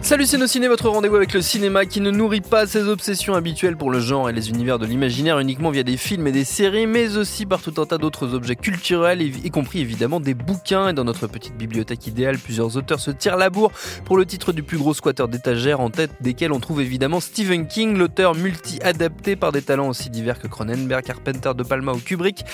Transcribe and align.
Salut 0.00 0.24
c'est 0.24 0.46
Ciné, 0.46 0.68
votre 0.68 0.88
rendez-vous 0.88 1.16
avec 1.16 1.34
le 1.34 1.42
cinéma 1.42 1.84
qui 1.84 2.00
ne 2.00 2.10
nourrit 2.10 2.40
pas 2.40 2.66
ses 2.66 2.88
obsessions 2.88 3.34
habituelles 3.34 3.76
pour 3.76 3.90
le 3.90 4.00
genre 4.00 4.30
et 4.30 4.32
les 4.32 4.48
univers 4.48 4.78
de 4.78 4.86
l'imaginaire 4.86 5.38
uniquement 5.38 5.70
via 5.70 5.82
des 5.82 5.98
films 5.98 6.26
et 6.28 6.32
des 6.32 6.44
séries, 6.44 6.86
mais 6.86 7.18
aussi 7.18 7.44
par 7.44 7.60
tout 7.60 7.74
un 7.78 7.84
tas 7.84 7.98
d'autres 7.98 8.32
objets 8.32 8.56
culturels, 8.56 9.20
y 9.20 9.50
compris 9.50 9.80
évidemment 9.80 10.20
des 10.20 10.32
bouquins. 10.32 10.88
Et 10.88 10.92
dans 10.94 11.04
notre 11.04 11.26
petite 11.26 11.58
bibliothèque 11.58 12.06
idéale, 12.06 12.38
plusieurs 12.38 12.76
auteurs 12.76 13.00
se 13.00 13.10
tirent 13.10 13.36
la 13.36 13.50
bourre 13.50 13.72
pour 14.06 14.16
le 14.16 14.24
titre 14.24 14.52
du 14.52 14.62
plus 14.62 14.78
gros 14.78 14.94
squatter 14.94 15.26
d'étagère, 15.28 15.80
en 15.80 15.90
tête 15.90 16.12
desquels 16.22 16.52
on 16.52 16.60
trouve 16.60 16.80
évidemment 16.80 17.20
Stephen 17.20 17.66
King, 17.66 17.98
l'auteur 17.98 18.34
multi-adapté 18.34 19.36
par 19.36 19.52
des 19.52 19.62
talents 19.62 19.88
aussi 19.88 20.08
divers 20.08 20.38
que 20.38 20.46
Cronenberg, 20.46 21.04
Carpenter, 21.04 21.50
De 21.54 21.64
Palma 21.64 21.92
ou 21.92 21.98
Kubrick. 21.98 22.44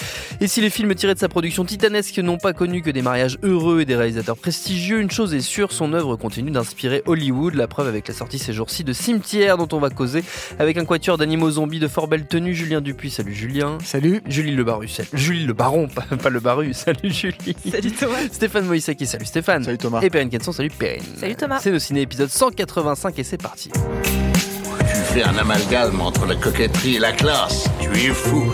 Et 0.40 0.48
si 0.48 0.60
les 0.60 0.70
films 0.70 0.94
tirés 0.96 1.14
de 1.14 1.20
sa 1.20 1.28
production 1.28 1.64
titanesque 1.64 2.18
n'ont 2.18 2.38
pas 2.38 2.54
connu 2.54 2.82
que 2.82 2.90
des 2.90 3.02
mariages 3.02 3.38
heureux 3.42 3.82
et 3.82 3.84
des 3.84 3.96
réalisateurs 3.96 4.38
prestigieux, 4.38 5.00
une 5.00 5.10
chose 5.10 5.34
est 5.34 5.40
sûre, 5.40 5.70
son 5.72 5.92
œuvre 5.92 6.16
continue 6.16 6.50
d'inspirer 6.50 7.02
Hollywood 7.06 7.33
la 7.52 7.66
preuve 7.66 7.88
avec 7.88 8.08
la 8.08 8.14
sortie 8.14 8.38
ces 8.38 8.52
jours-ci 8.52 8.84
de 8.84 8.92
Cimetière 8.92 9.56
dont 9.56 9.68
on 9.72 9.80
va 9.80 9.90
causer 9.90 10.24
avec 10.58 10.76
un 10.76 10.84
quatuor 10.84 11.18
d'animaux 11.18 11.50
zombies 11.50 11.78
de 11.80 11.88
fort 11.88 12.08
belle 12.08 12.26
tenue. 12.26 12.54
Julien 12.54 12.80
Dupuis, 12.80 13.10
salut 13.10 13.34
Julien. 13.34 13.78
Salut. 13.84 14.22
Julie 14.26 14.54
Le 14.54 14.64
Baru, 14.64 14.88
Julie 15.12 15.46
Le 15.46 15.52
Baron, 15.52 15.88
pas, 15.88 16.30
Le 16.30 16.40
Baru, 16.40 16.72
salut 16.72 17.10
Julie. 17.10 17.56
Salut 17.70 17.92
Thomas. 17.92 18.18
Stéphane 18.30 18.66
Moïsaki, 18.66 19.06
salut 19.06 19.26
Stéphane. 19.26 19.64
Salut 19.64 19.78
Thomas. 19.78 20.00
Et 20.02 20.10
Perrine 20.10 20.30
Kenson, 20.30 20.52
salut 20.52 20.70
Perrine. 20.70 21.02
Salut 21.18 21.34
Thomas. 21.34 21.58
C'est 21.60 21.70
nos 21.70 21.78
ciné 21.78 22.02
épisode 22.02 22.30
185 22.30 23.18
et 23.18 23.24
c'est 23.24 23.42
parti. 23.42 23.70
Tu 23.72 24.84
fais 25.12 25.22
un 25.22 25.36
amalgame 25.36 26.00
entre 26.00 26.26
la 26.26 26.36
coquetterie 26.36 26.96
et 26.96 27.00
la 27.00 27.12
classe. 27.12 27.68
Tu 27.80 27.88
es 27.88 28.14
fou. 28.14 28.52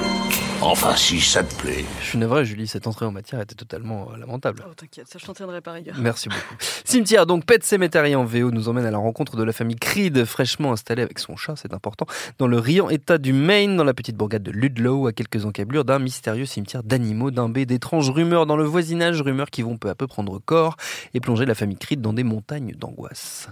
Enfin, 0.63 0.95
si 0.95 1.23
ça 1.23 1.43
te 1.43 1.55
plaît. 1.55 1.87
Je 2.03 2.09
suis 2.09 2.19
navré, 2.19 2.45
Julie, 2.45 2.67
cette 2.67 2.87
entrée 2.87 3.07
en 3.07 3.13
matière 3.13 3.41
était 3.41 3.55
totalement 3.55 4.09
euh, 4.13 4.19
lamentable. 4.19 4.63
Oh, 4.69 4.75
t'inquiète, 4.75 5.09
ça 5.09 5.19
je 5.19 5.25
t'entraînerai 5.25 5.63
par 5.63 5.73
ailleurs. 5.73 5.97
Merci 5.99 6.29
beaucoup. 6.29 6.55
Cimetière, 6.85 7.25
donc 7.25 7.47
Pet 7.47 7.65
Cemetery 7.65 8.15
en 8.15 8.25
VO, 8.25 8.51
nous 8.51 8.69
emmène 8.69 8.85
à 8.85 8.91
la 8.91 8.99
rencontre 8.99 9.37
de 9.37 9.43
la 9.43 9.55
famille 9.55 9.77
Creed, 9.77 10.23
fraîchement 10.27 10.73
installée 10.73 11.03
avec 11.03 11.19
son 11.19 11.35
chat, 11.35 11.55
c'est 11.57 11.73
important, 11.73 12.05
dans 12.39 12.47
le 12.47 12.59
riant 12.59 12.91
état 12.91 13.17
du 13.17 13.33
Maine, 13.33 13.79
dans 13.79 13.85
la 13.85 13.95
petite 13.95 14.17
bourgade 14.17 14.43
de 14.43 14.51
Ludlow, 14.51 15.07
à 15.07 15.15
quelques 15.15 15.47
encablures 15.47 15.87
d'un 15.87 15.99
mystérieux 15.99 16.45
cimetière 16.45 16.83
d'animaux, 16.83 17.31
d'un 17.31 17.49
B, 17.49 17.61
d'étranges 17.61 18.11
rumeurs 18.11 18.45
dans 18.45 18.57
le 18.57 18.65
voisinage, 18.65 19.23
rumeurs 19.23 19.49
qui 19.49 19.63
vont 19.63 19.79
peu 19.79 19.89
à 19.89 19.95
peu 19.95 20.07
prendre 20.07 20.39
corps 20.41 20.77
et 21.15 21.21
plonger 21.21 21.47
la 21.47 21.55
famille 21.55 21.79
Creed 21.79 22.03
dans 22.03 22.13
des 22.13 22.25
montagnes 22.25 22.75
d'angoisse. 22.77 23.49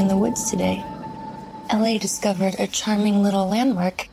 In 0.00 0.08
the 0.08 0.14
woods 0.14 0.50
today, 0.50 0.82
LA 1.72 1.98
discovered 2.00 2.56
a 2.58 2.66
charming 2.72 3.22
little 3.22 3.48
landmark. 3.48 4.08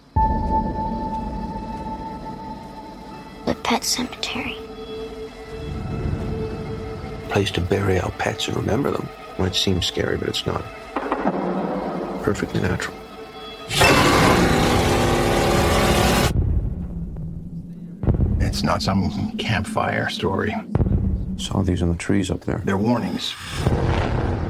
Pet 3.64 3.84
cemetery. 3.84 4.58
Place 7.30 7.52
to 7.52 7.62
bury 7.62 8.00
our 8.00 8.12
pets 8.12 8.48
and 8.48 8.58
remember 8.58 8.92
them. 8.92 9.08
Might 9.38 9.56
seem 9.56 9.82
scary, 9.82 10.18
but 10.18 10.28
it's 10.28 10.46
not. 10.46 10.64
Perfectly 12.24 12.62
natural. 12.62 12.96
It's 18.40 18.64
not 18.64 18.82
some 18.82 19.38
campfire 19.38 20.10
story. 20.10 20.56
Saw 21.38 21.62
these 21.62 21.82
on 21.82 21.90
the 21.90 21.98
trees 21.98 22.30
up 22.30 22.42
there. 22.42 22.62
They're 22.66 22.78
warnings. 22.78 23.34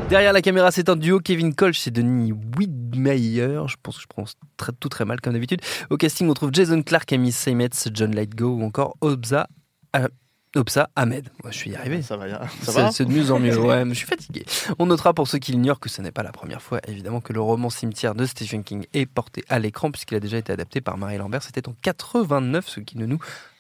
Derrière 0.10 0.34
la 0.34 0.42
caméra, 0.42 0.72
c'est 0.72 0.90
un 0.90 0.96
duo 0.96 1.20
Kevin 1.20 1.54
Kolch 1.54 1.86
et 1.88 1.92
Denis 1.92 2.34
Widmeyer. 2.92 3.62
Je 3.68 3.76
pense 3.82 3.98
que 3.98 4.04
je 4.04 4.08
prononce 4.08 4.36
très, 4.58 4.72
tout 4.74 4.90
très 4.90 5.06
mal 5.06 5.22
comme 5.22 5.34
d'habitude. 5.34 5.62
Au 5.90 5.98
casting, 5.98 6.30
on 6.30 6.34
trouve 6.34 6.52
Jason 6.54 6.82
Clark, 6.82 7.12
Amy 7.14 7.32
Seymetz, 7.32 7.90
John 7.94 8.14
Lightgo 8.14 8.56
ou 8.56 8.64
encore 8.64 8.98
Obza. 9.02 9.48
Euh, 9.96 10.08
Obsa 10.56 10.90
Ahmed. 10.96 11.30
Moi, 11.44 11.52
je 11.52 11.58
suis 11.58 11.70
y 11.70 11.76
arrivé. 11.76 12.02
Ça 12.02 12.18
va, 12.18 12.48
ça 12.64 12.72
va. 12.72 12.92
C'est 12.92 13.06
de 13.06 13.12
mieux 13.12 13.32
en 13.32 13.40
mieux. 13.40 13.58
Ouais, 13.60 13.86
mais 13.86 13.94
je 13.94 14.00
suis 14.00 14.08
fatigué. 14.08 14.46
On 14.80 14.88
notera 14.88 15.14
pour 15.14 15.28
ceux 15.28 15.38
qui 15.38 15.52
l'ignorent 15.52 15.80
que 15.80 15.90
ce 15.90 16.02
n'est 16.02 16.12
pas 16.12 16.24
la 16.24 16.32
première 16.32 16.62
fois, 16.62 16.80
évidemment, 16.88 17.22
que 17.22 17.34
le 17.34 17.42
roman 17.42 17.70
Cimetière 17.70 18.16
de 18.16 18.26
Stephen 18.26 18.64
King 18.64 18.86
est 18.94 19.06
porté 19.06 19.44
à 19.48 19.60
l'écran, 19.60 19.92
puisqu'il 19.92 20.16
a 20.16 20.20
déjà 20.20 20.38
été 20.38 20.52
adapté 20.52 20.82
par 20.82 20.98
Marie 20.98 21.18
Lambert. 21.18 21.44
C'était 21.44 21.68
en 21.70 21.76
89, 21.84 22.68
ce 22.68 22.80
qui 22.80 22.98
ne 22.98 23.06
nous 23.06 23.20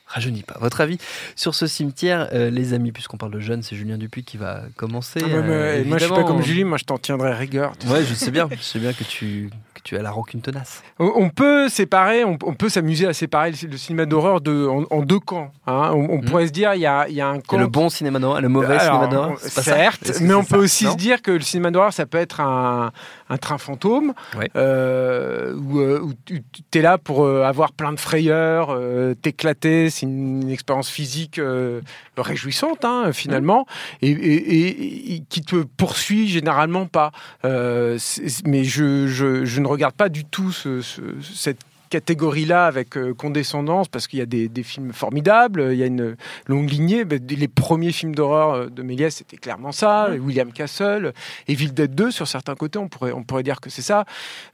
rajeunit 0.09 0.44
pas. 0.44 0.58
Votre 0.59 0.81
avis 0.81 0.97
sur 1.36 1.56
ce 1.56 1.68
cimetière, 1.68 2.30
euh, 2.34 2.50
les 2.50 2.74
amis, 2.74 2.92
puisqu'on 2.92 3.18
parle 3.18 3.31
de 3.31 3.40
jeunes, 3.40 3.62
c'est 3.62 3.75
Julien 3.75 3.97
Dupuis 3.97 4.24
qui 4.24 4.38
va 4.38 4.64
commencer. 4.75 5.20
Ah, 5.24 5.30
euh, 5.30 5.84
moi, 5.86 5.97
je 5.97 6.06
suis 6.06 6.14
pas 6.14 6.24
comme 6.24 6.42
Julie, 6.42 6.64
moi, 6.64 6.78
je 6.78 6.86
t'en 6.86 6.97
tiendrai 6.97 7.34
rigueur. 7.34 7.74
Ouais, 7.88 8.03
je 8.03 8.14
sais 8.14 8.31
bien, 8.31 8.50
je 8.52 8.62
sais 8.62 8.80
bien 8.80 8.94
que 8.94 9.03
tu, 9.03 9.50
que 9.75 9.81
tu 9.84 9.97
as 9.97 10.02
la 10.02 10.12
rancune 10.12 10.42
tenace. 10.42 10.84
On 10.97 11.30
peut 11.30 11.70
séparer, 11.70 12.25
on, 12.25 12.38
peut 12.38 12.70
s'amuser 12.70 13.08
à 13.08 13.14
séparer 13.14 13.52
le, 13.52 13.78
cinéma 13.78 14.06
d'horreur 14.06 14.42
de, 14.42 14.68
en, 14.68 15.02
deux 15.03 15.20
camps. 15.20 15.52
Hein. 15.68 15.92
On, 15.94 16.18
hmm. 16.18 16.26
pourrait 16.26 16.47
se 16.47 16.52
dire, 16.52 16.74
il 16.74 16.81
y 16.81 16.86
a, 16.86 17.08
y 17.08 17.22
a, 17.22 17.28
un 17.28 17.40
camp. 17.40 17.58
le 17.58 17.68
bon 17.68 17.90
cinéma 17.90 18.20
d'horreur, 18.20 18.41
le 18.41 18.50
mauvais 18.50 18.80
cinéma 18.80 19.08
d'horreur. 19.08 19.40
Certes, 19.40 20.20
mais 20.22 20.34
on 20.34 20.44
peut 20.44 20.58
aussi 20.58 20.86
se 20.86 20.96
dire 20.96 21.22
que 21.22 21.31
le 21.31 21.41
cinéma 21.41 21.72
d'horreur, 21.72 21.94
ça 21.94 22.06
peut 22.06 22.18
être 22.18 22.41
un, 22.41 22.91
un 23.30 23.38
train 23.38 23.58
fantôme, 23.58 24.14
euh, 24.56 25.53
où, 25.56 25.80
où 25.80 26.14
tu 26.28 26.80
es 26.80 26.81
là 26.81 26.97
pour 26.97 27.28
avoir 27.28 27.74
plein 27.74 27.94
de 27.94 28.00
frayeurs, 28.00 28.78
t'éclater, 29.22 29.90
c'est 29.99 30.05
une 30.05 30.49
expérience 30.49 30.89
physique 30.89 31.39
euh, 31.39 31.81
réjouissante 32.17 32.85
hein, 32.85 33.11
finalement 33.13 33.65
et, 34.01 35.23
qui 35.29 35.41
te 35.41 35.63
poursuit 35.63 36.27
généralement 36.27 36.85
pas. 36.85 37.11
Euh, 37.45 37.97
mais 38.45 38.63
je, 38.63 39.07
je, 39.07 39.59
ne 39.59 39.67
regarde 39.67 39.95
pas 39.95 40.09
du 40.09 40.25
tout 40.25 40.51
cette 40.51 41.59
catégorie-là 41.89 42.66
avec 42.66 42.97
euh, 42.97 43.13
condescendance 43.13 43.88
parce 43.88 44.07
qu'il 44.07 44.19
y 44.19 44.22
a 44.22 44.25
des, 44.25 44.50
films 44.63 44.94
formidables, 44.94 45.69
il 45.72 45.77
y 45.77 45.83
a 45.83 45.85
une 45.85 46.16
longue 46.47 46.69
lignée. 46.69 47.03
les 47.03 47.47
premiers 47.47 47.91
films 47.91 48.13
d'horreur 48.13 48.69
de 48.69 48.83
Méliès, 48.83 49.16
c'était 49.16 49.38
clairement 49.38 49.72
ça. 49.72 50.09
William 50.11 50.51
Castle, 50.51 51.13
et 51.47 51.55
Ville 51.55 51.73
Dead 51.73 51.95
2, 51.95 52.11
sur 52.11 52.28
certains 52.28 52.55
côtés, 52.55 52.78
on 52.78 52.89
pourrait, 52.89 53.13
on 53.13 53.23
pourrait 53.23 53.44
dire 53.44 53.61
que 53.61 53.69
c'est 53.69 53.81
ça. 53.81 54.05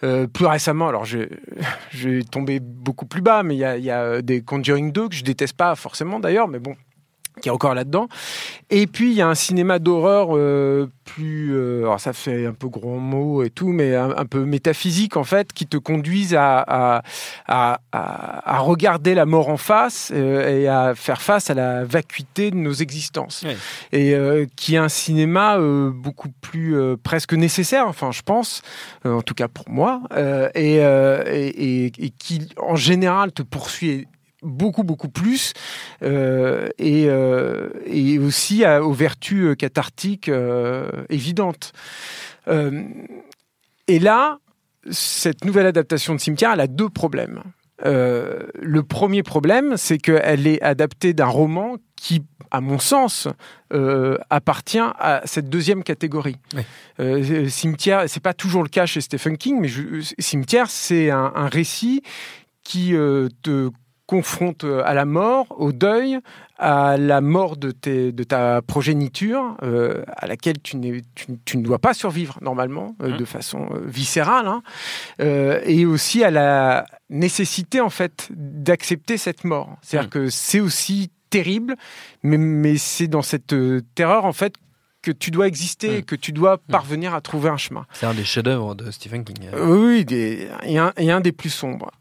plus 0.02 0.46
récemment, 0.46 0.88
alors 0.88 1.06
je, 1.06 1.20
je 1.92 2.10
vais 2.10 2.24
tomber 2.24 2.60
beaucoup 2.60 3.06
plus 3.06 3.22
bas, 3.22 3.44
mais 3.44 3.56
il 3.56 3.60
y 3.60 3.66
a, 3.66 3.78
il 3.78 3.84
y 3.84 3.92
a 3.92 4.22
des 4.22 4.42
Conjuring 4.42 4.92
2 4.92 5.10
que 5.10 5.16
je 5.16 5.24
déteste 5.24 5.58
pas 5.58 5.76
forcément 5.76 6.20
d'ailleurs, 6.20 6.48
mais 6.48 6.60
bon, 6.60 6.76
qui 7.42 7.50
est 7.50 7.52
encore 7.52 7.76
là-dedans. 7.76 8.08
Et 8.70 8.88
puis 8.88 9.12
il 9.12 9.18
y 9.18 9.22
a 9.22 9.28
un 9.28 9.36
cinéma 9.36 9.80
d'horreur 9.80 10.30
euh, 10.32 10.88
plus, 11.04 11.54
euh, 11.54 11.84
alors 11.84 12.00
ça 12.00 12.14
fait 12.14 12.48
un 12.48 12.54
peu 12.54 12.68
gros 12.68 12.98
mot 12.98 13.44
et 13.44 13.50
tout, 13.50 13.68
mais 13.68 13.96
un, 13.96 14.26
peu 14.26 14.44
métaphysique 14.46 15.18
en 15.18 15.24
fait, 15.24 15.54
qui 15.54 15.68
te 15.68 15.78
conduisent 15.78 16.36
à, 16.36 17.04
à, 17.48 17.80
à, 17.92 18.60
regarder 18.60 19.14
la 19.14 19.26
mort 19.26 19.50
en 19.50 19.58
face 19.58 20.12
euh, 20.16 20.62
et 20.62 20.68
à 20.68 20.96
faire 20.96 21.22
face 21.22 21.50
à 21.50 21.54
la 21.54 21.84
vacuité 21.84 22.50
de 22.50 22.56
nos 22.56 22.74
existences. 22.74 23.46
Et 23.92 24.16
qui 24.56 24.76
est 24.76 24.80
un 24.80 24.90
cinéma 24.90 25.60
beaucoup 25.60 26.30
plus 26.42 26.76
presque 27.04 27.34
nécessaire, 27.34 27.88
enfin 27.88 28.12
je 28.12 28.22
pense, 28.22 28.62
en 29.04 29.22
tout 29.22 29.36
cas 29.36 29.48
pour 29.48 29.70
moi, 29.70 30.02
et, 30.56 30.78
et, 30.78 31.86
et, 31.86 32.10
qui 32.10 32.50
en 32.58 32.76
général 32.76 33.32
te 33.32 33.44
poursuit 33.44 34.08
beaucoup, 34.46 34.84
beaucoup 34.84 35.10
plus, 35.10 35.54
euh, 36.04 36.70
et, 36.78 37.06
euh, 37.10 37.70
et, 37.86 38.20
aussi 38.20 38.66
aux 38.66 38.94
vertus 38.94 39.46
euh, 39.46 39.56
cathartiques 39.56 40.32
évidentes. 41.10 41.74
et 43.88 44.00
là, 44.00 44.38
cette 44.92 45.44
nouvelle 45.44 45.66
adaptation 45.66 46.14
de 46.14 46.20
Cimetière, 46.20 46.52
elle 46.54 46.62
a 46.62 46.68
deux 46.68 46.90
problèmes. 46.90 47.42
le 47.84 48.82
premier 48.84 49.24
problème, 49.24 49.78
c'est 49.78 49.98
qu'elle 49.98 50.48
est 50.48 50.62
adaptée 50.62 51.14
d'un 51.14 51.26
roman 51.26 51.78
qui, 51.96 52.24
à 52.52 52.62
mon 52.62 52.78
sens, 52.80 53.28
appartient 54.30 54.78
à 54.80 55.22
cette 55.26 55.50
deuxième 55.50 55.84
catégorie. 55.84 56.38
Cimetière, 57.50 58.04
c'est 58.08 58.24
pas 58.24 58.34
toujours 58.34 58.64
le 58.64 58.70
cas 58.70 58.86
chez 58.86 59.02
Stephen 59.02 59.38
King, 59.38 59.60
mais 59.60 59.70
Cimetière, 60.20 60.70
c'est 60.70 61.10
un, 61.10 61.32
un, 61.36 61.48
récit 61.48 62.04
qui 62.64 62.92
te 63.42 63.72
confronte 64.06 64.64
à 64.64 64.94
la 64.94 65.06
mort, 65.06 65.48
au 65.58 65.72
deuil, 65.72 66.20
à 66.58 66.98
la 66.98 67.22
mort 67.22 67.58
de, 67.58 67.74
de 67.84 68.24
ta 68.24 68.62
progéniture, 68.62 69.58
euh, 69.64 70.04
à 70.08 70.28
laquelle 70.28 70.62
tu, 70.62 71.04
tu, 71.44 71.58
ne 71.58 71.64
dois 71.64 71.80
pas 71.80 71.94
survivre 71.94 72.38
normalement, 72.42 72.96
euh, 73.02 73.10
mmh. 73.10 73.18
de 73.18 73.26
façon 73.26 73.68
euh, 73.72 73.82
viscérale, 73.86 74.48
hein, 74.48 74.62
et 75.20 75.86
aussi 75.86 76.24
à 76.24 76.32
la 76.32 76.86
nécessité 77.10 77.82
en 77.82 77.90
fait 77.90 78.30
d'accepter 78.32 79.18
cette 79.18 79.44
mort. 79.44 79.76
C'est-à-dire 79.82 80.08
mmh. 80.08 80.12
que 80.12 80.30
c'est 80.30 80.60
aussi 80.60 81.12
terrible, 81.30 81.76
mais, 82.24 82.38
mais 82.38 82.78
c'est 82.78 83.08
dans 83.08 83.22
cette 83.22 83.56
terreur 83.96 84.26
en 84.26 84.34
fait 84.34 84.56
que 85.02 85.12
tu 85.12 85.30
dois 85.30 85.48
exister, 85.48 86.00
mmh. 86.00 86.04
que 86.04 86.16
tu 86.16 86.32
dois 86.32 86.58
parvenir 86.58 87.14
à 87.14 87.22
trouver 87.22 87.50
un 87.50 87.58
chemin. 87.58 87.86
C'est 87.94 88.06
un 88.06 88.14
des 88.14 88.24
chefs-d'œuvre 88.24 88.76
de 88.76 88.90
Stephen 88.92 89.24
King. 89.24 89.50
oui, 89.60 90.06
et, 90.10 90.78
un, 90.78 90.94
et, 90.98 91.12
un, 91.12 91.22
des 91.22 91.32
plus 91.32 91.50
sombres 91.50 91.92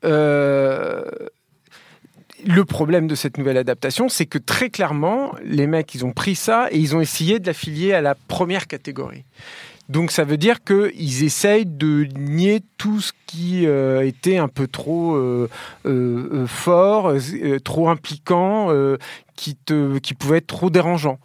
le 2.47 2.65
problème 2.65 3.07
de 3.07 3.15
cette 3.15 3.39
nouvelle 3.39 3.57
adaptation, 3.57 4.09
c'est 4.09 4.27
que 4.27 4.39
très 4.39 4.71
clairement, 4.71 5.35
les 5.45 5.67
mecs, 5.67 5.95
ils 5.95 6.05
ont 6.05 6.13
pris 6.13 6.35
ça 6.35 6.69
et 6.71 6.79
ils 6.79 6.95
ont 6.95 7.01
essayé 7.01 7.39
de 7.39 7.47
l'affilier 7.47 7.93
à 7.93 8.01
la 8.01 8.15
première 8.15 8.67
catégorie. 8.67 9.25
Donc 9.89 10.13
ça 10.13 10.25
veut 10.25 10.39
dire 10.39 10.65
qu'ils 10.65 11.25
essayent 11.25 11.67
de 11.67 12.07
nier 12.17 12.63
tout 12.79 13.01
ce 13.01 13.13
qui 13.27 13.67
euh, 13.67 14.07
était 14.07 14.39
un 14.39 14.49
peu 14.49 14.67
trop 14.67 15.15
euh, 15.15 15.51
euh, 15.85 16.47
fort, 16.47 17.13
trop 17.65 17.91
impliquant, 17.91 18.71
qui, 19.37 19.57
pouvait 20.19 20.39
être 20.39 20.47
trop 20.47 20.71
dérangeant. 20.71 21.19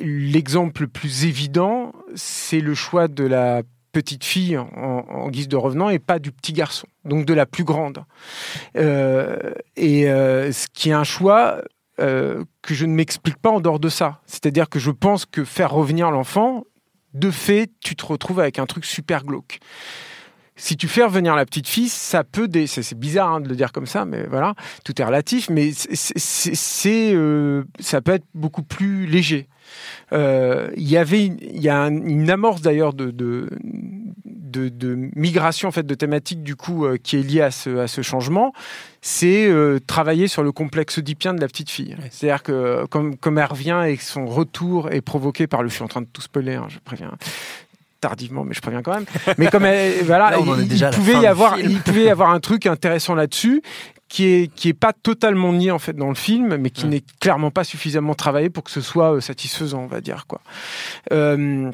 L'exemple 0.00 0.82
le 0.82 0.88
plus 0.88 1.24
évident, 1.24 1.92
c'est 2.14 2.60
le 2.60 2.74
choix 2.74 3.08
de 3.08 3.24
la 3.24 3.62
petite 3.96 4.24
fille 4.24 4.58
en, 4.58 5.30
guise 5.30 5.48
de 5.48 5.56
revenant 5.56 5.88
et 5.88 5.98
pas 5.98 6.18
du 6.18 6.30
petit 6.30 6.52
garçon, 6.52 6.86
donc 7.06 7.24
de 7.24 7.32
la 7.32 7.46
plus 7.46 7.64
grande. 7.64 8.04
Euh, 8.76 9.54
et 9.74 10.10
euh, 10.10 10.52
ce 10.52 10.66
qui 10.70 10.90
est 10.90 10.92
un 10.92 11.02
choix 11.02 11.62
euh, 11.98 12.44
que 12.60 12.74
je 12.74 12.84
ne 12.84 12.92
m'explique 12.92 13.38
pas 13.38 13.48
en 13.48 13.58
dehors 13.58 13.80
de 13.80 13.88
ça. 13.88 14.20
C'est-à-dire 14.26 14.68
que 14.68 14.78
je 14.78 14.90
pense 14.90 15.24
que 15.24 15.44
faire 15.44 15.70
revenir 15.70 16.10
l'enfant, 16.10 16.64
de 17.14 17.30
fait, 17.30 17.70
tu 17.82 17.96
te 17.96 18.04
retrouves 18.04 18.38
avec 18.38 18.58
un 18.58 18.66
truc 18.66 18.84
super 18.84 19.24
glauque. 19.24 19.60
Si 20.56 20.76
tu 20.76 20.88
fais 20.88 21.04
revenir 21.04 21.36
la 21.36 21.44
petite 21.44 21.68
fille, 21.68 21.88
ça 21.88 22.24
peut... 22.24 22.48
C'est 22.66 22.98
bizarre 22.98 23.32
hein, 23.32 23.40
de 23.40 23.48
le 23.48 23.56
dire 23.56 23.72
comme 23.72 23.86
ça, 23.86 24.04
mais 24.04 24.24
voilà, 24.26 24.54
tout 24.84 25.00
est 25.00 25.04
relatif, 25.04 25.50
mais 25.50 25.70
c'est, 25.74 27.14
ça 27.78 28.00
peut 28.00 28.12
être 28.12 28.26
beaucoup 28.34 28.62
plus 28.62 29.06
léger. 29.06 29.48
Euh, 30.12 30.70
il 30.76 30.88
y 30.88 30.96
avait 30.96 31.24
il 31.24 31.60
y 31.60 31.68
a 31.68 31.86
une 31.86 32.30
amorce 32.30 32.62
d'ailleurs 32.62 32.94
de, 32.94 33.10
de, 33.10 33.48
de, 34.24 35.10
migration 35.14 35.68
en 35.68 35.72
fait 35.72 35.84
de 35.84 35.94
thématique 35.94 36.42
du 36.42 36.56
coup 36.56 36.86
euh, 36.86 36.96
qui 36.96 37.16
est 37.16 37.22
liée 37.22 37.42
à 37.42 37.50
ce, 37.50 37.78
à 37.78 37.88
ce 37.88 38.02
changement. 38.02 38.52
C'est 39.02 39.48
euh, 39.48 39.78
travailler 39.84 40.28
sur 40.28 40.42
le 40.42 40.52
complexe 40.52 40.98
oedipien 40.98 41.34
de 41.34 41.40
la 41.40 41.48
petite 41.48 41.70
fille. 41.70 41.96
C'est-à-dire 42.10 42.42
que 42.42 42.86
comme, 42.86 43.16
comme 43.16 43.38
elle 43.38 43.44
revient 43.46 43.84
et 43.86 43.96
que 43.96 44.02
son 44.02 44.26
retour 44.26 44.90
est 44.90 45.00
provoqué 45.00 45.46
par 45.46 45.62
le 45.62 45.68
je 45.68 45.74
suis 45.74 45.84
en 45.84 45.88
train 45.88 46.00
de 46.00 46.08
tout 46.12 46.22
spoiler 46.22 46.54
hein, 46.54 46.66
je 46.68 46.78
préviens 46.78 47.12
tardivement, 48.06 48.44
mais 48.44 48.54
je 48.54 48.60
préviens 48.60 48.82
quand 48.82 48.94
même. 48.94 49.06
Mais 49.38 49.48
comme 49.48 49.64
elle, 49.64 50.04
voilà, 50.04 50.38
il, 50.38 50.90
pouvait 50.90 51.18
y 51.18 51.26
avoir, 51.26 51.58
il 51.58 51.80
pouvait 51.80 52.04
y 52.04 52.08
avoir 52.08 52.30
un 52.30 52.38
truc 52.38 52.66
intéressant 52.66 53.16
là-dessus 53.16 53.62
qui 54.08 54.26
est 54.26 54.54
qui 54.54 54.68
est 54.68 54.78
pas 54.86 54.92
totalement 54.92 55.52
nié 55.52 55.72
en 55.72 55.80
fait 55.80 55.96
dans 55.96 56.08
le 56.08 56.14
film, 56.14 56.56
mais 56.56 56.70
qui 56.70 56.86
n'est 56.86 57.02
clairement 57.20 57.50
pas 57.50 57.64
suffisamment 57.64 58.14
travaillé 58.14 58.48
pour 58.48 58.62
que 58.62 58.70
ce 58.70 58.80
soit 58.80 59.16
euh, 59.16 59.20
satisfaisant, 59.20 59.80
on 59.80 59.88
va 59.88 60.00
dire 60.00 60.26
quoi. 60.28 60.40
Euh, 61.12 61.72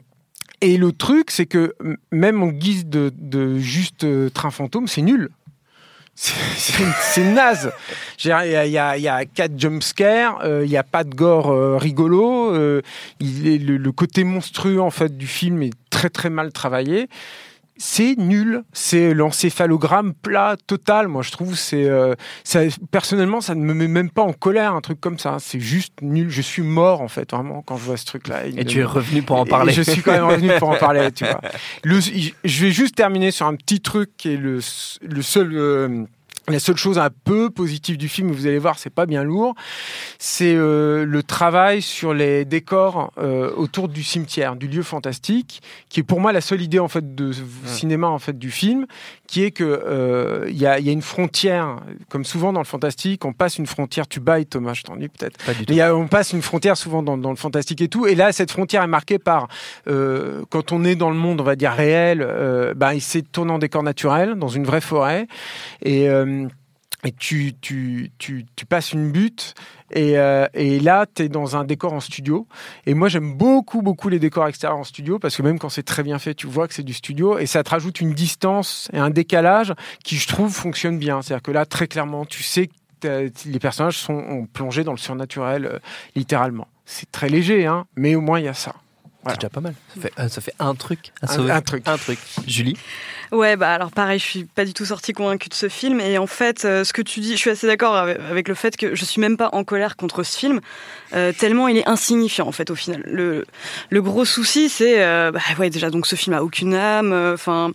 et 0.63 0.79
le 0.79 0.93
truc, 0.93 1.31
c'est 1.31 1.47
que 1.47 1.75
même 2.13 2.43
en 2.43 2.49
guise 2.49 2.87
de, 2.87 3.13
de 3.19 3.59
juste 3.59 4.05
euh, 4.05 4.31
train 4.31 4.51
fantôme, 4.51 4.87
c'est 4.87 5.03
nul. 5.03 5.29
C'est 6.25 7.25
naze. 7.25 7.73
Il 8.25 8.29
y 8.29 8.33
a, 8.33 8.47
y, 8.47 8.79
a, 8.79 8.97
y 8.97 9.09
a, 9.09 9.25
quatre 9.25 9.59
jumpscares, 9.59 10.41
il 10.63 10.69
n'y 10.69 10.77
a 10.77 10.85
pas 10.85 11.03
de 11.03 11.15
gore 11.15 11.81
rigolo. 11.81 12.55
il 13.19 13.49
est, 13.49 13.59
le, 13.59 13.77
le, 13.77 13.93
côté 13.93 14.23
monstrueux 14.23 14.81
en 14.81 14.91
fait 14.91 15.17
du 15.17 15.27
film 15.27 15.63
est 15.63 15.73
très 15.91 16.11
très 16.11 16.31
mal 16.31 16.53
travaillé 16.53 17.09
c'est 17.77 18.17
nul. 18.17 18.63
C'est 18.73 19.15
l'encéphalogramme 19.15 20.15
plat 20.15 20.57
total. 20.67 21.09
Moi, 21.09 21.23
je 21.23 21.31
trouve 21.31 21.57
c'est 21.57 21.89
euh, 21.89 22.15
personnellement, 22.91 23.41
ça 23.41 23.55
ne 23.55 23.63
me 23.63 23.75
met 23.75 23.89
même 23.89 24.11
pas 24.11 24.23
en 24.23 24.33
colère 24.33 24.75
un 24.75 24.81
truc 24.81 25.01
comme 25.01 25.19
ça. 25.19 25.37
C'est 25.41 25.61
juste 25.61 25.95
nul. 26.03 26.31
Je 26.31 26.43
suis 26.43 26.63
mort 26.63 27.01
en 27.01 27.09
fait 27.09 27.31
vraiment 27.31 27.63
quand 27.63 27.77
je 27.77 27.85
vois 27.85 27.97
ce 27.97 28.07
truc-là. 28.07 28.47
Et 28.47 28.65
tu 28.65 28.81
es 28.81 28.85
revenu 28.85 29.23
pour 29.23 29.39
en 29.39 29.47
parler. 29.47 29.73
je 29.73 29.83
suis 29.83 30.03
quand 30.03 30.13
même 30.13 30.25
revenu 30.25 30.51
pour 30.59 30.71
en 30.71 30.77
parler. 30.77 31.11
Tu 31.13 31.25
vois. 31.25 31.41
je 31.85 32.65
vais 32.65 32.71
juste 32.71 32.95
terminer 32.95 33.31
sur 33.31 33.47
un 33.47 33.57
petit 33.57 33.81
truc 33.81 34.11
qui 34.17 34.35
est 34.35 34.37
le, 34.37 34.61
le 35.03 35.23
seul. 35.23 35.53
Euh, 35.53 36.05
la 36.49 36.59
seule 36.59 36.77
chose 36.77 36.99
un 36.99 37.11
peu 37.25 37.51
positive 37.51 37.97
du 37.97 38.09
film, 38.09 38.33
vous 38.33 38.47
allez 38.47 38.59
voir, 38.59 38.79
c'est 38.79 38.91
pas 38.91 39.07
bien 39.07 39.23
lourd, 39.23 39.55
c'est 40.19 40.55
euh, 40.55 41.05
le 41.05 41.23
travail 41.23 41.83
sur 41.83 42.15
les 42.15 42.45
décors 42.45 43.13
euh, 43.19 43.53
autour 43.57 43.89
du 43.89 44.03
cimetière, 44.03 44.57
du 44.57 44.67
lieu 44.67 44.83
fantastique, 44.83 45.63
qui 45.89 46.01
est 46.01 46.03
pour 46.03 46.21
moi 46.21 46.33
la 46.33 46.41
seule 46.41 46.61
idée 46.61 46.81
en 46.81 46.89
fait 46.89 47.15
de 47.15 47.33
cinéma 47.65 48.09
en 48.09 48.19
fait 48.19 48.39
du 48.39 48.51
film, 48.51 48.87
qui 49.29 49.45
est 49.45 49.53
que 49.53 49.65
euh, 49.65 50.47
il 50.49 50.57
y, 50.57 50.67
a, 50.67 50.79
une 50.79 51.03
frontière, 51.03 51.77
comme 52.09 52.25
souvent 52.25 52.53
dans 52.53 52.61
le 52.61 52.67
fantastique, 52.67 53.25
on 53.25 53.33
passe 53.33 53.59
une 53.59 53.67
frontière. 53.67 54.09
Tu 54.09 54.21
bailles 54.21 54.47
Thomas, 54.47 54.75
je 54.75 54.83
t'en 54.83 54.97
dis 54.97 55.09
peut-être. 55.09 55.39
on 55.95 56.09
passe 56.09 56.33
une 56.33 56.43
frontière 56.43 56.77
souvent 56.77 57.03
dans, 57.03 57.17
le 57.17 57.37
fantastique 57.37 57.81
et 57.81 57.89
tout, 57.89 58.07
et 58.07 58.15
là 58.15 58.33
cette 58.33 58.51
frontière 58.51 58.83
est 58.83 58.89
marquée 58.89 59.19
par 59.19 59.49
quand 59.87 60.73
on 60.73 60.85
est 60.85 60.97
dans 60.97 61.11
le 61.11 61.17
monde, 61.17 61.41
on 61.41 61.45
va 61.45 61.57
dire 61.57 61.73
réel, 61.73 62.27
bah, 62.77 62.95
il 62.95 63.01
s'est 63.01 63.23
tourné 63.23 63.53
en 63.53 63.59
décor 63.59 63.83
naturel 63.83 64.35
dans 64.35 64.49
une 64.49 64.65
vraie 64.65 64.81
forêt. 64.81 65.27
Et 65.85 66.09
et 67.05 67.13
tu, 67.13 67.53
tu, 67.61 68.13
tu, 68.19 68.47
tu, 68.55 68.67
passes 68.67 68.93
une 68.93 69.11
butte 69.11 69.55
et, 69.91 70.19
euh, 70.19 70.47
et 70.55 70.79
là, 70.79 71.07
tu 71.13 71.23
es 71.23 71.29
dans 71.29 71.57
un 71.57 71.65
décor 71.65 71.93
en 71.93 72.01
studio. 72.01 72.47
Et 72.87 72.95
moi, 72.95 73.09
j'aime 73.09 73.35
beaucoup, 73.35 73.83
beaucoup 73.83 74.09
les 74.09 74.21
décors 74.21 74.47
extérieurs 74.47 74.79
en 74.79 74.85
studio 74.85 75.19
parce 75.19 75.37
que 75.37 75.43
même 75.43 75.59
quand 75.59 75.69
c'est 75.69 75.83
très 75.83 76.05
bien 76.05 76.19
fait, 76.21 76.35
tu 76.35 76.47
vois 76.47 76.69
que 76.69 76.75
c'est 76.75 76.85
du 76.85 76.93
studio 76.93 77.39
et 77.39 77.47
ça 77.47 77.65
te 77.65 77.71
rajoute 77.71 78.01
une 78.01 78.13
distance 78.13 78.89
et 78.93 78.99
un 78.99 79.11
décalage 79.11 79.75
qui, 80.05 80.17
je 80.17 80.29
trouve, 80.29 80.53
fonctionne 80.53 80.99
bien. 80.99 81.23
C'est-à-dire 81.23 81.43
que 81.43 81.51
là, 81.51 81.67
très 81.67 81.89
clairement, 81.89 82.25
tu 82.25 82.45
sais 82.45 82.69
que 83.01 83.33
les 83.47 83.59
personnages 83.59 83.99
sont 83.99 84.47
plongés 84.53 84.85
dans 84.85 84.93
le 84.93 84.99
surnaturel, 84.99 85.67
euh, 85.67 85.79
littéralement. 86.15 86.69
C'est 86.85 87.11
très 87.11 87.29
léger, 87.29 87.67
hein, 87.67 87.87
mais 87.97 88.15
au 88.15 88.21
moins, 88.21 88.39
il 88.39 88.45
y 88.45 88.49
a 88.49 88.55
ça. 88.55 88.75
C'est 89.27 89.37
déjà 89.37 89.51
pas 89.51 89.61
mal. 89.61 89.75
Ça 89.95 90.01
fait, 90.01 90.13
euh, 90.19 90.29
ça 90.29 90.41
fait 90.41 90.55
un 90.59 90.75
truc 90.75 91.13
à 91.21 91.29
sauver. 91.29 91.53
Un, 91.53 91.57
un 91.57 91.63
truc. 91.63 91.87
Un 91.87 91.97
truc. 91.97 92.19
Julie? 92.47 92.77
Ouais, 93.33 93.57
bah 93.57 93.73
alors 93.73 93.91
pareil, 93.91 94.19
je 94.19 94.25
suis 94.25 94.45
pas 94.45 94.67
du 94.67 94.75
tout 94.75 94.85
sortie 94.85 95.15
convaincue 95.15 95.49
de 95.49 95.55
ce 95.55 95.71
film. 95.71 96.01
Et 96.01 96.19
en 96.19 96.27
fait, 96.27 96.67
euh, 96.67 96.85
ce 96.85 96.93
que 96.93 97.01
tu 97.01 97.21
dis, 97.21 97.33
je 97.33 97.39
suis 97.39 97.49
assez 97.49 97.67
d'accord 97.67 97.97
avec, 97.97 98.47
le 98.47 98.55
fait 98.55 98.77
que 98.77 98.95
je 98.95 99.05
suis 99.07 99.23
même 99.23 99.39
pas 99.39 99.49
en 99.53 99.65
colère 99.65 99.97
contre 99.97 100.23
ce 100.23 100.37
film, 100.37 100.61
euh, 101.15 101.33
tellement 101.33 101.67
il 101.67 101.79
est 101.79 101.89
insignifiant 101.89 102.47
en 102.47 102.53
fait 102.53 102.71
au 102.71 102.75
final. 102.75 103.01
Le, 103.07 103.47
le 103.89 104.03
gros 104.03 104.27
souci, 104.27 104.69
c'est, 104.69 105.03
euh, 105.03 105.31
bah 105.33 105.41
ouais, 105.59 105.71
déjà 105.71 105.89
donc 105.89 106.07
ce 106.07 106.15
film 106.15 106.37
a 106.37 106.43
aucune 106.43 106.75
âme. 106.75 107.15
Enfin, 107.33 107.73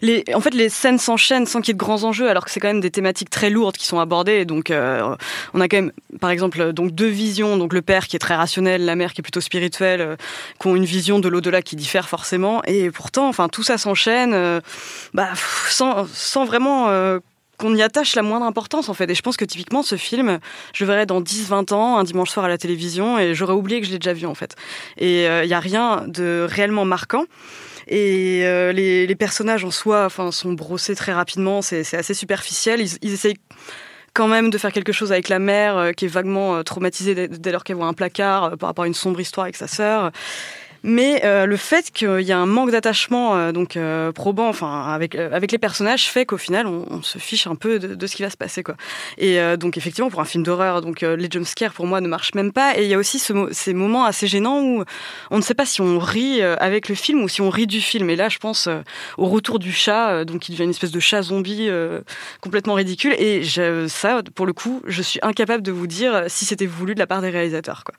les, 0.00 0.24
en 0.34 0.40
fait, 0.40 0.54
les 0.54 0.70
scènes 0.70 0.98
s'enchaînent 0.98 1.44
sans 1.44 1.60
qu'il 1.60 1.68
y 1.68 1.70
ait 1.72 1.74
de 1.74 1.78
grands 1.78 2.04
enjeux, 2.04 2.30
alors 2.30 2.46
que 2.46 2.50
c'est 2.50 2.60
quand 2.60 2.68
même 2.68 2.80
des 2.80 2.90
thématiques 2.90 3.28
très 3.28 3.50
lourdes 3.50 3.76
qui 3.76 3.86
sont 3.86 4.00
abordées. 4.00 4.46
Donc, 4.46 4.72
on 4.72 5.60
a 5.60 5.68
quand 5.68 5.76
même, 5.76 5.92
par 6.18 6.30
exemple, 6.30 6.72
donc 6.72 6.92
deux 6.92 7.08
visions. 7.08 7.58
Donc 7.58 7.74
le 7.74 7.82
père 7.82 8.06
qui 8.08 8.16
est 8.16 8.20
très 8.20 8.36
rationnel, 8.36 8.86
la 8.86 8.96
mère 8.96 9.12
qui 9.12 9.20
est 9.20 9.22
plutôt 9.22 9.42
spirituelle, 9.42 10.16
qui 10.58 10.66
ont 10.66 10.76
une 10.76 10.86
vision 10.86 11.18
de 11.18 11.28
l'au-delà 11.28 11.60
qui 11.60 11.76
diffère 11.76 12.08
forcément. 12.08 12.62
Et 12.64 12.90
pourtant, 12.90 13.28
enfin, 13.28 13.50
tout 13.50 13.62
ça 13.62 13.76
s'enchaîne 13.76 14.62
bah, 15.12 15.30
sans, 15.68 16.44
vraiment 16.44 16.88
euh, 16.88 17.18
qu'on 17.58 17.74
y 17.74 17.82
attache 17.82 18.16
la 18.16 18.22
moindre 18.22 18.46
importance 18.46 18.88
en 18.88 18.94
fait. 18.94 19.10
Et 19.10 19.14
je 19.14 19.22
pense 19.22 19.36
que 19.36 19.44
typiquement 19.44 19.82
ce 19.82 19.96
film, 19.96 20.38
je 20.72 20.84
le 20.84 20.90
verrai 20.90 21.06
dans 21.06 21.20
10-20 21.20 21.72
ans, 21.72 21.98
un 21.98 22.04
dimanche 22.04 22.30
soir 22.30 22.46
à 22.46 22.48
la 22.48 22.58
télévision, 22.58 23.18
et 23.18 23.34
j'aurais 23.34 23.54
oublié 23.54 23.80
que 23.80 23.86
je 23.86 23.92
l'ai 23.92 23.98
déjà 23.98 24.12
vu 24.12 24.26
en 24.26 24.34
fait. 24.34 24.56
Et 24.98 25.22
il 25.22 25.26
euh, 25.26 25.46
n'y 25.46 25.54
a 25.54 25.60
rien 25.60 26.04
de 26.06 26.46
réellement 26.48 26.84
marquant. 26.84 27.24
Et 27.86 28.40
euh, 28.44 28.72
les, 28.72 29.14
personnages 29.14 29.64
en 29.64 29.70
soi 29.70 30.06
enfin, 30.06 30.32
sont 30.32 30.54
brossés 30.54 30.94
très 30.94 31.12
rapidement, 31.12 31.60
c'est 31.60 31.94
assez 31.94 32.14
superficiel. 32.14 32.80
Ils, 32.80 33.12
essayent 33.12 33.36
quand 34.14 34.26
même 34.26 34.48
de 34.48 34.56
faire 34.56 34.72
quelque 34.72 34.92
chose 34.92 35.12
avec 35.12 35.28
la 35.28 35.38
mère 35.38 35.90
qui 35.96 36.06
est 36.06 36.08
vaguement 36.08 36.62
traumatisée 36.62 37.14
dès, 37.14 37.28
dès 37.28 37.52
lors 37.52 37.62
qu'elle 37.62 37.76
voit 37.76 37.86
un 37.86 37.92
placard 37.92 38.56
par 38.56 38.68
rapport 38.68 38.84
à 38.84 38.86
une 38.86 38.94
sombre 38.94 39.20
histoire 39.20 39.44
avec 39.44 39.56
sa 39.56 39.66
sœur. 39.66 40.12
Mais 40.86 41.22
euh, 41.24 41.46
le 41.46 41.56
fait 41.56 41.90
qu'il 41.90 42.20
y 42.20 42.30
a 42.30 42.38
un 42.38 42.44
manque 42.44 42.70
d'attachement 42.70 43.34
euh, 43.36 43.52
donc 43.52 43.78
euh, 43.78 44.12
probant, 44.12 44.48
enfin 44.48 44.82
avec 44.92 45.14
avec 45.14 45.50
les 45.50 45.56
personnages, 45.56 46.10
fait 46.10 46.26
qu'au 46.26 46.36
final 46.36 46.66
on, 46.66 47.00
se 47.00 47.16
fiche 47.16 47.46
un 47.46 47.54
peu 47.54 47.78
de, 47.78 48.06
ce 48.06 48.14
qui 48.14 48.22
va 48.22 48.28
se 48.28 48.36
passer 48.36 48.62
quoi. 48.62 48.76
Et 49.16 49.38
donc 49.56 49.78
effectivement 49.78 50.10
pour 50.10 50.20
un 50.20 50.26
film 50.26 50.44
d'horreur, 50.44 50.82
donc 50.82 51.00
les 51.00 51.28
jumpscares 51.30 51.72
pour 51.72 51.86
moi 51.86 52.02
ne 52.02 52.08
marchent 52.08 52.34
même 52.34 52.52
pas. 52.52 52.78
Et 52.78 52.84
il 52.84 52.88
y 52.90 52.94
a 52.94 52.98
aussi 52.98 53.18
ce, 53.18 53.32
ces 53.50 53.72
moments 53.72 54.04
assez 54.04 54.26
gênants 54.26 54.62
où 54.62 54.84
on 55.30 55.36
ne 55.38 55.42
sait 55.42 55.54
pas 55.54 55.64
si 55.64 55.80
on 55.80 55.98
rit 55.98 56.42
avec 56.42 56.88
le 56.88 56.94
film 56.94 57.22
ou 57.22 57.28
si 57.28 57.40
on 57.40 57.48
rit 57.48 57.66
du 57.66 57.80
film. 57.80 58.10
Et 58.10 58.16
là 58.16 58.28
je 58.28 58.38
pense 58.38 58.68
au 59.16 59.26
retour 59.26 59.58
du 59.58 59.72
chat, 59.72 60.24
donc 60.24 60.48
il 60.48 60.52
devient 60.52 60.64
une 60.64 60.70
espèce 60.70 60.92
de 60.92 61.00
chat 61.00 61.22
zombie 61.22 61.70
complètement 62.42 62.74
ridicule. 62.74 63.14
Et 63.18 63.42
ça 63.88 64.22
pour 64.34 64.44
le 64.44 64.52
coup 64.52 64.82
je 64.86 65.00
suis 65.00 65.20
incapable 65.22 65.62
de 65.62 65.72
vous 65.72 65.86
dire 65.86 66.24
si 66.28 66.44
c'était 66.44 66.66
voulu 66.66 66.94
de 66.94 67.00
la 67.00 67.06
part 67.06 67.22
des 67.22 67.30
réalisateurs 67.30 67.84
quoi. 67.84 67.94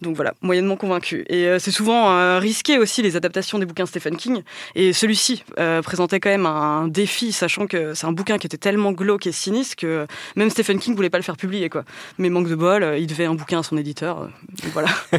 Donc 0.00 0.16
voilà 0.16 0.32
moyennement 0.40 0.76
convaincu. 0.76 1.24
Et 1.28 1.58
c'est 1.58 1.70
souvent 1.70 2.21
euh, 2.22 2.38
risqué 2.38 2.78
aussi 2.78 3.02
les 3.02 3.16
adaptations 3.16 3.58
des 3.58 3.66
bouquins 3.66 3.86
Stephen 3.86 4.16
King. 4.16 4.42
Et 4.74 4.92
celui-ci 4.92 5.44
euh, 5.58 5.82
présentait 5.82 6.20
quand 6.20 6.30
même 6.30 6.46
un 6.46 6.88
défi, 6.88 7.32
sachant 7.32 7.66
que 7.66 7.94
c'est 7.94 8.06
un 8.06 8.12
bouquin 8.12 8.38
qui 8.38 8.46
était 8.46 8.56
tellement 8.56 8.92
glauque 8.92 9.26
et 9.26 9.32
sinistre 9.32 9.76
que 9.76 10.06
même 10.36 10.50
Stephen 10.50 10.78
King 10.78 10.94
voulait 10.94 11.10
pas 11.10 11.18
le 11.18 11.24
faire 11.24 11.36
publier. 11.36 11.68
Quoi. 11.68 11.84
Mais 12.18 12.30
manque 12.30 12.48
de 12.48 12.54
bol, 12.54 12.94
il 12.98 13.06
devait 13.06 13.24
un 13.24 13.34
bouquin 13.34 13.60
à 13.60 13.62
son 13.62 13.76
éditeur. 13.76 14.30
voilà. 14.72 14.88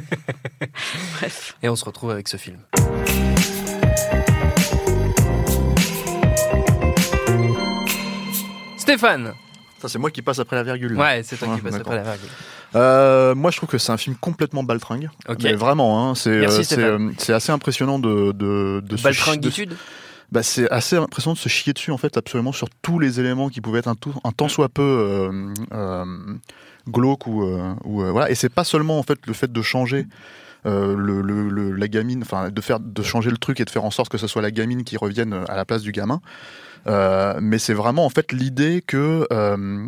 Bref. 1.17 1.55
Et 1.61 1.69
on 1.69 1.75
se 1.75 1.85
retrouve 1.85 2.11
avec 2.11 2.27
ce 2.27 2.37
film. 2.37 2.57
Stéphane 8.77 9.33
c'est 9.87 9.99
moi 9.99 10.11
qui 10.11 10.21
passe 10.21 10.39
après 10.39 10.55
la 10.55 10.63
virgule. 10.63 10.97
Ouais, 10.97 11.21
c'est 11.23 11.37
toi 11.37 11.55
qui 11.55 11.61
passe 11.61 11.75
après 11.75 11.95
la 11.95 12.03
virgule. 12.03 12.29
Euh, 12.75 13.35
moi, 13.35 13.51
je 13.51 13.57
trouve 13.57 13.69
que 13.69 13.77
c'est 13.77 13.91
un 13.91 13.97
film 13.97 14.15
complètement 14.15 14.63
baltringue. 14.63 15.09
Mais 15.41 15.53
vraiment, 15.53 16.09
hein, 16.09 16.15
c'est 16.15 16.29
euh, 16.29 17.11
c'est 17.17 17.33
assez 17.33 17.51
impressionnant 17.51 17.99
de 17.99 18.31
de, 18.31 18.81
de 18.83 19.01
baltringuitude. 19.01 19.75
Bah, 20.31 20.41
c'est 20.41 20.69
assez 20.71 20.95
impressionnant 20.95 21.35
de 21.35 21.39
se 21.39 21.49
chier 21.49 21.73
dessus 21.73 21.91
en 21.91 21.97
fait 21.97 22.17
absolument 22.17 22.51
sur 22.51 22.67
tous 22.81 22.97
les 22.97 23.19
éléments 23.19 23.49
qui 23.49 23.61
pouvaient 23.61 23.79
être 23.79 23.87
un, 23.87 23.93
tout, 23.93 24.15
un 24.23 24.31
tant 24.31 24.47
soit 24.47 24.69
peu 24.69 24.81
euh, 24.81 25.53
euh 25.73 26.05
glauque 26.89 27.27
ou, 27.27 27.43
ou 27.85 28.03
voilà 28.11 28.29
et 28.29 28.35
c'est 28.35 28.49
pas 28.49 28.65
seulement 28.65 28.99
en 28.99 29.03
fait 29.03 29.19
le 29.25 29.31
fait 29.31 29.49
de 29.49 29.61
changer 29.61 30.05
le, 30.65 31.21
le, 31.21 31.71
la 31.71 31.87
gamine 31.87 32.23
enfin 32.23 32.49
de 32.49 32.61
faire 32.61 32.81
de 32.81 33.03
changer 33.03 33.29
le 33.29 33.37
truc 33.37 33.61
et 33.61 33.65
de 33.65 33.69
faire 33.69 33.85
en 33.85 33.91
sorte 33.91 34.11
que 34.11 34.17
ce 34.17 34.27
soit 34.27 34.41
la 34.41 34.51
gamine 34.51 34.83
qui 34.83 34.97
revienne 34.97 35.45
à 35.47 35.55
la 35.55 35.63
place 35.63 35.81
du 35.81 35.93
gamin 35.93 36.19
euh, 36.87 37.39
mais 37.41 37.59
c'est 37.59 37.73
vraiment 37.73 38.05
en 38.05 38.09
fait 38.09 38.31
l'idée 38.31 38.83
que 38.85 39.27
euh, 39.31 39.87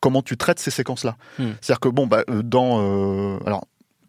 comment 0.00 0.22
tu 0.22 0.36
traites 0.36 0.58
ces 0.58 0.70
séquences-là. 0.70 1.16
Hmm. 1.38 1.52
C'est-à-dire 1.60 1.80
que 1.80 1.88
bon, 1.88 2.06
bah, 2.06 2.24
euh, 2.30 2.42
dans 2.42 3.38
alors 3.44 3.66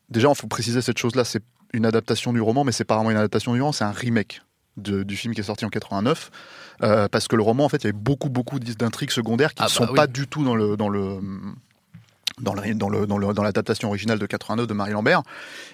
déjà, 0.09 0.29
il 0.29 0.35
faut 0.35 0.47
préciser 0.47 0.81
cette 0.81 0.97
chose-là, 0.97 1.23
c'est 1.23 1.43
une 1.73 1.85
adaptation 1.85 2.33
du 2.33 2.41
roman, 2.41 2.63
mais 2.63 2.71
c'est 2.71 2.83
pas 2.83 2.95
vraiment 2.95 3.11
une 3.11 3.17
adaptation 3.17 3.53
du 3.53 3.61
roman, 3.61 3.71
c'est 3.71 3.83
un 3.83 3.91
remake. 3.91 4.41
du 4.77 5.15
film 5.17 5.33
qui 5.33 5.41
est 5.41 5.43
sorti 5.43 5.65
en 5.65 5.69
89 5.69 6.31
parce 7.11 7.27
que 7.27 7.35
le 7.35 7.43
roman 7.43 7.65
en 7.65 7.69
fait 7.69 7.83
il 7.83 7.83
y 7.83 7.87
avait 7.87 7.97
beaucoup 7.97 8.29
beaucoup 8.29 8.59
d'intrigues 8.59 9.11
secondaires 9.11 9.53
qui 9.53 9.61
ne 9.61 9.67
ah 9.67 9.69
sont 9.69 9.85
bah 9.87 9.93
pas 9.95 10.07
du 10.07 10.25
tout 10.27 10.45
dans 10.45 10.55
le 10.55 10.77
dans 10.77 10.87
le 10.87 11.19
dans 12.41 12.53
l'adaptation 12.53 13.87
dans 13.87 13.91
originale 13.91 14.19
de 14.19 14.25
89 14.25 14.67
de 14.67 14.73
Marie 14.73 14.91
Lambert. 14.91 15.23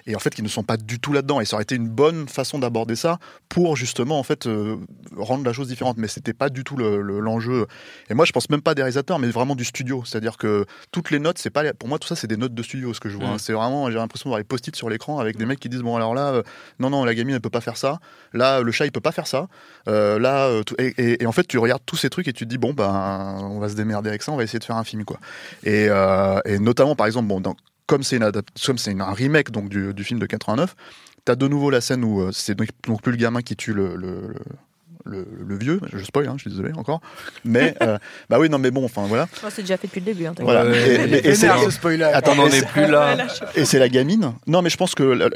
Et 0.07 0.15
en 0.15 0.19
fait 0.19 0.34
qui 0.34 0.43
ne 0.43 0.48
sont 0.48 0.63
pas 0.63 0.77
du 0.77 1.00
tout 1.00 1.13
là-dedans. 1.13 1.41
Et 1.41 1.45
ça 1.45 1.55
aurait 1.55 1.63
été 1.63 1.75
une 1.75 1.89
bonne 1.89 2.27
façon 2.27 2.60
d'aborder 2.60 2.95
ça 2.95 3.19
pour 3.50 3.75
justement 3.75 4.19
en 4.19 4.24
fait 4.24 4.48
euh, 4.48 4.77
rendre 5.15 5.43
la 5.43 5.53
chose 5.53 5.67
différente. 5.67 5.98
Mais 5.98 6.07
c'était 6.07 6.34
pas 6.34 6.50
du 6.50 6.63
tout 6.63 6.77
l'enjeu. 6.77 7.67
Et 8.10 8.13
moi 8.13 8.25
je 8.25 8.31
pense 8.31 8.50
même 8.50 8.62
pas 8.62 8.75
des 8.75 8.81
réalisateurs 8.81 9.19
mais 9.19 9.27
vraiment 9.29 9.55
du 9.55 9.65
studio. 9.65 10.03
C'est-à-dire 10.05 10.38
que 10.38 10.65
toutes 10.91 11.12
les 11.12 11.19
notes 11.19 11.38
c'est 11.38 11.50
pas 11.50 11.74
pour 11.74 11.89
moi 11.89 12.00
tout 12.00 12.07
ça 12.07 12.15
c'est 12.15 12.27
des 12.27 12.38
notes 12.38 12.53
de 12.53 12.63
studio 12.63 12.93
ce 12.93 13.00
que 13.00 13.10
je 13.10 13.17
vois 13.17 13.27
hein. 13.27 13.36
mm. 13.36 13.39
c'est 13.39 13.53
vraiment 13.53 13.89
j'ai 13.89 13.98
l'impression 13.98 14.29
d'avoir 14.29 14.39
les 14.39 14.43
post-it 14.43 14.75
sur 14.75 14.89
l'écran 14.89 15.19
avec 15.19 15.38
des 15.38 15.45
mecs 15.45 15.60
qui 15.60 15.69
disent 15.69 15.81
bon 15.81 15.95
alors 15.95 16.13
là 16.13 16.34
euh, 16.34 16.43
non 16.79 16.89
non 16.89 17.03
la 17.05 17.15
gamine 17.15 17.36
elle 17.36 17.41
peut 17.41 17.50
pas 17.50 17.62
faire 17.62 17.77
ça. 17.77 18.00
Là 18.34 18.62
le 18.62 18.72
chat 18.72 18.86
il 18.86 18.91
peut 18.91 19.01
pas 19.01 19.12
faire 19.12 19.27
ça. 19.27 19.48
Euh, 19.88 20.19
là 20.19 20.62
et, 20.77 21.25
en 21.25 21.31
fait 21.31 21.48
tu 21.48 21.57
regardes 21.57 21.84
tous 21.86 21.98
ces 21.98 22.10
trucs 22.10 22.27
et 22.27 22.34
tu 22.34 22.45
te 22.45 22.50
dis 22.50 22.57
bon 22.57 22.74
ben 22.74 23.38
on 23.41 23.60
va 23.60 23.69
se 23.69 23.75
démerder 23.75 24.10
avec 24.10 24.24
ça 24.24 24.31
on 24.31 24.38
va 24.38 24.43
essayer 24.43 24.60
de 24.60 24.63
faire 24.63 24.77
un 24.77 24.84
film 24.84 25.05
quoi. 25.05 25.19
Et, 25.63 25.86
et 26.45 26.54
notamment 26.59 26.95
par 26.95 27.07
exemple 27.07 27.27
bon 27.27 27.41
comme 27.88 28.03
c'est 28.03 28.19
un 28.21 29.13
remake 29.13 29.51
donc 29.51 29.69
du, 29.69 30.03
film 30.03 30.19
de 30.19 30.25
89, 30.25 30.75
t'as 31.24 31.35
de 31.35 31.47
nouveau 31.47 31.69
la 31.69 31.81
scène 31.81 32.03
où 32.03 32.21
euh, 32.21 32.31
c'est 32.31 32.55
donc, 32.55 32.69
plus 33.01 33.12
le 33.12 33.17
gamin 33.17 33.41
qui 33.41 33.55
tue 33.55 33.74
le, 33.74 34.33
vieux, 35.05 35.79
je 35.93 36.03
spoil, 36.03 36.27
hein, 36.27 36.33
je 36.38 36.41
suis 36.41 36.50
désolé 36.50 36.74
encore, 36.74 37.01
mais 37.43 37.75
euh, 37.81 37.97
bah 38.29 38.39
oui 38.39 38.50
non 38.50 38.57
mais 38.57 38.71
bon 38.71 38.85
enfin 38.85 39.05
voilà. 39.07 39.27
c'est 39.50 39.62
déjà 39.62 39.77
fait 39.77 39.88
depuis 39.88 40.00
le 40.00 40.05
début. 40.05 40.25
Hein, 40.25 40.33
voilà. 40.39 40.65
et, 40.65 41.35
c'est 41.35 41.50
ce 41.63 41.69
spoiler. 41.69 42.03
Attends, 42.03 42.33
on 42.38 42.47
est 42.47 42.67
plus 42.67 42.88
là. 42.88 43.15
Et 43.55 43.65
c'est 43.65 43.79
la 43.79 43.89
gamine. 43.89 44.33
Non 44.47 44.62
mais 44.62 44.69
je 44.69 44.77
pense 44.77 44.95
que 44.95 45.29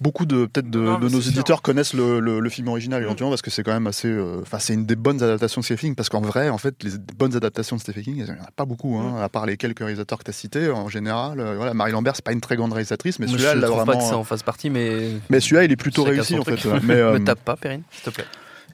beaucoup 0.00 0.26
de 0.26 0.46
peut-être 0.46 0.70
de, 0.70 0.78
nos 0.78 1.20
éditeurs 1.20 1.62
connaissent 1.62 1.94
le, 1.94 2.48
film 2.48 2.68
original 2.68 3.00
mm. 3.00 3.04
éventuellement 3.04 3.30
parce 3.30 3.42
que 3.42 3.50
c'est 3.50 3.62
quand 3.62 3.72
même 3.72 3.86
assez, 3.86 4.08
euh, 4.08 4.40
enfin 4.42 4.58
c'est 4.58 4.74
une 4.74 4.86
des 4.86 4.96
bonnes 4.96 5.22
adaptations 5.22 5.60
de 5.60 5.64
Stephen 5.64 5.80
King 5.80 5.94
parce 5.94 6.08
qu'en 6.08 6.20
vrai 6.20 6.50
en 6.50 6.58
fait 6.58 6.82
les 6.82 6.90
bonnes 7.16 7.34
adaptations 7.34 7.76
de 7.76 7.80
Stephen 7.80 8.04
King 8.04 8.16
il 8.18 8.24
n'y 8.24 8.30
en 8.30 8.34
a 8.34 8.50
pas 8.54 8.64
beaucoup 8.64 8.96
hein, 8.96 9.18
mm. 9.18 9.22
à 9.22 9.28
part 9.28 9.46
les 9.46 9.56
quelques 9.56 9.80
réalisateurs 9.80 10.18
que 10.18 10.24
tu 10.24 10.30
as 10.30 10.34
cités 10.34 10.70
en 10.70 10.88
général. 10.88 11.40
Euh, 11.40 11.54
voilà 11.56 11.74
Marie 11.74 11.92
Lambert 11.92 12.14
c'est 12.16 12.24
pas 12.24 12.32
une 12.32 12.40
très 12.40 12.56
grande 12.56 12.72
réalisatrice 12.72 13.18
mais 13.18 13.26
celui-là 13.26 13.52
elle 13.52 13.64
a 13.64 13.68
vraiment. 13.68 13.84
Pas 13.84 13.96
que 13.96 14.04
ça 14.04 14.16
en 14.16 14.24
fasse 14.24 14.42
partie 14.42 14.70
mais. 14.70 15.10
Mais 15.30 15.40
celui-là 15.40 15.64
il 15.64 15.72
est 15.72 15.76
plutôt 15.76 16.04
réussi 16.04 16.38
en 16.38 16.44
fait. 16.44 16.64
Mais 16.82 16.96
me 17.12 17.24
tape 17.24 17.40
pas 17.40 17.56
Perrine 17.56 17.82
s'il 17.90 18.04
te 18.04 18.10
plaît. 18.10 18.26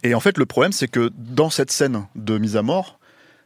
Et 0.02 0.14
en 0.14 0.20
fait, 0.20 0.38
le 0.38 0.46
problème, 0.46 0.72
c'est 0.72 0.88
que 0.88 1.10
dans 1.16 1.50
cette 1.50 1.70
scène 1.70 2.06
de 2.14 2.38
mise 2.38 2.56
à 2.56 2.62
mort, 2.62 2.98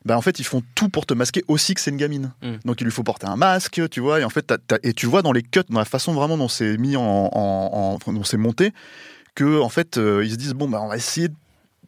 ben 0.05 0.17
en 0.17 0.21
fait, 0.21 0.39
ils 0.39 0.45
font 0.45 0.63
tout 0.75 0.89
pour 0.89 1.07
te 1.07 1.15
masquer 1.15 1.43
aussi 1.49 1.75
que 1.75 1.81
c'est 1.81 1.91
une 1.91 1.97
gamine. 1.97 2.33
Mm. 2.43 2.55
Donc, 2.65 2.81
il 2.81 2.85
lui 2.85 2.93
faut 2.93 3.03
porter 3.03 3.27
un 3.27 3.37
masque, 3.37 3.81
tu 3.91 4.01
vois. 4.01 4.21
Et 4.21 4.25
en 4.25 4.31
fait, 4.31 4.53
et 4.83 4.93
tu 4.93 5.07
vois 5.07 5.23
dans 5.23 5.33
les 5.33 5.43
cuts, 5.43 5.61
dans 5.69 5.79
la 5.79 5.85
façon 5.85 6.13
vraiment 6.13 6.37
dont 6.37 6.49
c'est 6.49 6.77
mis 6.77 6.97
en, 6.97 7.03
en, 7.03 7.99
dont 8.07 8.25
c'est 8.25 8.37
monté, 8.37 8.73
que 9.35 9.61
en 9.61 9.69
fait, 9.69 9.97
euh, 9.97 10.25
ils 10.25 10.33
se 10.33 10.37
disent 10.37 10.53
bon, 10.53 10.69
ben 10.69 10.79
on 10.81 10.89
va 10.89 10.97
essayer 10.97 11.29
de 11.29 11.35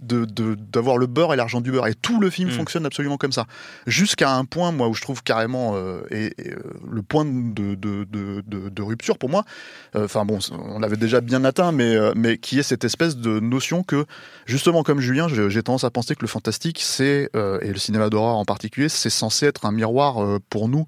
d'avoir 0.00 0.98
le 0.98 1.06
beurre 1.06 1.32
et 1.32 1.36
l'argent 1.36 1.60
du 1.60 1.70
beurre. 1.70 1.86
Et 1.86 1.94
tout 1.94 2.20
le 2.20 2.30
film 2.30 2.50
mm. 2.50 2.52
fonctionne 2.52 2.86
absolument 2.86 3.16
comme 3.16 3.32
ça. 3.32 3.46
Jusqu'à 3.86 4.32
un 4.32 4.44
point, 4.44 4.72
moi, 4.72 4.88
où 4.88 4.94
je 4.94 5.02
trouve 5.02 5.22
carrément 5.22 5.72
euh, 5.74 6.00
et, 6.10 6.34
euh, 6.46 6.56
le 6.90 7.02
point 7.02 7.24
de, 7.24 7.74
de, 7.74 8.82
rupture 8.82 9.18
pour 9.18 9.30
moi, 9.30 9.44
euh, 9.94 10.04
enfin 10.04 10.24
bon, 10.24 10.38
on 10.52 10.78
l'avait 10.78 10.96
déjà 10.96 11.20
bien 11.20 11.44
atteint, 11.44 11.72
mais, 11.72 11.96
mais 12.14 12.38
qui 12.38 12.58
est 12.58 12.62
cette 12.62 12.84
espèce 12.84 13.16
de 13.16 13.40
notion 13.40 13.82
que, 13.82 14.06
justement, 14.46 14.82
comme 14.82 15.00
Julien, 15.00 15.28
j'ai 15.28 15.62
tendance 15.62 15.84
à 15.84 15.90
penser 15.90 16.14
que 16.14 16.22
le 16.22 16.28
fantastique, 16.28 16.80
c'est, 16.80 17.30
et 17.34 17.68
le 17.68 17.78
cinéma 17.78 18.10
d'horreur 18.10 18.36
en 18.36 18.44
particulier, 18.44 18.88
c'est 18.88 19.10
censé 19.10 19.46
être 19.46 19.66
un 19.66 19.72
miroir 19.72 20.40
pour 20.50 20.68
nous 20.68 20.86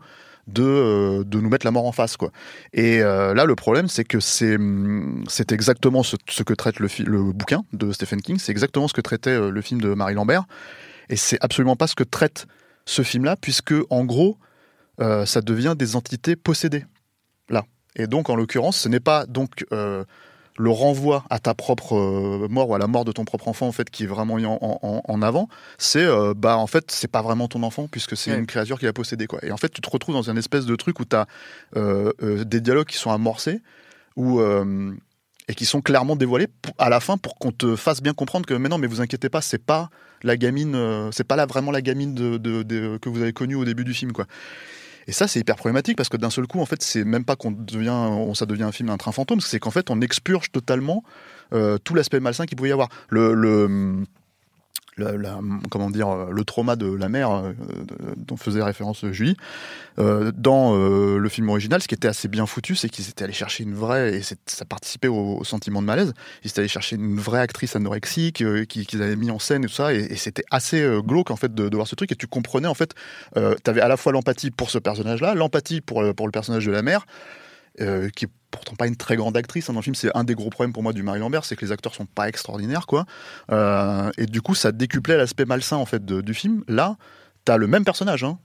de, 0.48 0.62
euh, 0.62 1.24
de 1.24 1.40
nous 1.40 1.48
mettre 1.48 1.66
la 1.66 1.70
mort 1.70 1.86
en 1.86 1.92
face. 1.92 2.16
Quoi. 2.16 2.30
Et 2.72 3.02
euh, 3.02 3.34
là, 3.34 3.44
le 3.44 3.54
problème, 3.54 3.88
c'est 3.88 4.04
que 4.04 4.18
c'est, 4.18 4.56
hum, 4.56 5.24
c'est 5.28 5.52
exactement 5.52 6.02
ce, 6.02 6.16
que 6.16 6.54
traite 6.54 6.80
le, 6.80 6.88
le, 7.04 7.32
bouquin 7.32 7.64
de 7.72 7.92
Stephen 7.92 8.20
King, 8.20 8.38
c'est 8.38 8.52
exactement 8.52 8.88
ce 8.88 8.94
que 8.94 9.00
traitait 9.00 9.30
euh, 9.30 9.50
le 9.50 9.60
film 9.60 9.80
de 9.80 9.94
Marie 9.94 10.14
Lambert, 10.14 10.44
et 11.10 11.16
c'est 11.16 11.38
absolument 11.42 11.76
pas 11.76 11.86
ce 11.86 11.94
que 11.94 12.04
traite 12.04 12.46
ce 12.86 13.02
film-là, 13.02 13.36
puisque 13.36 13.74
en 13.90 14.04
gros, 14.04 14.38
ça 15.26 15.42
devient 15.42 15.74
des 15.78 15.94
entités 15.94 16.34
possédées. 16.34 16.84
Là. 17.50 17.64
Et 17.94 18.08
donc, 18.08 18.30
en 18.30 18.34
l'occurrence, 18.34 18.78
ce 18.78 18.88
n'est 18.88 18.98
pas 18.98 19.26
donc 19.26 19.64
le 20.58 20.70
renvoi 20.70 21.24
à 21.30 21.38
ta 21.38 21.54
propre 21.54 21.96
euh, 21.96 22.48
mort 22.50 22.68
ou 22.68 22.74
à 22.74 22.78
la 22.78 22.88
mort 22.88 23.04
de 23.04 23.12
ton 23.12 23.24
propre 23.24 23.48
enfant 23.48 23.68
en 23.68 23.72
fait 23.72 23.88
qui 23.90 24.04
est 24.04 24.06
vraiment 24.06 24.36
mis 24.36 24.44
en, 24.44 25.22
avant, 25.22 25.48
c'est 25.78 26.04
euh, 26.04 26.34
bah 26.36 26.56
en 26.56 26.66
fait 26.66 26.90
c'est 26.90 27.10
pas 27.10 27.22
vraiment 27.22 27.48
ton 27.48 27.62
enfant 27.62 27.88
puisque 27.88 28.16
c'est 28.16 28.36
une 28.36 28.46
créature 28.46 28.78
qui 28.78 28.84
l'a 28.84 28.92
possédé 28.92 29.26
quoi. 29.26 29.38
Et 29.44 29.52
en 29.52 29.56
fait 29.56 29.70
tu 29.70 29.80
te 29.80 29.88
retrouves 29.88 30.14
dans 30.14 30.30
un 30.30 30.36
espèce 30.36 30.66
de 30.66 30.76
truc 30.76 31.00
où 31.00 31.04
tu 31.04 31.16
as 31.16 31.26
euh, 31.76 32.12
des 32.44 32.60
dialogues 32.60 32.86
qui 32.86 32.96
sont 32.96 33.10
amorcés 33.10 33.60
ou 34.16 34.40
et 35.50 35.54
qui 35.54 35.64
sont 35.64 35.80
clairement 35.80 36.16
dévoilés 36.16 36.48
à 36.76 36.88
la 36.88 36.98
fin 36.98 37.16
pour 37.18 37.36
qu'on 37.36 37.52
te 37.52 37.76
fasse 37.76 38.02
bien 38.02 38.12
comprendre 38.12 38.46
que 38.46 38.54
mais 38.54 38.68
non 38.68 38.78
mais 38.78 38.88
vous 38.88 39.00
inquiétez 39.00 39.28
pas 39.28 39.40
c'est 39.40 39.62
pas 39.62 39.90
la 40.24 40.36
gamine 40.36 40.76
c'est 41.12 41.24
pas 41.24 41.36
là 41.36 41.46
vraiment 41.46 41.70
la 41.70 41.82
gamine 41.82 42.14
de, 42.14 42.98
que 42.98 43.08
vous 43.08 43.22
avez 43.22 43.32
connue 43.32 43.54
au 43.54 43.64
début 43.64 43.84
du 43.84 43.94
film 43.94 44.12
quoi. 44.12 44.26
Et 45.08 45.12
ça, 45.12 45.26
c'est 45.26 45.40
hyper 45.40 45.56
problématique 45.56 45.96
parce 45.96 46.10
que 46.10 46.18
d'un 46.18 46.28
seul 46.28 46.46
coup, 46.46 46.60
en 46.60 46.66
fait, 46.66 46.82
c'est 46.82 47.02
même 47.02 47.24
pas 47.24 47.34
qu'on 47.34 47.50
devient, 47.50 48.34
ça 48.34 48.44
devient 48.44 48.64
un 48.64 48.72
film 48.72 48.90
d'un 48.90 48.98
train 48.98 49.10
fantôme, 49.10 49.40
c'est 49.40 49.58
qu'en 49.58 49.70
fait, 49.70 49.88
on 49.88 50.02
expurge 50.02 50.52
totalement 50.52 51.02
euh, 51.54 51.78
tout 51.78 51.94
l'aspect 51.94 52.20
malsain 52.20 52.44
qu'il 52.44 52.58
pouvait 52.58 52.68
y 52.68 52.72
avoir. 52.72 52.90
Le, 53.08 53.32
le 53.32 54.04
comment 55.70 55.90
dire, 55.90 56.08
euh, 56.08 56.30
le 56.30 56.44
trauma 56.44 56.76
de 56.76 56.90
la 56.92 57.08
mère 57.08 57.30
euh, 57.30 57.52
dont 58.16 58.36
faisait 58.36 58.62
référence 58.62 59.04
Julie. 59.10 59.36
Euh, 59.98 60.30
dans 60.34 60.76
le 60.76 61.28
film 61.28 61.48
original, 61.48 61.82
ce 61.82 61.88
qui 61.88 61.94
était 61.94 62.08
assez 62.08 62.28
bien 62.28 62.46
foutu, 62.46 62.76
c'est 62.76 62.88
qu'ils 62.88 63.08
étaient 63.08 63.24
allés 63.24 63.32
chercher 63.32 63.64
une 63.64 63.74
vraie, 63.74 64.16
et 64.16 64.22
ça 64.22 64.64
participait 64.64 65.08
au, 65.08 65.42
sentiment 65.44 65.80
de 65.80 65.86
malaise, 65.86 66.14
ils 66.44 66.50
étaient 66.50 66.60
allés 66.60 66.68
chercher 66.68 66.96
une 66.96 67.18
vraie 67.18 67.40
actrice 67.40 67.74
anorexique 67.74 68.44
qu'ils 68.68 69.02
avaient 69.02 69.16
mis 69.16 69.30
en 69.30 69.38
scène 69.38 69.64
et 69.64 69.66
tout 69.66 69.74
ça, 69.74 69.92
et, 69.92 70.14
c'était 70.16 70.44
assez 70.50 70.86
glauque 71.04 71.30
en 71.30 71.36
fait 71.36 71.52
de, 71.52 71.74
voir 71.74 71.88
ce 71.88 71.96
truc, 71.96 72.12
et 72.12 72.16
tu 72.16 72.28
comprenais 72.28 72.68
en 72.68 72.74
fait, 72.74 72.94
tu 73.34 73.70
avais 73.70 73.80
à 73.80 73.88
la 73.88 73.96
fois 73.96 74.12
l'empathie 74.12 74.50
pour 74.52 74.70
ce 74.70 74.78
personnage-là, 74.78 75.34
l'empathie 75.34 75.80
pour, 75.80 76.14
pour 76.14 76.26
le 76.26 76.32
personnage 76.32 76.66
de 76.66 76.72
la 76.72 76.82
mère, 76.82 77.04
euh, 77.80 78.08
qui 78.10 78.24
est 78.24 78.30
pourtant 78.58 78.76
pas 78.76 78.86
une 78.86 78.96
très 78.96 79.16
grande 79.16 79.36
actrice 79.36 79.68
hein, 79.68 79.72
dans 79.72 79.80
le 79.80 79.84
film. 79.84 79.94
C'est 79.94 80.14
un 80.16 80.24
des 80.24 80.34
gros 80.34 80.50
problèmes 80.50 80.72
pour 80.72 80.82
moi 80.82 80.92
du 80.92 81.02
Marie 81.02 81.20
Lambert, 81.20 81.44
c'est 81.44 81.56
que 81.56 81.64
les 81.64 81.72
acteurs 81.72 81.94
sont 81.94 82.06
pas 82.06 82.28
extraordinaires, 82.28 82.86
quoi. 82.86 83.06
Euh, 83.50 84.10
et 84.18 84.26
du 84.26 84.42
coup, 84.42 84.54
ça 84.54 84.72
décuplait 84.72 85.16
l'aspect 85.16 85.44
malsain 85.44 85.76
en 85.76 85.86
fait 85.86 86.04
du 86.04 86.34
film. 86.34 86.64
Là, 86.68 86.96
t'as 87.44 87.56
le 87.56 87.66
même 87.66 87.84
personnage, 87.84 88.24
hein, 88.24 88.38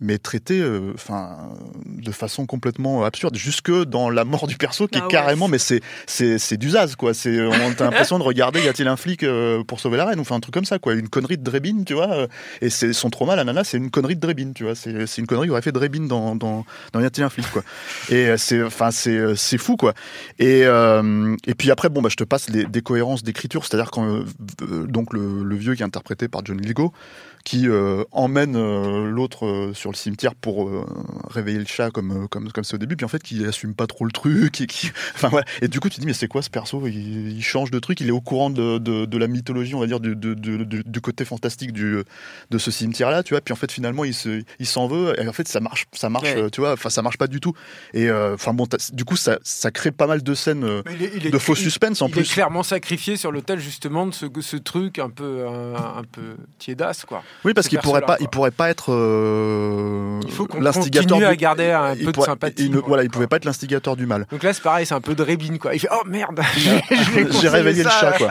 mais 0.00 0.18
traité 0.18 0.60
euh, 0.60 0.92
enfin 0.94 1.50
de 1.86 2.10
façon 2.10 2.46
complètement 2.46 3.04
absurde. 3.04 3.36
Jusque 3.36 3.70
dans 3.84 4.08
la 4.08 4.24
mort 4.24 4.46
du 4.46 4.56
perso 4.56 4.88
qui 4.88 4.98
est 4.98 5.02
ah 5.04 5.08
carrément 5.08 5.46
mais 5.46 5.58
c'est 5.58 5.82
c'est 6.06 6.38
c'est 6.38 6.56
d'usage 6.56 6.96
quoi. 6.96 7.12
C'est 7.12 7.38
on 7.40 7.52
a 7.52 7.68
l'impression 7.78 8.18
de 8.18 8.24
regarder 8.24 8.62
y 8.62 8.68
a-t-il 8.68 8.88
un 8.88 8.96
flic 8.96 9.22
euh, 9.22 9.62
pour 9.62 9.78
sauver 9.78 9.98
la 9.98 10.06
reine 10.06 10.18
ou 10.18 10.22
enfin 10.22 10.36
un 10.36 10.40
truc 10.40 10.54
comme 10.54 10.64
ça 10.64 10.78
quoi. 10.78 10.94
Une 10.94 11.08
connerie 11.08 11.36
de 11.36 11.44
Drebin 11.44 11.84
tu 11.84 11.94
vois 11.94 12.10
euh, 12.10 12.26
et 12.62 12.70
c'est 12.70 12.92
son 12.94 13.10
trauma 13.10 13.36
la 13.36 13.44
nana 13.44 13.62
c'est 13.62 13.76
une 13.76 13.90
connerie 13.90 14.16
de 14.16 14.20
Drebin 14.20 14.52
tu 14.54 14.64
vois. 14.64 14.74
C'est 14.74 15.06
c'est 15.06 15.20
une 15.20 15.26
connerie 15.26 15.48
qui 15.48 15.52
aurait 15.52 15.62
fait 15.62 15.72
Drebin 15.72 16.06
dans 16.06 16.34
dans 16.34 16.64
dans 16.92 17.00
y 17.00 17.04
a-t-il 17.04 17.24
un 17.24 17.30
flic 17.30 17.50
quoi. 17.50 17.62
Et 18.08 18.34
c'est 18.38 18.62
enfin 18.62 18.90
c'est 18.90 19.36
c'est 19.36 19.58
fou 19.58 19.76
quoi. 19.76 19.92
Et 20.38 20.60
et 20.60 21.54
puis 21.54 21.70
après 21.70 21.90
bon 21.90 22.00
bah 22.00 22.08
je 22.10 22.16
te 22.16 22.24
passe 22.24 22.48
les 22.48 22.64
décohérences 22.64 23.22
d'écriture. 23.22 23.64
C'est-à-dire 23.66 23.90
quand 23.90 24.24
donc 24.88 25.12
le, 25.12 25.42
le 25.42 25.56
vieux 25.56 25.74
qui 25.74 25.82
est 25.82 25.86
interprété 25.86 26.28
par 26.28 26.42
John 26.44 26.58
Lithgow 26.58 26.92
qui 27.44 27.68
emmène 28.12 29.08
l'autre 29.08 29.70
sur 29.74 29.89
sur 29.90 29.92
le 29.92 29.96
cimetière 29.96 30.34
pour 30.34 30.68
euh, 30.68 30.86
réveiller 31.28 31.58
le 31.58 31.66
chat 31.66 31.90
comme 31.90 32.28
comme 32.28 32.50
comme 32.52 32.64
c'est 32.64 32.74
au 32.74 32.78
début, 32.78 32.96
puis 32.96 33.04
en 33.04 33.08
fait 33.08 33.22
qui 33.22 33.44
assume 33.44 33.74
pas 33.74 33.86
trop 33.86 34.04
le 34.04 34.12
truc 34.12 34.60
et 34.60 34.66
qui, 34.66 34.90
enfin 35.14 35.28
voilà. 35.28 35.44
Et 35.62 35.68
du 35.68 35.80
coup 35.80 35.88
tu 35.88 35.96
te 35.96 36.00
dis 36.00 36.06
mais 36.06 36.12
c'est 36.12 36.28
quoi 36.28 36.42
ce 36.42 36.50
perso? 36.50 36.86
Il, 36.86 37.42
change 37.42 37.70
de 37.70 37.78
truc, 37.78 38.00
il 38.00 38.08
est 38.08 38.12
au 38.12 38.20
courant 38.20 38.50
de, 38.50 38.78
de, 38.78 39.18
la 39.18 39.26
mythologie, 39.26 39.74
on 39.74 39.80
va 39.80 39.86
dire 39.86 39.98
du, 39.98 40.14
du 40.14 41.00
côté 41.00 41.24
fantastique 41.24 41.72
du 41.72 42.02
de 42.50 42.58
ce 42.58 42.70
cimetière 42.70 43.10
là, 43.10 43.22
tu 43.22 43.34
vois. 43.34 43.40
Puis 43.40 43.52
en 43.52 43.56
fait 43.56 43.72
finalement 43.72 44.04
il 44.04 44.14
se 44.14 44.42
il 44.58 44.66
s'en 44.66 44.86
veut 44.86 45.20
et 45.20 45.26
en 45.26 45.32
fait 45.32 45.48
ça 45.48 45.60
marche 45.60 45.86
ça 45.92 46.08
marche, 46.08 46.34
tu 46.52 46.60
vois. 46.60 46.74
Enfin 46.74 46.90
ça 46.90 47.02
marche 47.02 47.18
pas 47.18 47.26
du 47.26 47.40
tout. 47.40 47.54
Et 47.94 48.10
enfin 48.10 48.54
bon 48.54 48.66
du 48.92 49.04
coup 49.04 49.16
ça 49.16 49.38
ça 49.42 49.70
crée 49.70 49.90
pas 49.90 50.06
mal 50.06 50.22
de 50.22 50.34
scènes 50.34 50.60
de 50.62 51.38
faux 51.38 51.54
suspense 51.54 52.02
en 52.02 52.08
plus. 52.08 52.20
Il 52.20 52.26
est 52.26 52.32
clairement 52.32 52.62
sacrifié 52.62 53.16
sur 53.16 53.32
l'autel 53.32 53.58
justement 53.58 54.06
de 54.06 54.14
ce, 54.14 54.26
ce 54.40 54.56
truc 54.56 54.98
un 54.98 55.10
peu 55.10 55.46
un, 55.46 56.04
peu 56.10 56.36
tiédasse 56.58 57.04
quoi. 57.04 57.22
Oui 57.44 57.54
parce 57.54 57.68
qu'il 57.68 57.78
pourrait 57.78 58.02
pas 58.02 58.16
il 58.20 58.28
pourrait 58.28 58.50
pas 58.50 58.70
être 58.70 58.92
euh, 58.92 59.79
il 60.24 60.32
faut 60.32 60.46
qu'on 60.46 60.62
continue 60.62 61.24
à 61.24 61.36
garder 61.36 61.70
un 61.70 61.96
peu 61.96 62.12
de 62.12 62.20
sympathie. 62.20 62.66
Il, 62.66 62.76
voilà 62.78 63.02
il 63.02 63.10
pouvait 63.10 63.26
pas 63.26 63.36
être 63.36 63.44
l'instigateur 63.44 63.96
du 63.96 64.06
mal. 64.06 64.26
Donc 64.30 64.42
là 64.42 64.52
c'est 64.52 64.62
pareil 64.62 64.86
c'est 64.86 64.94
un 64.94 65.00
peu 65.00 65.14
de 65.14 65.22
rébine 65.22 65.58
quoi. 65.58 65.74
Il 65.74 65.80
fait 65.80 65.88
oh 65.92 66.02
merde 66.06 66.40
j'ai 67.40 67.48
réveillé 67.48 67.82
le 67.82 67.90
chat 67.90 68.12
quoi. 68.12 68.30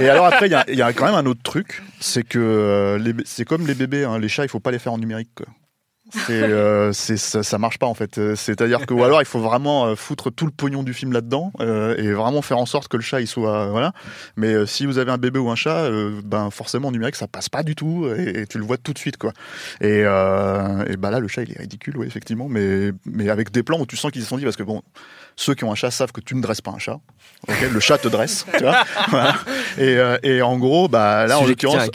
Et 0.00 0.08
alors 0.08 0.26
après 0.26 0.48
il 0.48 0.64
y, 0.68 0.76
y, 0.76 0.82
a 0.82 0.92
quand 0.92 1.06
même 1.06 1.14
un 1.14 1.26
autre 1.26 1.42
truc 1.42 1.82
c'est 2.00 2.24
que 2.24 2.38
euh, 2.38 3.12
c'est 3.24 3.44
comme 3.44 3.66
les 3.66 3.74
bébés 3.74 4.04
hein, 4.04 4.18
les 4.18 4.28
chats 4.28 4.44
il 4.44 4.48
faut 4.48 4.60
pas 4.60 4.70
les 4.70 4.78
faire 4.78 4.92
en 4.92 4.98
numérique 4.98 5.30
quoi. 5.34 5.46
Euh, 6.30 6.92
c'est, 6.92 7.16
ça, 7.16 7.42
ça, 7.42 7.58
marche 7.58 7.78
pas 7.78 7.86
en 7.86 7.94
fait. 7.94 8.34
C'est-à-dire 8.34 8.86
que 8.86 8.94
ou 8.94 9.04
alors 9.04 9.22
il 9.22 9.26
faut 9.26 9.40
vraiment 9.40 9.86
euh, 9.86 9.94
foutre 9.94 10.30
tout 10.30 10.46
le 10.46 10.52
pognon 10.52 10.82
du 10.82 10.94
film 10.94 11.12
là-dedans 11.12 11.52
euh, 11.60 11.96
et 11.96 12.12
vraiment 12.12 12.42
faire 12.42 12.58
en 12.58 12.66
sorte 12.66 12.88
que 12.88 12.96
le 12.96 13.02
chat 13.02 13.20
il 13.20 13.26
soit 13.26 13.68
voilà. 13.70 13.92
Mais 14.36 14.66
si 14.66 14.86
vous 14.86 14.98
avez 14.98 15.10
un 15.10 15.18
bébé 15.18 15.38
ou 15.38 15.50
un 15.50 15.56
chat, 15.56 15.90
ben 16.24 16.50
forcément 16.50 16.88
en 16.88 16.92
numérique 16.92 17.16
ça 17.16 17.26
passe 17.26 17.48
pas 17.48 17.62
du 17.62 17.74
tout 17.74 18.08
et, 18.16 18.46
tu 18.46 18.58
le 18.58 18.64
vois 18.64 18.76
tout 18.76 18.92
de 18.92 18.98
suite 18.98 19.16
quoi. 19.16 19.32
Et, 19.80 20.00
et 20.00 20.96
bah 20.96 21.10
là 21.10 21.20
le 21.20 21.28
chat 21.28 21.42
il 21.42 21.52
est 21.52 21.60
ridicule 21.60 21.96
oui 21.96 22.06
effectivement, 22.06 22.48
mais 22.48 22.92
mais 23.06 23.28
avec 23.28 23.50
des 23.50 23.62
plans 23.62 23.80
où 23.80 23.86
tu 23.86 23.96
sens 23.96 24.10
qu'ils 24.10 24.24
sont 24.24 24.36
dit 24.36 24.44
parce 24.44 24.56
que 24.56 24.62
bon 24.62 24.82
ceux 25.40 25.54
qui 25.54 25.64
ont 25.64 25.72
un 25.72 25.74
chat 25.74 25.90
savent 25.90 26.12
que 26.12 26.20
tu 26.20 26.34
ne 26.34 26.42
dresses 26.42 26.60
pas 26.60 26.70
un 26.70 26.78
chat. 26.78 27.00
le 27.48 27.80
chat 27.80 27.96
te 27.96 28.08
dresse, 28.08 28.44
tu 28.58 28.62
vois. 28.62 28.84
Et, 29.78 29.96
euh, 29.96 30.18
et, 30.22 30.42
en 30.42 30.58
gros, 30.58 30.86
bah 30.86 31.26
là 31.26 31.38
en 31.38 31.46
l'occurrence, 31.46 31.88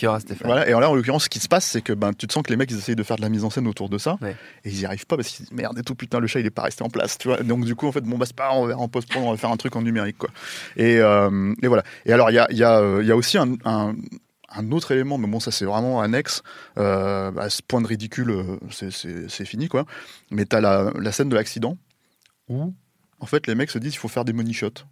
voilà. 0.44 0.68
Et 0.68 0.72
là 0.72 0.90
en 0.90 0.96
l'occurrence, 0.96 1.26
ce 1.26 1.30
qui 1.30 1.40
se 1.40 1.48
passe, 1.48 1.66
c'est 1.66 1.82
que 1.82 1.94
ben 1.94 2.12
tu 2.14 2.26
te 2.26 2.34
sens 2.34 2.42
que 2.42 2.50
les 2.50 2.56
mecs 2.58 2.72
ils 2.72 2.78
essayent 2.78 2.96
de 2.96 3.04
faire 3.04 3.18
de 3.18 3.22
la 3.22 3.30
mise 3.30 3.44
en 3.44 3.52
scène 3.52 3.68
autour 3.68 3.90
de 3.90 4.00
ça, 4.00 4.18
et 4.24 4.70
ils 4.70 4.80
y 4.80 4.86
arrivent 4.86 5.06
pas 5.06 5.16
parce 5.16 5.28
qu'ils 5.30 5.46
disent 5.46 5.56
merde 5.56 5.78
et 5.78 5.84
tout 5.84 5.94
putain 5.94 6.20
le 6.20 6.26
chat 6.26 6.40
il 6.40 6.46
est 6.48 6.50
pas 6.50 6.64
resté 6.64 6.84
en 6.84 6.90
place, 6.90 7.20
tu 7.20 7.28
vois. 7.28 7.38
Donc 7.44 7.66
du 7.66 7.76
coup 7.76 7.88
en 7.88 7.92
fait 7.92 8.02
bon 8.02 8.18
bah 8.18 8.26
c'est 8.26 8.36
pas 8.36 8.52
on 8.54 8.66
va 8.66 8.78
en 8.78 8.88
post 8.88 9.08
on 9.16 9.30
va 9.30 9.38
faire 9.38 9.52
un 9.52 9.58
truc 9.58 9.76
en 9.76 9.84
numérique 9.84 10.18
quoi. 10.18 10.30
Et, 10.76 10.98
euh, 10.98 11.54
et 11.62 11.68
voilà. 11.68 11.84
Et 12.08 12.14
alors 12.14 12.32
il 12.32 12.36
y 12.36 12.40
a 12.40 12.48
il 12.50 12.58
y 12.58 12.64
a 12.64 12.80
euh, 12.80 13.04
il 13.04 13.08
y 13.08 13.12
a 13.12 13.16
aussi 13.16 13.38
un, 13.38 13.54
un 13.66 13.94
un 14.58 14.72
autre 14.72 14.92
élément, 14.92 15.18
mais 15.18 15.28
bon, 15.28 15.40
ça 15.40 15.52
c'est 15.52 15.66
vraiment 15.66 16.02
annexe. 16.02 16.42
Euh, 16.78 17.32
à 17.38 17.50
ce 17.50 17.62
point 17.62 17.82
de 17.82 17.88
ridicule, 17.88 18.34
c'est 18.72 19.46
fini, 19.46 19.68
quoi. 19.68 19.86
Mais 20.32 20.46
t'as 20.46 20.62
la, 20.62 20.92
la 20.98 21.12
scène 21.12 21.28
de 21.28 21.36
l'accident 21.36 21.78
où 22.48 22.74
en 23.26 23.28
fait, 23.28 23.48
les 23.48 23.56
mecs 23.56 23.72
se 23.72 23.80
disent 23.80 23.94
qu'il 23.94 24.00
faut 24.00 24.08
faire 24.08 24.24
des 24.24 24.34
money 24.34 24.54
shots. 24.54 24.86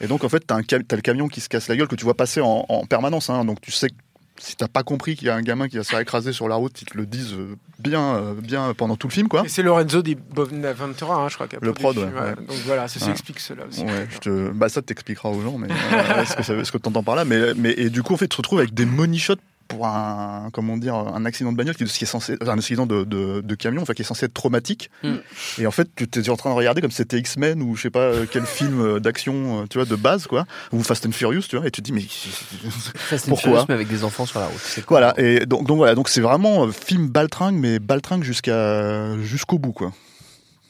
Et 0.00 0.06
donc, 0.06 0.22
en 0.22 0.28
fait, 0.28 0.46
tu 0.46 0.54
as, 0.54 0.58
as, 0.58 0.96
le 0.96 1.02
camion 1.02 1.26
qui 1.26 1.40
se 1.40 1.48
casse 1.48 1.66
la 1.66 1.76
gueule 1.76 1.88
que 1.88 1.96
tu 1.96 2.04
vois 2.04 2.16
passer 2.16 2.40
en, 2.40 2.86
permanence. 2.88 3.28
Hein. 3.28 3.44
donc, 3.44 3.60
tu 3.60 3.72
sais 3.72 3.88
que 3.88 3.96
si 4.38 4.54
t'as 4.54 4.68
pas 4.68 4.84
compris 4.84 5.16
qu'il 5.16 5.26
y 5.26 5.30
a 5.30 5.34
un 5.34 5.42
gamin 5.42 5.66
qui 5.66 5.78
va 5.78 5.82
se 5.82 5.90
faire 5.90 5.98
écraser 5.98 6.32
sur 6.32 6.46
la 6.46 6.54
route, 6.54 6.80
ils 6.80 6.84
te 6.84 6.96
le 6.96 7.06
disent 7.06 7.34
euh, 7.34 7.56
bien, 7.80 8.14
euh, 8.14 8.34
bien 8.34 8.72
pendant 8.72 8.94
tout 8.96 9.08
le 9.08 9.12
film, 9.12 9.26
quoi. 9.26 9.42
c'est 9.48 9.64
Lorenzo 9.64 10.00
Di 10.00 10.14
Bonaventura, 10.14 11.16
hein, 11.16 11.28
je 11.28 11.34
crois. 11.34 11.48
Le 11.60 11.72
prod, 11.72 11.98
ouais, 11.98 12.04
Donc 12.36 12.56
voilà, 12.64 12.86
ça 12.86 13.00
s'explique 13.00 13.40
cela 13.40 13.66
aussi. 13.66 13.84
je 14.10 14.18
te... 14.18 14.50
bah, 14.50 14.68
ça 14.68 14.80
t'expliquera 14.80 15.28
aux 15.28 15.42
gens, 15.42 15.58
mais 15.58 15.68
euh, 15.70 16.24
ce 16.44 16.52
que, 16.52 16.64
ce 16.64 16.70
que 16.70 16.78
t'entends 16.78 17.02
par 17.02 17.16
là. 17.16 17.24
Mais, 17.24 17.52
mais, 17.56 17.72
et 17.76 17.90
du 17.90 18.04
coup, 18.04 18.14
en 18.14 18.16
fait, 18.16 18.28
tu 18.28 18.36
te 18.36 18.36
retrouves 18.36 18.60
avec 18.60 18.74
des 18.74 18.86
money 18.86 19.18
shots 19.18 19.34
pour 19.72 19.86
un 19.86 20.50
comment 20.52 20.76
dire 20.76 20.94
un 20.94 21.24
accident 21.24 21.50
de 21.50 21.56
bagnole 21.56 21.74
qui, 21.74 21.84
est 21.84 22.06
censé 22.06 22.36
un 22.40 22.58
accident 22.58 22.84
de, 22.86 23.04
de, 23.04 23.54
camion 23.54 23.82
enfin 23.82 23.94
qui 23.94 24.02
est 24.02 24.04
censé 24.04 24.26
être 24.26 24.34
traumatique. 24.34 24.90
Hmm. 25.02 25.16
et 25.58 25.66
en 25.66 25.70
fait 25.70 25.88
tu 25.96 26.04
étais 26.04 26.28
en 26.28 26.36
train 26.36 26.50
de 26.50 26.54
regarder 26.54 26.82
comme 26.82 26.90
c'était 26.90 27.18
X-Men 27.18 27.62
ou 27.62 27.74
je 27.74 27.82
sais 27.82 27.90
pas 27.90 28.00
euh, 28.00 28.26
quel 28.30 28.44
film 28.46 28.80
euh, 28.80 29.00
d'action 29.00 29.62
euh, 29.62 29.64
tu 29.68 29.78
vois 29.78 29.86
de 29.86 29.96
base 29.96 30.26
quoi. 30.26 30.44
Ou 30.72 30.82
Fast 30.82 31.06
and 31.06 31.12
Furious 31.12 31.42
tu 31.48 31.56
vois 31.56 31.66
et 31.66 31.70
tu 31.70 31.80
te 31.80 31.86
dis 31.86 31.92
mais 31.92 32.02
Fast 32.94 33.30
and 33.30 33.36
Furious 33.36 33.64
mais 33.68 33.74
avec 33.74 33.88
des 33.88 34.04
enfants 34.04 34.26
sur 34.26 34.40
la 34.40 34.46
route 34.46 34.84
voilà 34.88 35.14
et 35.16 35.46
donc, 35.46 35.66
donc 35.66 35.78
voilà 35.78 35.94
donc 35.94 36.08
c'est 36.10 36.20
vraiment 36.20 36.70
film 36.70 37.08
baltringue 37.08 37.56
mais 37.56 37.78
baltringue 37.78 38.24
jusqu'à 38.24 39.16
jusqu'au 39.22 39.58
bout 39.58 39.72
quoi. 39.72 39.92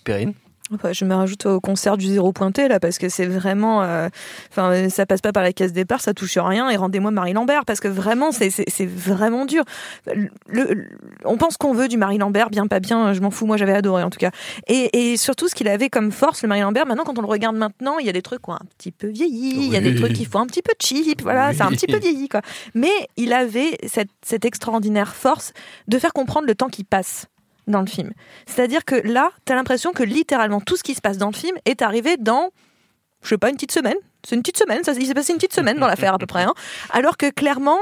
Perrine 0.04 0.34
je 0.92 1.04
me 1.04 1.14
rajoute 1.14 1.46
au 1.46 1.60
concert 1.60 1.96
du 1.96 2.06
zéro 2.06 2.32
pointé 2.32 2.68
là 2.68 2.80
parce 2.80 2.98
que 2.98 3.08
c'est 3.08 3.26
vraiment, 3.26 3.82
euh, 3.82 4.08
enfin 4.50 4.88
ça 4.88 5.06
passe 5.06 5.20
pas 5.20 5.32
par 5.32 5.42
la 5.42 5.52
case 5.52 5.72
départ, 5.72 6.00
ça 6.00 6.14
touche 6.14 6.38
rien 6.38 6.70
et 6.70 6.76
rendez-moi 6.76 7.10
Marie 7.10 7.32
Lambert 7.32 7.64
parce 7.64 7.80
que 7.80 7.88
vraiment 7.88 8.32
c'est 8.32 8.86
vraiment 8.86 9.44
dur. 9.44 9.64
Le, 10.46 10.88
on 11.24 11.36
pense 11.36 11.56
qu'on 11.56 11.72
veut 11.72 11.88
du 11.88 11.96
Marie 11.96 12.18
Lambert, 12.18 12.50
bien 12.50 12.66
pas 12.66 12.80
bien, 12.80 13.12
je 13.12 13.20
m'en 13.20 13.30
fous, 13.30 13.46
moi 13.46 13.56
j'avais 13.56 13.74
adoré 13.74 14.02
en 14.02 14.10
tout 14.10 14.18
cas. 14.18 14.30
Et, 14.66 15.12
et 15.12 15.16
surtout 15.16 15.48
ce 15.48 15.54
qu'il 15.54 15.68
avait 15.68 15.88
comme 15.88 16.12
force 16.12 16.42
le 16.42 16.48
Marie 16.48 16.62
Lambert, 16.62 16.86
maintenant 16.86 17.04
quand 17.04 17.18
on 17.18 17.22
le 17.22 17.28
regarde 17.28 17.56
maintenant, 17.56 17.98
il 17.98 18.06
y 18.06 18.10
a 18.10 18.12
des 18.12 18.22
trucs 18.22 18.42
qui 18.42 18.50
ont 18.50 18.54
un 18.54 18.66
petit 18.78 18.92
peu 18.92 19.08
vieilli, 19.08 19.66
il 19.66 19.72
y 19.72 19.76
a 19.76 19.80
des 19.80 19.94
trucs 19.94 20.12
qui 20.12 20.24
font 20.24 20.40
un 20.40 20.46
petit 20.46 20.62
peu 20.62 20.72
cheap, 20.80 21.22
voilà, 21.22 21.52
c'est 21.52 21.62
un 21.62 21.70
petit 21.70 21.86
peu 21.86 21.98
vieilli 21.98 22.28
quoi. 22.28 22.42
Mais 22.74 22.92
il 23.16 23.32
avait 23.32 23.78
cette, 23.86 24.10
cette 24.24 24.44
extraordinaire 24.44 25.14
force 25.14 25.52
de 25.88 25.98
faire 25.98 26.12
comprendre 26.12 26.46
le 26.46 26.54
temps 26.54 26.68
qui 26.68 26.84
passe 26.84 27.26
dans 27.66 27.80
le 27.80 27.86
film. 27.86 28.12
C'est-à-dire 28.46 28.84
que 28.84 28.94
là, 28.94 29.30
tu 29.44 29.52
as 29.52 29.56
l'impression 29.56 29.92
que 29.92 30.02
littéralement 30.02 30.60
tout 30.60 30.76
ce 30.76 30.82
qui 30.82 30.94
se 30.94 31.00
passe 31.00 31.18
dans 31.18 31.28
le 31.28 31.34
film 31.34 31.56
est 31.64 31.82
arrivé 31.82 32.16
dans, 32.16 32.50
je 33.22 33.28
sais 33.30 33.38
pas, 33.38 33.48
une 33.48 33.56
petite 33.56 33.72
semaine, 33.72 33.96
c'est 34.26 34.36
une 34.36 34.42
petite 34.42 34.58
semaine, 34.58 34.82
il 34.86 35.06
s'est 35.06 35.14
passé 35.14 35.32
une 35.32 35.38
petite 35.38 35.54
semaine 35.54 35.78
dans 35.78 35.86
l'affaire 35.86 36.14
à 36.14 36.18
peu 36.18 36.26
près. 36.26 36.42
Hein. 36.42 36.54
Alors 36.90 37.16
que 37.16 37.30
clairement, 37.30 37.78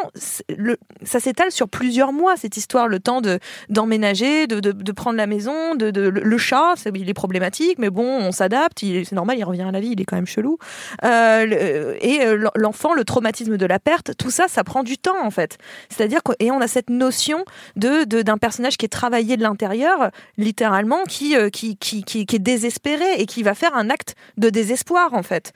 ça 1.02 1.20
s'étale 1.20 1.52
sur 1.52 1.68
plusieurs 1.68 2.12
mois, 2.12 2.36
cette 2.36 2.56
histoire, 2.56 2.88
le 2.88 2.98
temps 2.98 3.20
de, 3.20 3.38
d'emménager, 3.68 4.46
de, 4.46 4.60
de, 4.60 4.92
prendre 4.92 5.16
la 5.16 5.26
maison, 5.26 5.74
de, 5.74 5.90
de 5.90 6.08
le 6.08 6.38
chat, 6.38 6.74
il 6.94 7.08
est 7.08 7.14
problématique, 7.14 7.78
mais 7.78 7.90
bon, 7.90 8.04
on 8.04 8.32
s'adapte, 8.32 8.80
c'est 8.80 9.12
normal, 9.12 9.38
il 9.38 9.44
revient 9.44 9.62
à 9.62 9.70
la 9.70 9.80
vie, 9.80 9.90
il 9.92 10.00
est 10.00 10.04
quand 10.04 10.16
même 10.16 10.26
chelou. 10.26 10.58
Euh, 11.04 11.96
et 12.00 12.22
euh, 12.22 12.48
l'enfant, 12.56 12.94
le 12.94 13.04
traumatisme 13.04 13.56
de 13.56 13.66
la 13.66 13.78
perte, 13.78 14.16
tout 14.16 14.30
ça, 14.30 14.48
ça 14.48 14.64
prend 14.64 14.82
du 14.82 14.98
temps 14.98 15.22
en 15.22 15.30
fait. 15.30 15.58
C'est-à-dire 15.88 16.22
que, 16.22 16.32
et 16.38 16.50
on 16.50 16.60
a 16.60 16.68
cette 16.68 16.90
notion 16.90 17.44
de, 17.76 18.04
d'un 18.04 18.38
personnage 18.38 18.76
qui 18.76 18.86
est 18.86 18.90
travaillé 18.90 19.36
de 19.36 19.42
l'intérieur, 19.42 20.10
littéralement, 20.36 21.00
euh, 21.00 21.50
qui, 21.50 21.76
qui, 21.76 22.04
qui, 22.04 22.26
qui 22.26 22.36
est 22.36 22.38
désespéré 22.38 23.14
et 23.18 23.26
qui 23.26 23.42
va 23.42 23.54
faire 23.54 23.74
un 23.76 23.90
acte 23.90 24.14
de 24.36 24.50
désespoir 24.50 25.14
en 25.14 25.22
fait. 25.22 25.52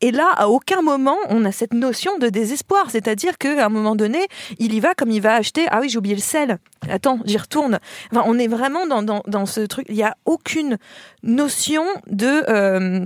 Et 0.00 0.12
là, 0.12 0.30
à 0.36 0.48
aucun 0.48 0.82
moment, 0.82 1.16
on 1.28 1.44
a 1.44 1.52
cette 1.52 1.74
notion 1.74 2.18
de 2.18 2.28
désespoir. 2.28 2.90
C'est-à-dire 2.90 3.36
qu'à 3.38 3.66
un 3.66 3.68
moment 3.68 3.96
donné, 3.96 4.26
il 4.58 4.72
y 4.74 4.80
va 4.80 4.94
comme 4.94 5.10
il 5.10 5.20
va 5.20 5.34
acheter. 5.34 5.66
Ah 5.70 5.80
oui, 5.80 5.88
j'ai 5.88 5.98
oublié 5.98 6.14
le 6.14 6.20
sel. 6.20 6.58
Attends, 6.88 7.18
j'y 7.24 7.36
retourne. 7.36 7.78
Enfin, 8.12 8.22
on 8.26 8.38
est 8.38 8.46
vraiment 8.46 8.86
dans, 8.86 9.02
dans, 9.02 9.46
ce 9.46 9.60
truc. 9.60 9.86
Il 9.88 9.96
n'y 9.96 10.02
a 10.02 10.16
aucune 10.24 10.78
notion 11.22 11.84
de. 12.06 12.44
Euh, 12.48 13.04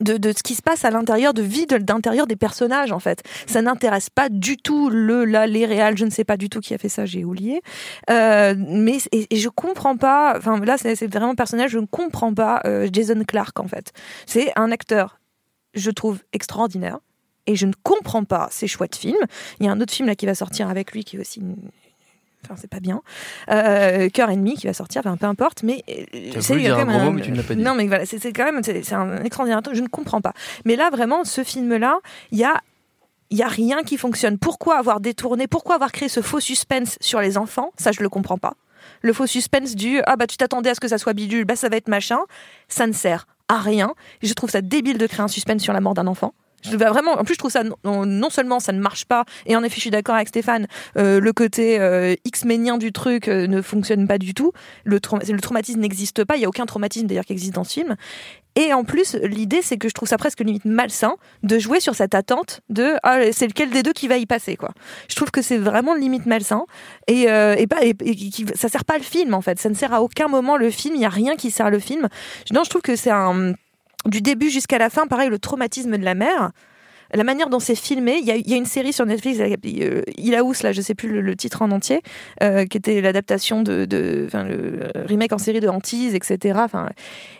de, 0.00 0.16
de, 0.16 0.32
ce 0.36 0.42
qui 0.44 0.54
se 0.54 0.62
passe 0.62 0.84
à 0.84 0.90
l'intérieur, 0.90 1.34
de 1.34 1.42
vie 1.42 1.66
d'intérieur 1.66 2.26
des 2.26 2.36
personnages 2.36 2.92
en 2.92 3.00
fait. 3.00 3.22
Ça 3.46 3.62
n'intéresse 3.62 4.10
pas 4.10 4.28
du 4.28 4.56
tout 4.56 4.90
le, 4.90 5.24
là, 5.24 5.46
les 5.46 5.66
réals, 5.66 5.96
je 5.96 6.04
ne 6.04 6.10
sais 6.10 6.24
pas 6.24 6.36
du 6.36 6.48
tout 6.48 6.60
qui 6.60 6.74
a 6.74 6.78
fait 6.78 6.90
ça, 6.90 7.04
j'ai 7.06 7.24
oublié. 7.24 7.62
Euh, 8.10 8.54
mais 8.56 8.98
et, 9.10 9.26
et, 9.30 9.36
je 9.36 9.48
comprends 9.48 9.96
pas, 9.96 10.34
enfin 10.36 10.60
là 10.60 10.76
c'est 10.78 11.06
vraiment 11.06 11.34
personnage, 11.34 11.70
je 11.70 11.78
ne 11.78 11.86
comprends 11.86 12.32
pas 12.32 12.60
euh, 12.66 12.88
Jason 12.92 13.24
Clark 13.26 13.58
en 13.58 13.66
fait. 13.66 13.92
C'est 14.26 14.52
un 14.56 14.70
acteur 14.70 15.18
je 15.74 15.90
trouve 15.90 16.20
extraordinaire. 16.32 16.98
Et 17.46 17.56
je 17.56 17.64
ne 17.64 17.72
comprends 17.82 18.24
pas 18.24 18.48
ses 18.50 18.66
choix 18.66 18.88
de 18.88 18.94
film. 18.94 19.16
Il 19.58 19.66
y 19.66 19.68
a 19.70 19.72
un 19.72 19.80
autre 19.80 19.92
film 19.94 20.06
là 20.06 20.14
qui 20.14 20.26
va 20.26 20.34
sortir 20.34 20.68
avec 20.68 20.92
lui 20.92 21.02
qui 21.02 21.16
est 21.16 21.18
aussi 21.18 21.40
enfin 22.44 22.54
c'est 22.56 22.70
pas 22.70 22.80
bien 22.80 23.02
euh, 23.50 24.08
cœur 24.10 24.30
ennemi 24.30 24.54
qui 24.54 24.66
va 24.66 24.72
sortir 24.72 25.02
enfin 25.04 25.16
peu 25.16 25.26
importe 25.26 25.62
mais 25.62 25.82
euh, 25.88 26.40
c'est 26.40 26.62
quand 26.62 26.76
même 26.76 26.88
un... 26.88 27.10
mais 27.10 27.22
tu 27.22 27.32
ne 27.32 27.36
l'as 27.36 27.42
pas 27.42 27.54
dit. 27.54 27.62
non 27.62 27.74
mais 27.74 27.86
voilà 27.86 28.06
c'est 28.06 28.32
quand 28.32 28.44
même 28.44 28.62
c'est 28.62 28.92
un 28.92 29.24
extraordinaire 29.24 29.60
je 29.72 29.80
ne 29.80 29.88
comprends 29.88 30.20
pas 30.20 30.32
mais 30.64 30.76
là 30.76 30.90
vraiment 30.90 31.24
ce 31.24 31.42
film 31.42 31.76
là 31.76 31.98
il 32.30 32.38
y 32.38 32.44
a 32.44 32.60
il 33.30 33.36
y 33.36 33.42
a 33.42 33.48
rien 33.48 33.82
qui 33.82 33.98
fonctionne 33.98 34.38
pourquoi 34.38 34.78
avoir 34.78 35.00
détourné 35.00 35.46
pourquoi 35.46 35.74
avoir 35.74 35.92
créé 35.92 36.08
ce 36.08 36.22
faux 36.22 36.40
suspense 36.40 36.96
sur 37.00 37.20
les 37.20 37.36
enfants? 37.36 37.72
Ça 37.76 37.92
je 37.92 38.02
le 38.02 38.08
comprends 38.08 38.38
pas 38.38 38.54
le 39.02 39.12
faux 39.12 39.26
suspense 39.26 39.74
du 39.74 40.00
ah 40.06 40.16
bah 40.16 40.26
tu 40.26 40.36
t'attendais 40.36 40.70
à 40.70 40.74
ce 40.74 40.80
que 40.80 40.88
ça 40.88 40.98
soit 40.98 41.12
bidule 41.12 41.44
bah 41.44 41.56
ça 41.56 41.68
va 41.68 41.76
être 41.76 41.88
machin 41.88 42.20
ça 42.68 42.86
ne 42.86 42.92
sert 42.92 43.26
à 43.48 43.58
rien. 43.58 43.94
Je 44.22 44.32
trouve 44.34 44.50
ça 44.50 44.62
débile 44.62 44.98
de 44.98 45.06
créer 45.06 45.22
un 45.22 45.28
suspense 45.28 45.62
sur 45.62 45.72
la 45.72 45.80
mort 45.80 45.94
d'un 45.94 46.06
enfant. 46.06 46.34
Vraiment, 46.64 47.12
en 47.12 47.24
plus, 47.24 47.34
je 47.34 47.38
trouve 47.38 47.50
ça 47.50 47.62
non, 47.84 48.30
seulement 48.30 48.60
ça 48.60 48.72
ne 48.72 48.80
marche 48.80 49.04
pas, 49.04 49.24
et 49.46 49.56
en 49.56 49.62
effet, 49.62 49.76
je 49.76 49.82
suis 49.82 49.90
d'accord 49.90 50.16
avec 50.16 50.28
Stéphane, 50.28 50.66
euh, 50.96 51.20
le 51.20 51.32
côté 51.32 51.78
euh, 51.78 52.14
X-ménien 52.24 52.78
du 52.78 52.92
truc 52.92 53.28
euh, 53.28 53.46
ne 53.46 53.62
fonctionne 53.62 54.06
pas 54.06 54.18
du 54.18 54.34
tout. 54.34 54.52
Le, 54.84 54.96
le 54.96 55.40
traumatisme 55.40 55.80
n'existe 55.80 56.24
pas. 56.24 56.36
Il 56.36 56.42
y 56.42 56.44
a 56.44 56.48
aucun 56.48 56.66
traumatisme 56.66 57.06
d'ailleurs 57.06 57.24
qui 57.24 57.32
existe 57.32 57.54
dans 57.54 57.64
ce 57.64 57.72
film. 57.74 57.96
Et 58.58 58.72
en 58.72 58.82
plus, 58.82 59.14
l'idée, 59.22 59.62
c'est 59.62 59.78
que 59.78 59.88
je 59.88 59.94
trouve 59.94 60.08
ça 60.08 60.18
presque 60.18 60.40
limite 60.40 60.64
malsain 60.64 61.14
de 61.44 61.60
jouer 61.60 61.78
sur 61.78 61.94
cette 61.94 62.16
attente 62.16 62.60
de 62.68 62.94
ah, 63.04 63.20
c'est 63.30 63.46
lequel 63.46 63.70
des 63.70 63.84
deux 63.84 63.92
qui 63.92 64.08
va 64.08 64.16
y 64.16 64.26
passer, 64.26 64.56
quoi. 64.56 64.70
Je 65.08 65.14
trouve 65.14 65.30
que 65.30 65.42
c'est 65.42 65.58
vraiment 65.58 65.94
limite 65.94 66.26
malsain 66.26 66.64
et, 67.06 67.30
euh, 67.30 67.54
et, 67.56 67.68
pas, 67.68 67.84
et, 67.84 67.94
ça 68.56 68.68
sert 68.68 68.84
pas 68.84 68.98
le 68.98 69.04
film 69.04 69.32
en 69.34 69.42
fait. 69.42 69.60
Ça 69.60 69.68
ne 69.68 69.74
sert 69.74 69.94
à 69.94 70.02
aucun 70.02 70.26
moment 70.26 70.56
le 70.56 70.70
film. 70.70 70.96
Il 70.96 71.00
y 71.00 71.04
a 71.04 71.08
rien 71.08 71.36
qui 71.36 71.52
sert 71.52 71.70
le 71.70 71.78
film. 71.78 72.08
Non, 72.50 72.64
je 72.64 72.70
trouve 72.70 72.82
que 72.82 72.96
c'est 72.96 73.12
un 73.12 73.54
du 74.06 74.20
début 74.20 74.50
jusqu'à 74.50 74.78
la 74.78 74.90
fin, 74.90 75.06
pareil, 75.06 75.28
le 75.28 75.38
traumatisme 75.38 75.96
de 75.96 76.04
la 76.04 76.14
mère. 76.14 76.50
la 77.12 77.24
manière 77.24 77.48
dont 77.48 77.58
c'est 77.58 77.74
filmé. 77.74 78.18
Il 78.20 78.26
y, 78.26 78.54
a, 78.54 78.56
une 78.56 78.66
série 78.66 78.92
sur 78.92 79.06
Netflix, 79.06 79.40
euh, 79.40 80.02
Ilaous, 80.16 80.54
là, 80.62 80.72
je 80.72 80.80
sais 80.80 80.94
plus 80.94 81.20
le, 81.22 81.36
titre 81.36 81.62
en 81.62 81.70
entier, 81.70 82.02
euh, 82.42 82.66
qui 82.66 82.76
était 82.76 83.00
l'adaptation 83.00 83.62
de, 83.62 83.84
de 83.84 84.28
le 84.32 84.90
remake 85.06 85.32
en 85.32 85.38
série 85.38 85.60
de 85.60 85.68
Hantise, 85.68 86.14
etc. 86.14 86.60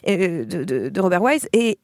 De, 0.07 0.45
de, 0.45 0.89
de 0.89 1.01
Robert 1.01 1.23
Wise. 1.23 1.49
Et 1.53 1.79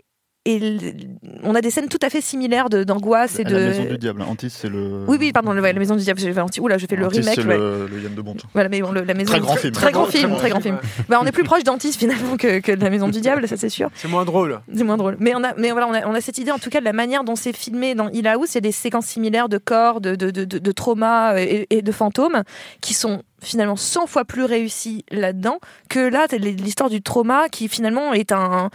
et 0.47 0.95
on 1.43 1.55
a 1.55 1.63
des 1.63 1.71
scènes 1.71 1.89
tout 1.89 1.99
à 2.03 2.11
fait 2.11 2.21
similaires 2.21 2.69
d'angoisse 2.69 3.39
et 3.39 3.45
de. 3.45 3.57
La 3.57 3.69
maison 3.69 3.85
du 3.85 3.99
diable, 3.99 4.23
Antis, 4.23 4.51
c'est 4.51 4.69
le. 4.69 5.05
Oui, 5.07 5.17
oui, 5.19 5.33
pardon, 5.33 5.53
la 5.53 5.73
maison 5.73 5.97
du 5.97 6.03
diable, 6.03 6.21
j'ai 6.21 6.35
fait 6.35 6.61
Oula, 6.61 6.77
je 6.77 6.87
fais 6.87 6.97
le 6.97 7.07
remake. 7.07 7.35
C'est 7.35 7.43
le, 7.43 7.87
le 7.87 8.01
Yann 8.03 8.15
de 8.15 8.21
Bonte. 8.21 8.43
Voilà, 8.53 8.69
mais 8.69 8.83
bon, 8.83 8.93
la 8.93 9.15
maison. 9.15 9.33
Très 9.33 9.41
grand 9.41 9.57
film. 9.57 9.73
Très 9.73 9.93
grand 9.93 10.07
film, 10.07 10.37
très 10.37 10.51
grand 10.51 10.61
film. 10.61 10.79
bah, 11.09 11.19
on 11.23 11.27
est 11.27 11.33
plus 11.33 11.45
proche 11.45 11.65
d'Antis 11.65 11.93
finalement 11.93 12.37
que, 12.37 12.61
que, 12.61 12.73
de 12.73 12.85
la 12.85 12.91
maison 12.91 13.09
du 13.09 13.21
diable, 13.23 13.49
ça 13.49 13.57
c'est 13.57 13.71
sûr. 13.71 13.89
C'est 13.95 14.09
moins 14.09 14.27
drôle. 14.27 14.61
C'est 14.75 14.85
moins 14.85 14.99
drôle. 14.99 15.17
Mais 15.19 15.35
on 15.35 15.43
a, 15.43 15.55
mais 15.55 15.71
voilà, 15.71 15.89
on 15.89 15.95
a, 15.95 16.07
on 16.07 16.15
a, 16.15 16.21
cette 16.21 16.37
idée 16.37 16.51
en 16.51 16.59
tout 16.59 16.71
cas 16.71 16.81
de 16.81 16.85
la 16.85 16.93
manière 16.93 17.25
dont 17.25 17.37
c'est 17.37 17.57
filmé 17.57 17.95
dans 17.95 18.09
Il 18.11 18.27
House. 18.27 18.53
Il 18.53 18.57
y 18.57 18.59
a 18.59 18.61
des 18.61 18.73
séquences 18.73 19.07
similaires 19.07 19.49
de 19.49 19.57
corps, 19.59 20.03
de, 20.03 20.15
de, 20.15 20.31
de, 20.31 20.45
de 20.45 20.73
traumas 20.73 21.39
et, 21.39 21.67
et 21.71 21.81
de 21.81 21.93
fantômes 21.93 22.43
qui 22.83 22.93
sont 22.93 23.23
finalement 23.41 23.77
100 23.77 24.07
fois 24.07 24.25
plus 24.25 24.45
réussi 24.45 25.05
là-dedans 25.11 25.59
que 25.89 26.01
là 26.01 26.27
l'histoire 26.39 26.89
du 26.89 27.03
trauma 27.03 27.49
qui 27.51 27.69
finalement 27.69 28.13
est 28.15 28.33
un 28.33 28.71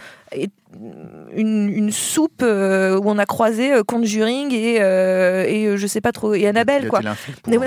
une, 1.34 1.90
soupe 1.90 2.42
euh, 2.42 2.98
où 2.98 3.02
on 3.06 3.18
a 3.18 3.26
croisé 3.26 3.72
euh, 3.72 3.82
Conjuring 3.82 4.52
et 4.52 4.78
euh, 4.80 5.44
et 5.44 5.76
je 5.76 5.86
sais 5.86 6.00
pas 6.00 6.12
trop 6.12 6.34
et 6.34 6.46
Annabelle 6.46 6.88
quoi. 6.88 7.00
non 7.48 7.58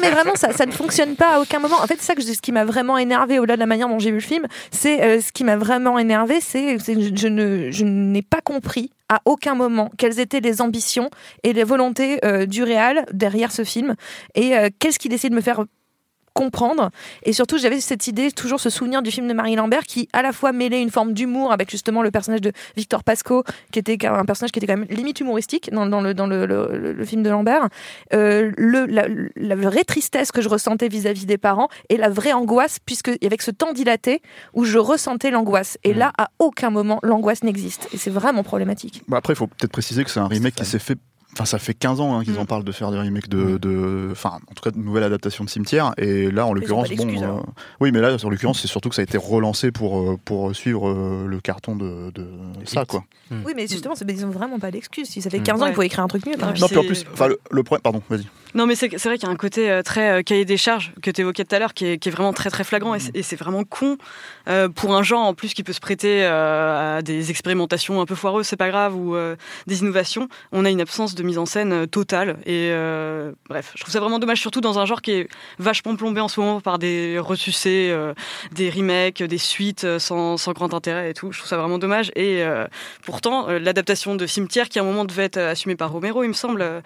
mais 0.00 0.10
vraiment 0.10 0.34
ça 0.34 0.52
ça 0.52 0.66
ne 0.66 0.72
fonctionne 0.72 1.16
pas 1.16 1.36
à 1.36 1.40
aucun 1.40 1.58
moment. 1.58 1.76
En 1.82 1.86
fait 1.86 1.96
c'est 1.98 2.06
ça 2.06 2.14
que 2.14 2.22
ce 2.22 2.40
qui 2.40 2.52
m'a 2.52 2.64
vraiment 2.64 2.98
énervé 2.98 3.38
au-delà 3.38 3.56
de 3.56 3.60
la 3.60 3.66
manière 3.66 3.88
dont 3.88 3.98
j'ai 3.98 4.10
vu 4.10 4.16
le 4.16 4.22
film, 4.22 4.46
c'est 4.70 5.20
ce 5.20 5.32
qui 5.32 5.44
m'a 5.44 5.56
vraiment 5.56 5.98
énervé, 5.98 6.40
c'est 6.40 6.78
je 6.78 7.28
ne 7.28 7.70
je 7.70 7.84
n'ai 7.84 8.22
pas 8.22 8.40
compris 8.40 8.90
à 9.08 9.20
aucun 9.24 9.54
moment 9.54 9.90
quelles 9.96 10.20
étaient 10.20 10.40
les 10.40 10.60
ambitions 10.60 11.10
et 11.42 11.52
les 11.52 11.64
volontés 11.64 12.20
du 12.46 12.62
réal 12.62 13.04
derrière 13.12 13.52
ce 13.52 13.64
film 13.64 13.94
et 14.34 14.52
qu'est-ce 14.78 14.98
qu'il 14.98 15.12
essaie 15.12 15.30
de 15.30 15.34
me 15.34 15.40
faire 15.40 15.64
comprendre. 16.38 16.90
Et 17.24 17.32
surtout, 17.32 17.58
j'avais 17.58 17.80
cette 17.80 18.06
idée, 18.06 18.30
toujours 18.30 18.60
ce 18.60 18.70
souvenir 18.70 19.02
du 19.02 19.10
film 19.10 19.26
de 19.26 19.34
Marie 19.34 19.56
Lambert 19.56 19.82
qui 19.82 20.08
à 20.12 20.22
la 20.22 20.32
fois 20.32 20.52
mêlait 20.52 20.80
une 20.80 20.90
forme 20.90 21.12
d'humour 21.12 21.50
avec 21.50 21.68
justement 21.68 22.00
le 22.00 22.12
personnage 22.12 22.40
de 22.40 22.52
Victor 22.76 23.02
Pasco, 23.02 23.42
qui 23.72 23.80
était 23.80 24.06
un 24.06 24.24
personnage 24.24 24.52
qui 24.52 24.60
était 24.60 24.68
quand 24.68 24.78
même 24.78 24.86
limite 24.88 25.18
humoristique 25.18 25.68
dans, 25.72 25.86
dans, 25.86 26.00
le, 26.00 26.14
dans 26.14 26.28
le, 26.28 26.46
le, 26.46 27.04
film 27.04 27.24
de 27.24 27.30
Lambert. 27.30 27.68
Euh, 28.12 28.52
le, 28.56 28.86
la, 29.34 29.56
vraie 29.56 29.82
tristesse 29.82 30.30
que 30.30 30.40
je 30.40 30.48
ressentais 30.48 30.86
vis-à-vis 30.86 31.26
des 31.26 31.38
parents 31.38 31.68
et 31.88 31.96
la 31.96 32.08
vraie 32.08 32.32
angoisse, 32.32 32.78
puisque 32.86 33.10
avec 33.24 33.42
ce 33.42 33.50
temps 33.50 33.72
dilaté 33.72 34.22
où 34.54 34.62
je 34.64 34.78
ressentais 34.78 35.32
l'angoisse. 35.32 35.76
Et 35.82 35.92
là, 35.92 36.12
à 36.18 36.28
aucun 36.38 36.70
moment, 36.70 37.00
l'angoisse 37.02 37.42
n'existe. 37.42 37.88
Et 37.92 37.96
c'est 37.96 38.10
vraiment 38.10 38.44
problématique. 38.44 39.02
Bah 39.08 39.16
après, 39.16 39.32
il 39.32 39.36
faut 39.36 39.48
peut-être 39.48 39.72
préciser 39.72 40.04
que 40.04 40.10
c'est 40.10 40.20
un 40.20 40.28
remake 40.28 40.54
qui 40.54 40.64
s'est 40.64 40.78
fait 40.78 40.98
Enfin, 41.34 41.44
ça 41.44 41.58
fait 41.58 41.74
15 41.74 42.00
ans 42.00 42.18
hein, 42.18 42.24
qu'ils 42.24 42.34
mm. 42.34 42.38
en 42.38 42.46
parlent 42.46 42.64
de 42.64 42.72
faire 42.72 42.90
des 42.90 42.98
remakes 42.98 43.28
de, 43.28 43.58
de, 43.58 44.08
enfin, 44.10 44.38
en 44.50 44.54
tout 44.54 44.62
cas, 44.62 44.70
de 44.70 44.78
nouvelles 44.78 45.04
adaptations 45.04 45.44
de 45.44 45.50
Cimetière. 45.50 45.92
Et 45.98 46.30
là, 46.30 46.46
en 46.46 46.52
l'occurrence, 46.52 46.90
bon, 46.90 47.08
euh, 47.08 47.40
oui, 47.80 47.92
mais 47.92 48.00
là, 48.00 48.16
en 48.22 48.30
l'occurrence, 48.30 48.60
c'est 48.60 48.68
surtout 48.68 48.88
que 48.88 48.94
ça 48.94 49.02
a 49.02 49.04
été 49.04 49.18
relancé 49.18 49.70
pour 49.70 49.98
euh, 49.98 50.18
pour 50.24 50.54
suivre 50.56 50.88
euh, 50.88 51.26
le 51.26 51.40
carton 51.40 51.76
de, 51.76 52.10
de 52.12 52.26
ça, 52.64 52.84
quoi. 52.86 53.04
Mm. 53.30 53.36
Oui, 53.44 53.52
mais 53.54 53.66
justement, 53.66 53.94
ils 53.94 54.26
ont 54.26 54.30
vraiment 54.30 54.58
pas 54.58 54.70
d'excuses. 54.70 55.08
Si 55.08 55.20
ça 55.20 55.30
fait 55.30 55.40
15 55.40 55.60
mm. 55.60 55.62
ans, 55.62 55.66
il 55.66 55.74
faut 55.74 55.82
écrire 55.82 56.04
un 56.04 56.08
truc 56.08 56.26
mieux. 56.26 56.36
Non, 56.36 56.52
puis 56.52 56.78
en 56.78 56.84
plus, 56.84 57.04
enfin, 57.12 57.28
le, 57.28 57.38
le 57.50 57.62
problème, 57.62 57.82
pardon, 57.82 58.02
vas-y. 58.08 58.26
Non, 58.54 58.66
mais 58.66 58.74
c'est 58.74 58.88
vrai 58.96 59.18
qu'il 59.18 59.26
y 59.26 59.30
a 59.30 59.32
un 59.32 59.36
côté 59.36 59.80
très 59.84 60.24
cahier 60.24 60.44
des 60.44 60.56
charges 60.56 60.92
que 61.02 61.10
tu 61.10 61.20
évoquais 61.20 61.44
tout 61.44 61.54
à 61.54 61.58
l'heure 61.58 61.74
qui 61.74 61.86
est, 61.86 61.98
qui 61.98 62.08
est, 62.08 62.12
vraiment 62.12 62.32
très 62.32 62.50
très 62.50 62.64
flagrant 62.64 62.94
et 62.94 63.22
c'est 63.22 63.36
vraiment 63.36 63.64
con 63.64 63.98
pour 64.74 64.94
un 64.94 65.02
genre 65.02 65.26
en 65.26 65.34
plus 65.34 65.54
qui 65.54 65.62
peut 65.62 65.72
se 65.72 65.80
prêter 65.80 66.24
à 66.24 67.00
des 67.02 67.30
expérimentations 67.30 68.00
un 68.00 68.06
peu 68.06 68.14
foireuses, 68.14 68.46
c'est 68.46 68.56
pas 68.56 68.68
grave, 68.68 68.96
ou 68.96 69.16
des 69.66 69.80
innovations. 69.80 70.28
On 70.52 70.64
a 70.64 70.70
une 70.70 70.80
absence 70.80 71.14
de 71.14 71.22
mise 71.22 71.38
en 71.38 71.46
scène 71.46 71.86
total 71.86 72.38
Et 72.46 72.70
euh, 72.72 73.32
bref, 73.48 73.72
je 73.74 73.80
trouve 73.80 73.92
ça 73.92 74.00
vraiment 74.00 74.18
dommage, 74.18 74.40
surtout 74.40 74.60
dans 74.60 74.78
un 74.78 74.86
genre 74.86 75.02
qui 75.02 75.12
est 75.12 75.28
vachement 75.58 75.96
plombé 75.96 76.20
en 76.20 76.28
ce 76.28 76.40
moment 76.40 76.60
par 76.60 76.78
des 76.78 77.18
ressucés, 77.18 77.88
euh, 77.90 78.14
des 78.52 78.70
remakes, 78.70 79.22
des 79.22 79.38
suites 79.38 79.84
euh, 79.84 79.98
sans, 79.98 80.36
sans, 80.36 80.52
grand 80.52 80.74
intérêt 80.74 81.10
et 81.10 81.14
tout. 81.14 81.32
Je 81.32 81.38
trouve 81.38 81.48
ça 81.48 81.56
vraiment 81.56 81.78
dommage. 81.78 82.10
Et 82.16 82.42
pourtant, 83.04 83.46
l'adaptation 83.48 84.14
de 84.16 84.26
Cimetière, 84.26 84.68
qui 84.68 84.78
à 84.78 84.82
un 84.82 84.84
moment 84.84 85.04
devait 85.04 85.24
être 85.24 85.38
assumée 85.38 85.76
par 85.76 85.92
Romero, 85.92 86.24
il 86.24 86.28
me 86.28 86.32
semble, 86.32 86.82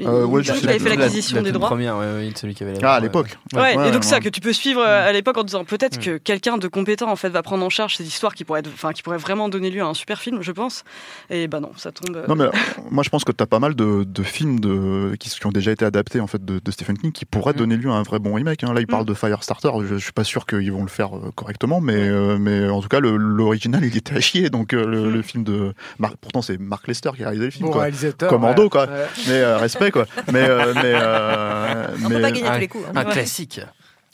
euh, 0.00 0.24
ouais, 0.24 0.42
il 0.42 0.68
avait 0.68 0.78
fait 0.78 0.96
l'acquisition 0.96 1.42
des 1.42 1.52
droits. 1.52 1.68
Première, 1.68 1.98
ouais, 1.98 2.30
celui 2.34 2.54
qui 2.54 2.62
avait 2.62 2.74
ah, 2.82 2.94
à 2.94 3.00
l'époque. 3.00 3.36
Ouais, 3.54 3.74
et 3.88 3.90
donc 3.90 4.04
ça 4.04 4.20
que 4.20 4.28
tu 4.28 4.40
peux 4.40 4.52
suivre 4.52 4.80
euh, 4.80 5.08
à 5.08 5.12
l'époque 5.12 5.36
en 5.36 5.44
disant 5.44 5.64
peut-être 5.64 5.98
que 5.98 6.16
quelqu'un 6.18 6.58
de 6.58 6.68
compétent 6.68 7.10
en 7.10 7.16
fait 7.16 7.28
va 7.28 7.42
prendre 7.42 7.64
en 7.64 7.70
charge 7.70 7.96
cette 7.96 8.06
histoire 8.06 8.34
qui 8.34 8.44
être, 8.56 8.70
enfin 8.72 8.92
qui 8.92 9.02
pourrait 9.02 9.18
vraiment 9.18 9.48
donner 9.48 9.70
lieu 9.70 9.82
à 9.82 9.86
un 9.86 9.94
super 9.94 10.20
film, 10.20 10.42
je 10.42 10.52
pense. 10.52 10.84
Et 11.30 11.48
bah 11.48 11.60
non, 11.60 11.72
ça 11.76 11.92
tombe. 11.92 12.16
Euh, 12.16 12.26
non 12.26 12.36
mais 12.36 12.46
moi 12.90 13.02
je 13.02 13.10
pense 13.10 13.24
que 13.24 13.32
tu 13.32 13.42
as 13.42 13.46
pas 13.46 13.58
mal 13.58 13.74
de, 13.74 14.04
de 14.04 14.22
films 14.22 14.60
de, 14.60 15.14
qui, 15.18 15.28
qui, 15.28 15.46
ont 15.46 15.52
déjà 15.52 15.72
été 15.72 15.84
adaptés 15.84 16.20
en 16.20 16.26
fait 16.26 16.44
de, 16.44 16.58
de 16.58 16.70
Stephen 16.70 16.96
King 16.98 17.12
qui 17.12 17.24
pourraient 17.24 17.52
mm. 17.52 17.56
donner 17.56 17.76
lieu 17.76 17.90
à 17.90 17.94
un 17.94 18.02
vrai 18.02 18.18
bon 18.18 18.34
remake. 18.34 18.64
Hein. 18.64 18.72
Là 18.72 18.80
il 18.80 18.86
parle 18.86 19.04
mm. 19.04 19.06
de 19.06 19.14
Firestarter, 19.14 19.70
je, 19.82 19.94
je 19.94 19.98
suis 19.98 20.12
pas 20.12 20.24
sûr 20.24 20.46
qu'ils 20.46 20.72
vont 20.72 20.82
le 20.82 20.88
faire 20.88 21.10
correctement, 21.34 21.80
mais 21.80 22.08
mais 22.38 22.68
en 22.68 22.80
tout 22.80 22.88
cas 22.88 23.00
l'original 23.00 23.84
il 23.84 23.96
était 23.96 24.16
à 24.16 24.20
chier 24.20 24.50
donc 24.50 24.72
le, 24.72 24.86
mm. 24.86 25.12
le, 25.12 25.22
film 25.22 25.44
de 25.44 25.74
pourtant 26.20 26.42
c'est 26.42 26.58
Mark 26.58 26.86
Lester 26.88 27.10
qui 27.16 27.22
a 27.22 27.26
réalisé 27.26 27.46
le 27.46 27.50
film 27.50 27.66
bon, 27.66 27.72
quoi. 27.72 27.88
Commando 28.28 28.68
quoi. 28.68 28.86
Mais 29.28 29.42
respect 29.82 29.90
quoi. 29.90 30.06
Mais 30.32 30.48
euh, 30.48 30.72
mais, 30.74 30.92
euh, 30.94 31.86
On 32.04 32.08
peut 32.08 32.20
pas 32.20 32.30
gagner 32.30 32.46
un, 32.46 32.54
tous 32.54 32.60
les 32.60 32.68
coups. 32.68 32.84
Hein. 32.88 32.92
Un 32.96 33.04
classique. 33.04 33.60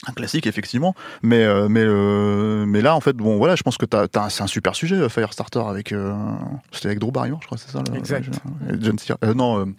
Un 0.07 0.13
classique 0.13 0.47
effectivement, 0.47 0.95
mais 1.23 1.45
euh, 1.45 1.69
mais 1.69 1.85
mais 2.67 2.81
là 2.83 2.95
en 2.95 3.01
fait 3.01 3.15
bon 3.15 3.37
voilà 3.37 3.57
je 3.57 3.63
pense 3.65 3.77
que 3.77 3.87
c'est 4.31 4.43
un 4.43 4.47
super 4.47 4.77
sujet 4.77 5.09
Firestarter 5.09 5.63
avec 5.69 5.93
c'était 6.71 6.87
avec 6.87 7.01
Drew 7.01 7.11
Barrymore 7.11 7.41
je 7.43 7.47
crois 7.47 7.59
c'est 7.59 7.71
ça 7.71 7.83
exact 7.97 8.33
John 8.79 8.97
non 9.35 9.75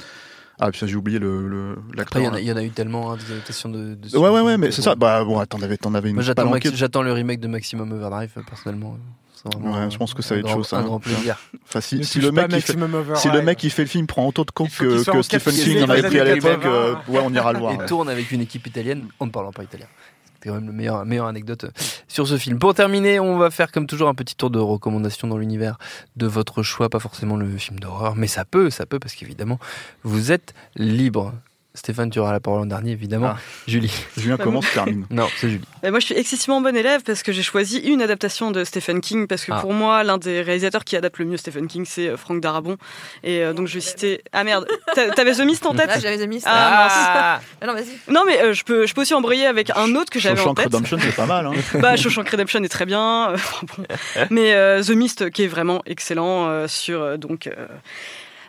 ah, 0.62 0.72
puis 0.72 0.82
j'ai 0.86 0.96
oublié 0.98 1.20
le, 1.20 1.78
l'acteur. 1.96 2.22
Il 2.38 2.46
y, 2.46 2.52
en 2.52 2.58
a 2.58 2.64
eu 2.64 2.70
tellement 2.70 3.14
hein, 3.14 3.18
des 3.18 3.32
adaptations 3.32 3.70
de, 3.70 3.96
de 3.96 4.18
Ouais, 4.18 4.30
ouais, 4.30 4.42
ouais, 4.42 4.58
mais 4.58 4.72
c'est 4.72 4.82
ça. 4.82 4.94
Bah, 4.94 5.24
bon, 5.24 5.42
t'en 5.46 5.62
avais, 5.62 5.78
t'en 5.78 5.94
avais 5.94 6.10
une. 6.10 6.16
Moi, 6.16 6.24
j'attends, 6.24 6.54
j'attends 6.74 7.02
le 7.02 7.14
remake 7.14 7.40
de 7.40 7.48
Maximum 7.48 7.94
Overdrive, 7.94 8.32
personnellement. 8.46 8.98
Ouais, 9.46 9.90
je 9.90 9.98
pense 9.98 10.14
que 10.14 10.22
ça 10.22 10.36
va 10.36 10.42
être 10.42 10.50
chaud, 10.50 10.64
ça. 10.64 10.78
Un 10.78 10.84
grand 10.84 11.00
plaisir. 11.00 11.38
Enfin, 11.68 11.82
si, 11.82 12.04
si 12.04 12.20
le 12.20 12.32
mec, 12.32 12.50
qui 12.50 12.62
fait, 12.62 12.78
si 13.16 13.30
le 13.30 13.42
mec 13.42 13.58
qui 13.58 13.70
fait 13.70 13.84
le 13.84 13.88
film 13.88 14.08
prend 14.08 14.26
autant 14.28 14.44
de 14.44 14.52
coke 14.52 14.70
que, 14.70 15.12
que 15.12 15.22
Stephen 15.22 15.54
King 15.54 15.84
en 15.84 15.90
avait 15.90 16.04
pris 16.04 16.20
à 16.20 16.26
l'époque, 16.26 16.66
euh, 16.66 16.96
ouais, 17.08 17.22
on 17.24 17.34
ira 17.34 17.54
le 17.54 17.60
voir. 17.60 17.74
Et 17.74 17.86
tourne 17.86 18.10
avec 18.10 18.32
une 18.32 18.42
équipe 18.42 18.68
italienne, 18.68 19.08
on 19.20 19.26
ne 19.26 19.32
parle 19.32 19.52
pas 19.54 19.64
italien. 19.64 19.86
C'était 20.26 20.50
quand 20.50 20.56
même 20.56 20.68
la 20.68 20.72
meilleure, 20.72 21.06
meilleure 21.06 21.28
anecdote 21.28 21.66
euh, 21.66 21.72
sur 22.08 22.28
ce 22.28 22.38
film. 22.38 22.60
Pour 22.60 22.74
terminer, 22.74 23.20
on 23.20 23.38
va 23.38 23.52
faire 23.52 23.72
comme 23.72 23.88
toujours 23.88 24.08
un 24.08 24.16
petit 24.16 24.36
tour 24.36 24.50
de 24.50 24.60
recommandations 24.60 25.28
dans 25.28 25.38
l'univers 25.38 25.78
de 26.16 26.28
votre 26.28 26.64
choix, 26.64 26.90
pas 26.90 27.00
forcément 27.00 27.36
le 27.36 27.58
film 27.58 27.80
d'horreur, 27.80 28.16
mais 28.16 28.28
ça 28.28 28.46
peut, 28.46 28.70
ça 28.70 28.86
peut, 28.86 29.00
parce 29.00 29.16
qu'évidemment, 29.16 29.60
vous 30.04 30.32
êtes 30.32 30.54
libre. 30.76 31.34
Stéphane, 31.80 32.10
tu 32.10 32.20
auras 32.20 32.34
la 32.34 32.42
parole 32.42 32.60
en 32.60 32.66
dernier, 32.66 32.92
évidemment. 32.92 33.36
Ah. 33.36 33.40
Julie. 33.66 33.94
Julien 34.18 34.36
commence, 34.36 34.66
termine. 34.74 35.06
Non, 35.10 35.28
c'est 35.38 35.50
Julie. 35.50 35.64
moi, 35.84 36.00
je 36.00 36.06
suis 36.08 36.16
excessivement 36.16 36.60
bon 36.60 36.76
élève 36.76 37.04
parce 37.04 37.24
que 37.24 37.32
j'ai 37.32 37.42
choisi 37.42 37.78
une 37.78 38.02
adaptation 38.02 38.52
de 38.52 38.66
Stephen 38.66 39.00
King 39.00 39.28
parce 39.28 39.46
que 39.46 39.54
ah. 39.54 39.62
pour 39.62 39.72
moi, 39.72 40.04
l'un 40.04 40.18
des 40.18 40.42
réalisateurs 40.42 40.84
qui 40.84 40.98
adapte 40.98 41.20
le 41.20 41.26
mieux 41.26 41.38
Stephen 41.38 41.68
King, 41.68 41.86
c'est 41.88 42.10
euh, 42.10 42.18
Frank 42.18 42.42
Darabont. 42.42 42.76
Et 43.24 43.42
euh, 43.42 43.54
donc, 43.54 43.68
je 43.68 43.76
vais 43.76 43.80
citer. 43.80 44.22
Ah 44.34 44.44
merde, 44.44 44.68
t'avais 44.94 45.34
The 45.34 45.46
Mist 45.46 45.66
en 45.66 45.74
tête? 45.74 45.90
J'avais 46.02 46.18
The 46.18 46.28
Mist. 46.28 46.46
Ah, 46.50 47.40
ah. 47.62 47.66
non, 47.66 47.74
vas-y. 47.74 48.12
Non, 48.12 48.24
mais 48.28 48.42
euh, 48.42 48.52
je, 48.54 48.66
peux, 48.66 48.86
je 48.86 48.94
peux 48.94 49.02
aussi 49.02 49.14
embrayer 49.14 49.46
avec 49.46 49.72
un 49.74 49.96
autre 49.96 50.12
que 50.12 50.20
j'avais 50.20 50.42
en 50.42 50.54
tête. 50.54 50.66
Redemption, 50.66 50.98
c'est 51.00 51.16
pas 51.16 51.28
mal. 51.28 51.46
Hein. 51.46 51.54
bah, 51.80 51.96
Shawshank 51.96 52.28
Redemption 52.28 52.62
est 52.62 52.70
très 52.70 52.86
bien. 52.86 53.36
Mais 54.32 54.54
The 54.82 54.92
Mist, 54.92 55.30
qui 55.30 55.44
est 55.44 55.48
vraiment 55.48 55.82
excellent 55.86 56.68
sur 56.68 57.18
donc 57.18 57.50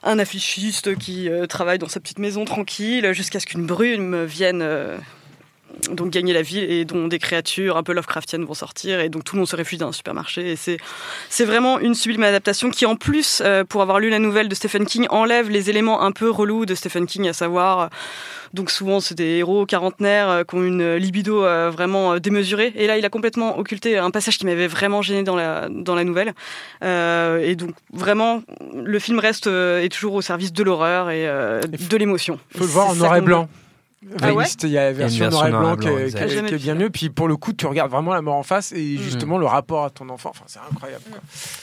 un 0.02 0.18
affichiste 0.18 0.96
qui 0.96 1.28
euh, 1.28 1.46
travaille 1.46 1.78
dans 1.78 1.88
sa 1.88 2.00
petite 2.00 2.18
maison 2.18 2.44
tranquille 2.44 3.12
jusqu'à 3.12 3.40
ce 3.40 3.46
qu'une 3.46 3.66
brume 3.66 4.24
vienne 4.24 4.62
euh, 4.62 4.96
donc 5.92 6.11
gagner 6.11 6.33
la 6.33 6.42
ville 6.42 6.70
et 6.70 6.85
dont 6.85 7.09
des 7.09 7.18
créatures 7.18 7.76
un 7.76 7.83
peu 7.83 7.92
Lovecraftiennes 7.92 8.44
vont 8.44 8.54
sortir 8.54 9.00
et 9.00 9.09
donc 9.09 9.24
tout 9.24 9.37
le 9.37 9.40
monde 9.40 9.48
se 9.48 9.56
réfugie 9.56 9.78
dans 9.78 9.88
un 9.88 9.92
supermarché 9.92 10.52
et 10.52 10.56
c'est 10.56 10.78
c'est 11.28 11.44
vraiment 11.44 11.78
une 11.78 11.94
sublime 11.94 12.22
adaptation 12.22 12.70
qui 12.70 12.87
en 12.87 12.96
plus 12.96 13.42
euh, 13.44 13.64
pour 13.64 13.83
avoir 13.83 13.98
lu 13.98 14.11
la 14.11 14.18
nouvelle 14.18 14.48
de 14.48 14.54
Stephen 14.54 14.87
King 14.87 15.06
enlève 15.11 15.50
les 15.50 15.70
éléments 15.70 16.02
un 16.02 16.12
peu 16.12 16.30
relous 16.30 16.66
de 16.66 16.74
Stephen 16.74 17.06
King 17.06 17.28
à 17.28 17.33
savoir 17.33 17.90
donc 18.52 18.70
souvent 18.70 19.00
c'est 19.00 19.14
des 19.14 19.38
héros 19.38 19.66
quarantenaires 19.66 20.28
euh, 20.28 20.44
qui 20.44 20.54
ont 20.56 20.64
une 20.64 20.96
libido 20.96 21.44
euh, 21.44 21.70
vraiment 21.70 22.18
démesurée 22.18 22.72
et 22.76 22.87
là 22.87 22.98
il 22.98 23.04
a 23.04 23.11
complètement 23.11 23.59
occulté 23.59 23.98
un 23.98 24.11
passage 24.11 24.38
qui 24.38 24.46
m'avait 24.46 24.68
vraiment 24.68 25.02
gêné 25.02 25.22
dans 25.22 25.37
la 25.37 25.68
dans 25.70 25.94
la 25.94 26.04
nouvelle 26.04 26.35
et 26.83 27.56
donc 27.56 27.70
vraiment 27.92 28.42
le 28.74 28.98
film 28.98 29.18
reste 29.18 29.46
est 29.46 29.92
toujours 29.92 30.14
au 30.14 30.22
service 30.22 30.52
de 30.52 30.62
l'horreur 30.62 31.11
et 31.11 31.26
de 31.26 31.96
l'émotion. 31.96 32.38
Faut 32.56 32.64
le 32.64 32.70
voir 32.70 32.90
en 32.90 32.94
noir 32.94 33.16
et 33.16 33.20
blanc. 33.20 33.48
Ah 34.22 34.30
il 34.62 34.70
y 34.70 34.78
a 34.78 34.84
la 34.84 34.92
version, 34.92 35.28
noir 35.28 35.46
et 35.46 35.50
blanc, 35.50 35.76
qui, 35.76 35.86
est, 35.86 36.56
bien 36.56 36.74
mieux. 36.74 36.88
Puis 36.88 37.10
pour 37.10 37.28
le 37.28 37.36
coup, 37.36 37.52
tu 37.52 37.66
regardes 37.66 37.90
vraiment 37.90 38.14
la 38.14 38.22
mort 38.22 38.36
en 38.36 38.42
face 38.42 38.72
et 38.72 38.96
mm. 38.96 39.02
justement 39.02 39.36
le 39.36 39.44
rapport 39.44 39.84
à 39.84 39.90
ton 39.90 40.08
enfant. 40.08 40.30
Enfin, 40.30 40.44
c'est 40.46 40.58
incroyable. 40.70 41.04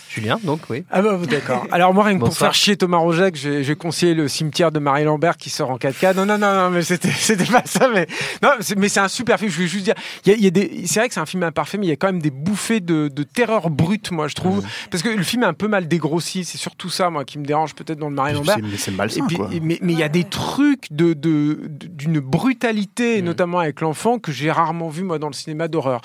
Julien, 0.08 0.40
donc 0.44 0.62
oui. 0.70 0.84
Ah 0.92 1.02
bah 1.02 1.18
d'accord. 1.28 1.66
Alors 1.72 1.96
moi, 1.96 2.04
rien 2.04 2.20
que 2.20 2.24
pour 2.24 2.38
faire 2.38 2.54
chier 2.54 2.78
Thomas 2.78 2.98
Roget, 2.98 3.32
j'ai 3.34 3.76
conseillé 3.76 4.14
le 4.14 4.28
cimetière 4.28 4.72
de 4.72 4.78
Marie 4.78 5.04
Lambert 5.04 5.38
qui 5.38 5.50
sort 5.50 5.72
en 5.72 5.78
4K. 5.78 6.16
Non, 6.16 6.28
non, 6.28 6.38
non, 6.38 6.54
non, 6.54 6.70
mais 6.70 6.84
c'était, 6.84 7.10
c'était 7.18 7.46
pas 7.46 7.64
ça. 7.66 7.90
Mais 7.92 8.06
non, 8.44 8.52
mais 8.78 8.90
c'est 8.90 9.00
un 9.00 9.08
super 9.08 9.40
film. 9.40 9.50
Je 9.50 9.62
veux 9.62 9.66
juste 9.66 9.86
dire, 9.86 9.96
il 10.26 10.32
y 10.32 10.36
a, 10.36 10.38
y 10.38 10.46
a 10.46 10.52
des, 10.52 10.84
c'est 10.86 11.00
vrai 11.00 11.08
que 11.08 11.16
c'est 11.16 11.20
un 11.20 11.26
film 11.26 11.42
imparfait, 11.42 11.80
mais 11.80 11.88
il 11.88 11.90
y 11.90 11.94
a 11.94 11.96
quand 11.96 12.08
même 12.08 12.22
des 12.22 12.30
bouffées 12.30 12.82
de, 12.82 13.08
de 13.08 13.24
terreur 13.24 13.72
brute, 13.72 14.12
moi, 14.12 14.28
je 14.28 14.36
trouve, 14.36 14.60
mmh. 14.64 14.68
parce 14.92 15.02
que 15.02 15.10
le 15.10 15.24
film 15.24 15.42
est 15.42 15.48
un 15.48 15.54
peu 15.54 15.68
mal 15.68 15.88
dégrossi. 15.88 16.46
C'est 16.46 16.60
surtout 16.60 16.90
ça, 16.90 17.10
moi, 17.10 17.26
qui 17.26 17.40
me 17.40 17.46
dérange 17.46 17.74
peut-être 17.74 17.98
dans 17.98 18.10
le 18.10 18.16
Marie 18.16 18.34
Lambert. 18.34 18.58
C'est 18.78 18.92
malsain, 18.92 19.26
puis, 19.26 19.38
quoi. 19.38 19.50
Mais 19.60 19.80
il 19.82 19.98
y 19.98 20.04
a 20.04 20.10
des 20.10 20.24
trucs 20.24 20.92
de, 20.92 21.14
de, 21.14 21.62
d'une 21.68 22.27
brutalité, 22.28 23.22
mmh. 23.22 23.26
notamment 23.26 23.60
avec 23.60 23.82
l'enfant, 23.82 24.20
que 24.20 24.32
j'ai 24.32 24.52
rarement 24.52 24.90
vu 24.90 25.04
moi 25.04 25.18
dans 25.18 25.28
le 25.28 25.34
cinéma 25.34 25.68
d'horreur. 25.68 26.02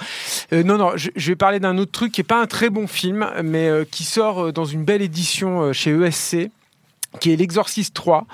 Euh, 0.53 0.63
non, 0.63 0.79
non, 0.79 0.93
je, 0.97 1.11
vais 1.15 1.37
parler 1.37 1.61
d'un 1.61 1.77
autre 1.79 1.93
truc 1.93 2.13
qui 2.13 2.21
est 2.21 2.25
pas 2.25 2.41
un 2.41 2.47
très 2.47 2.71
bon 2.71 2.87
film, 2.87 3.27
mais 3.43 3.69
euh, 3.69 3.85
qui 3.91 4.05
sort 4.05 4.47
euh, 4.47 4.53
dans 4.53 4.65
une 4.65 4.85
belle 4.85 5.03
édition 5.03 5.63
euh, 5.63 5.73
chez 5.73 5.91
ESC 5.91 6.51
qui 7.21 7.33
est 7.33 7.37
L'Exorciste 7.37 7.95
3, 7.95 8.27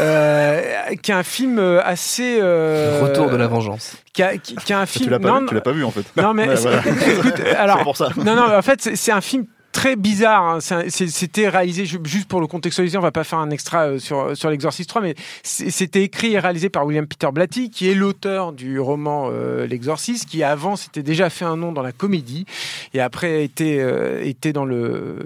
euh, 0.00 0.62
qui 1.02 1.10
est 1.10 1.14
un 1.14 1.22
film 1.22 1.58
assez... 1.84 2.38
Euh, 2.40 3.00
Retour 3.02 3.30
de 3.30 3.36
la 3.36 3.46
vengeance. 3.46 3.96
Qui 4.12 4.22
a, 4.22 4.36
qui, 4.38 4.56
qui 4.56 4.72
a 4.72 4.80
un 4.80 4.86
film... 4.86 5.04
Tu 5.04 5.10
l'as 5.10 5.18
pas, 5.18 5.40
vu, 5.40 5.60
pas 5.60 5.86
en 5.86 5.90
fait. 5.90 6.04
Non 6.16 6.34
mais... 6.34 6.48
Ouais, 6.48 6.80
écoute, 7.18 7.40
alors, 7.56 7.82
pour 7.82 7.96
ça. 7.96 8.08
Non, 8.16 8.34
non, 8.34 8.54
en 8.56 8.62
fait, 8.62 8.90
c'est 8.94 9.12
un 9.12 9.20
film 9.20 9.46
très 9.74 9.96
bizarre. 9.96 10.44
Hein. 10.44 10.58
C'était 10.88 11.48
réalisé, 11.48 11.84
juste 11.84 12.28
pour 12.28 12.40
le 12.40 12.46
contextualiser, 12.46 12.96
on 12.96 13.02
va 13.02 13.12
pas 13.12 13.24
faire 13.24 13.40
un 13.40 13.50
extra 13.50 13.88
euh, 13.88 13.98
sur, 13.98 14.34
sur 14.34 14.48
l'Exorciste 14.48 14.88
3, 14.88 15.02
mais 15.02 15.14
c'était 15.42 16.04
écrit 16.04 16.32
et 16.32 16.38
réalisé 16.38 16.70
par 16.70 16.86
William 16.86 17.06
Peter 17.06 17.28
Blatty, 17.30 17.70
qui 17.70 17.90
est 17.90 17.94
l'auteur 17.94 18.52
du 18.52 18.78
roman 18.78 19.28
euh, 19.30 19.66
L'Exorciste, 19.66 20.26
qui 20.28 20.42
avant 20.42 20.76
s'était 20.76 21.02
déjà 21.02 21.28
fait 21.28 21.44
un 21.44 21.56
nom 21.56 21.72
dans 21.72 21.82
la 21.82 21.92
comédie, 21.92 22.46
et 22.94 23.00
après 23.00 23.44
était, 23.44 23.78
euh, 23.80 24.24
était 24.24 24.52
dans 24.52 24.64
le 24.64 25.18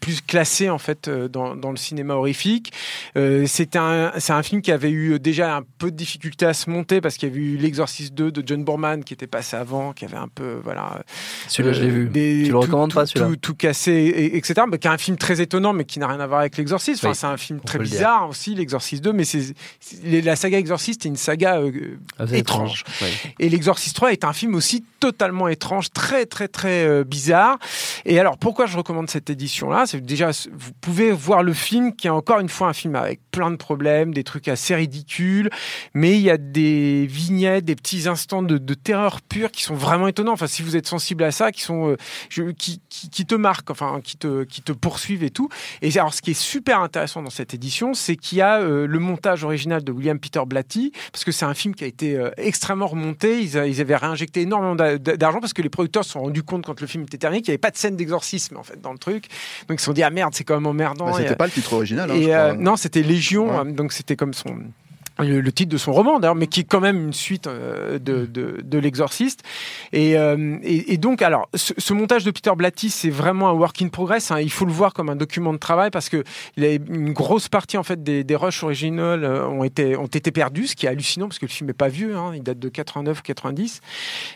plus 0.00 0.20
classé 0.20 0.68
en 0.68 0.78
fait 0.78 1.08
dans, 1.08 1.56
dans 1.56 1.70
le 1.70 1.76
cinéma 1.76 2.14
horrifique. 2.14 2.72
C'est 3.14 3.76
un, 3.76 4.12
un 4.28 4.42
film 4.42 4.60
qui 4.60 4.72
avait 4.72 4.90
eu 4.90 5.18
déjà 5.18 5.56
un 5.56 5.62
peu 5.78 5.90
de 5.90 5.96
difficulté 5.96 6.44
à 6.44 6.52
se 6.52 6.68
monter 6.68 7.00
parce 7.00 7.16
qu'il 7.16 7.28
y 7.28 7.32
avait 7.32 7.40
eu 7.40 7.56
L'Exorciste 7.56 8.12
2 8.14 8.30
de 8.30 8.42
John 8.46 8.62
Borman 8.62 9.02
qui 9.04 9.14
était 9.14 9.26
passé 9.26 9.56
avant, 9.56 9.92
qui 9.92 10.04
avait 10.04 10.16
un 10.16 10.28
peu 10.28 10.60
voilà. 10.62 11.02
Celui-là, 11.48 11.72
je 11.72 11.82
l'ai 11.82 11.90
vu. 11.90 12.10
tu 12.12 12.50
le 12.50 12.58
recommandes 12.58 12.92
pas 12.92 13.06
celui-là? 13.06 13.28
tout, 13.28 13.36
tout 13.36 13.54
cassé 13.54 13.85
etc. 13.88 14.62
Mais 14.70 14.78
qui 14.78 14.86
est 14.86 14.90
un 14.90 14.98
film 14.98 15.16
très 15.16 15.40
étonnant, 15.40 15.72
mais 15.72 15.84
qui 15.84 15.98
n'a 15.98 16.08
rien 16.08 16.20
à 16.20 16.26
voir 16.26 16.40
avec 16.40 16.56
l'Exorciste. 16.56 17.04
Enfin, 17.04 17.14
c'est 17.14 17.26
un 17.26 17.36
film 17.36 17.60
très 17.60 17.78
bizarre 17.78 18.28
aussi, 18.28 18.54
l'Exorciste 18.54 19.02
2, 19.04 19.12
mais 19.12 19.24
c'est 19.24 19.54
la 20.02 20.36
saga 20.36 20.58
Exorciste 20.58 21.06
est 21.06 21.08
une 21.08 21.16
saga 21.16 21.58
euh, 21.58 21.98
ah, 22.18 22.24
étrange. 22.32 22.84
Et 23.38 23.48
l'Exorciste 23.48 23.96
3 23.96 24.12
est 24.12 24.24
un 24.24 24.32
film 24.32 24.54
aussi 24.54 24.84
totalement 25.00 25.48
étrange, 25.48 25.90
très 25.90 26.26
très 26.26 26.48
très 26.48 26.86
euh, 26.86 27.04
bizarre. 27.04 27.58
Et 28.04 28.18
alors, 28.18 28.38
pourquoi 28.38 28.66
je 28.66 28.76
recommande 28.76 29.10
cette 29.10 29.30
édition-là? 29.30 29.84
C'est 29.86 30.00
déjà, 30.00 30.30
vous 30.30 30.72
pouvez 30.80 31.12
voir 31.12 31.42
le 31.42 31.52
film 31.52 31.94
qui 31.94 32.06
est 32.06 32.10
encore 32.10 32.40
une 32.40 32.48
fois 32.48 32.68
un 32.68 32.72
film 32.72 32.96
avec 32.96 33.20
plein 33.30 33.50
de 33.50 33.56
problèmes, 33.56 34.14
des 34.14 34.24
trucs 34.24 34.48
assez 34.48 34.74
ridicules, 34.74 35.50
mais 35.94 36.16
il 36.16 36.22
y 36.22 36.30
a 36.30 36.38
des 36.38 37.06
vignettes, 37.06 37.64
des 37.64 37.76
petits 37.76 38.08
instants 38.08 38.42
de, 38.42 38.58
terreur 38.74 39.20
pure 39.22 39.50
qui 39.50 39.62
sont 39.62 39.74
vraiment 39.74 40.06
étonnants. 40.06 40.32
Enfin, 40.32 40.46
si 40.46 40.62
vous 40.62 40.76
êtes 40.76 40.86
sensible 40.86 41.24
à 41.24 41.30
ça, 41.30 41.50
qui 41.50 41.62
sont, 41.62 41.90
euh, 41.90 41.96
je, 42.28 42.42
qui, 42.44 42.80
qui, 42.88 43.10
qui 43.10 43.26
te 43.26 43.34
marquent 43.34 43.70
enfin 43.80 44.00
qui 44.00 44.16
te, 44.16 44.44
qui 44.44 44.62
te 44.62 44.72
poursuivent 44.72 45.22
et 45.22 45.30
tout. 45.30 45.48
Et 45.82 45.96
alors, 45.98 46.14
ce 46.14 46.22
qui 46.22 46.32
est 46.32 46.34
super 46.34 46.80
intéressant 46.80 47.22
dans 47.22 47.30
cette 47.30 47.54
édition, 47.54 47.94
c'est 47.94 48.16
qu'il 48.16 48.38
y 48.38 48.42
a 48.42 48.60
euh, 48.60 48.86
le 48.86 48.98
montage 48.98 49.44
original 49.44 49.84
de 49.84 49.92
William 49.92 50.18
Peter 50.18 50.40
Blatty, 50.46 50.92
parce 51.12 51.24
que 51.24 51.32
c'est 51.32 51.44
un 51.44 51.54
film 51.54 51.74
qui 51.74 51.84
a 51.84 51.86
été 51.86 52.16
euh, 52.16 52.30
extrêmement 52.36 52.86
remonté. 52.86 53.40
Ils, 53.40 53.56
ils, 53.66 53.80
avaient 53.80 53.96
réinjecté 53.96 54.42
énormément 54.42 54.74
d'argent 54.74 55.40
parce 55.40 55.52
que 55.52 55.62
les 55.62 55.68
producteurs 55.68 56.04
se 56.04 56.12
sont 56.12 56.20
rendus 56.20 56.42
compte 56.42 56.66
quand 56.66 56.80
le 56.80 56.86
film 56.86 57.04
était 57.04 57.18
terminé 57.18 57.42
qu'il 57.42 57.50
n'y 57.50 57.54
avait 57.54 57.58
pas 57.58 57.70
de 57.70 57.76
scène 57.76 57.96
d'exorcisme 57.96 58.56
en 58.56 58.62
fait 58.62 58.80
dans 58.80 58.92
le 58.92 58.98
truc. 58.98 59.28
Donc 59.68 59.78
ils 59.78 59.80
se 59.80 59.86
sont 59.86 59.92
dit 59.92 60.02
ah 60.02 60.10
merde, 60.10 60.34
c'est 60.34 60.44
quand 60.44 60.54
même 60.54 60.66
emmerdant. 60.66 61.06
Bah, 61.06 61.18
c'était 61.18 61.36
pas 61.36 61.46
le 61.46 61.52
titre 61.52 61.72
original. 61.74 62.10
Hein, 62.10 62.14
et, 62.14 62.34
euh, 62.34 62.54
non, 62.54 62.76
c'était 62.76 63.02
Légion. 63.02 63.64
Donc 63.64 63.92
c'était 63.92 64.16
comme 64.16 64.34
son 64.34 64.58
le, 65.18 65.52
titre 65.52 65.70
de 65.70 65.78
son 65.78 65.92
roman 65.92 66.20
d'ailleurs, 66.20 66.34
mais 66.34 66.46
qui 66.46 66.60
est 66.60 66.64
quand 66.64 66.80
même 66.80 67.06
une 67.06 67.12
suite 67.12 67.46
euh, 67.46 67.98
de, 67.98 68.26
de, 68.26 68.60
de 68.62 68.78
l'exorciste. 68.78 69.42
Et, 69.92 70.16
euh, 70.18 70.58
et, 70.62 70.92
et, 70.92 70.96
donc, 70.98 71.22
alors, 71.22 71.48
ce, 71.54 71.92
montage 71.94 72.24
de 72.24 72.30
Peter 72.30 72.52
Blatty, 72.56 72.90
c'est 72.90 73.10
vraiment 73.10 73.48
un 73.48 73.52
work 73.52 73.80
in 73.80 73.88
progress. 73.88 74.30
Hein. 74.30 74.40
Il 74.40 74.50
faut 74.50 74.64
le 74.64 74.72
voir 74.72 74.92
comme 74.92 75.08
un 75.08 75.16
document 75.16 75.52
de 75.52 75.58
travail 75.58 75.90
parce 75.90 76.08
que 76.08 76.22
il 76.56 76.64
a 76.64 76.72
une 76.72 77.12
grosse 77.12 77.48
partie 77.48 77.78
en 77.78 77.82
fait 77.82 78.02
des, 78.02 78.24
des 78.24 78.36
rushs 78.36 78.62
originales 78.62 79.24
euh, 79.24 79.46
ont 79.46 79.64
été 79.64 79.96
ont 79.96 80.06
été 80.06 80.30
perdus, 80.30 80.68
ce 80.68 80.76
qui 80.76 80.86
est 80.86 80.88
hallucinant 80.88 81.28
parce 81.28 81.38
que 81.38 81.46
le 81.46 81.50
film 81.50 81.70
est 81.70 81.74
pas 81.74 81.88
vieux, 81.88 82.16
hein, 82.16 82.32
il 82.34 82.42
date 82.42 82.58
de 82.58 82.68
89 82.68 83.18
ou 83.18 83.22
90. 83.22 83.80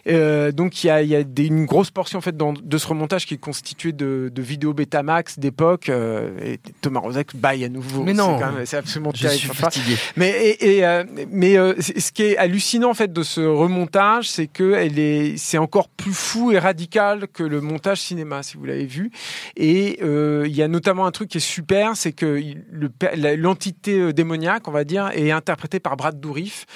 Euh, 0.09 0.53
donc 0.53 0.83
il 0.83 0.87
y 0.87 0.91
a, 0.91 1.03
il 1.03 1.09
y 1.09 1.17
a 1.17 1.23
des, 1.23 1.47
une 1.47 1.67
grosse 1.67 1.91
portion 1.91 2.19
en 2.19 2.23
fait 2.23 2.37
dans, 2.37 2.53
de 2.53 2.79
ce 2.79 2.87
remontage 2.87 3.27
qui 3.27 3.35
est 3.35 3.39
constitué 3.39 3.93
de, 3.93 4.31
de 4.33 4.43
vidéos 4.43 4.73
Betamax 4.73 5.39
d'époque. 5.39 5.89
et 5.91 6.59
Thomas 6.81 7.01
Rozek 7.01 7.37
baille 7.37 7.65
à 7.65 7.69
nouveau. 7.69 8.03
Mais 8.03 8.15
non, 8.15 8.39
c'est 8.65 8.77
absolument 8.77 9.13
je 9.15 9.29
Suis 9.29 9.49
fatigué. 9.49 9.97
Mais 10.17 10.31
et, 10.31 10.70
euh, 10.85 11.05
mais 11.31 11.57
euh, 11.57 11.75
ce 11.81 12.13
qui 12.13 12.23
est 12.23 12.37
hallucinant 12.37 12.91
en 12.91 12.95
fait 12.95 13.13
de 13.13 13.23
ce 13.23 13.41
remontage, 13.41 14.29
c'est 14.29 14.47
que 14.47 14.87
c'est 15.37 15.59
encore 15.59 15.89
plus 15.89 16.13
fou 16.13 16.53
et 16.53 16.59
radical 16.59 17.29
que 17.33 17.43
le 17.43 17.61
montage 17.61 18.01
cinéma, 18.01 18.43
si 18.43 18.57
vous 18.57 18.65
l'avez 18.65 18.87
vu. 18.87 19.11
Et 19.57 19.99
euh, 20.03 20.45
il 20.47 20.55
y 20.55 20.63
a 20.63 20.69
notamment 20.69 21.07
un 21.07 21.11
truc 21.11 21.31
qui 21.31 21.39
est 21.39 21.41
super, 21.41 21.97
c'est 21.97 22.13
que 22.13 22.41
l'entité 23.37 24.13
démoniaque, 24.13 24.69
on 24.69 24.71
va 24.71 24.85
dire, 24.85 25.11
est 25.15 25.31
interprétée 25.31 25.81
par 25.81 25.97
Brad 25.97 26.21
Dourif, 26.21 26.67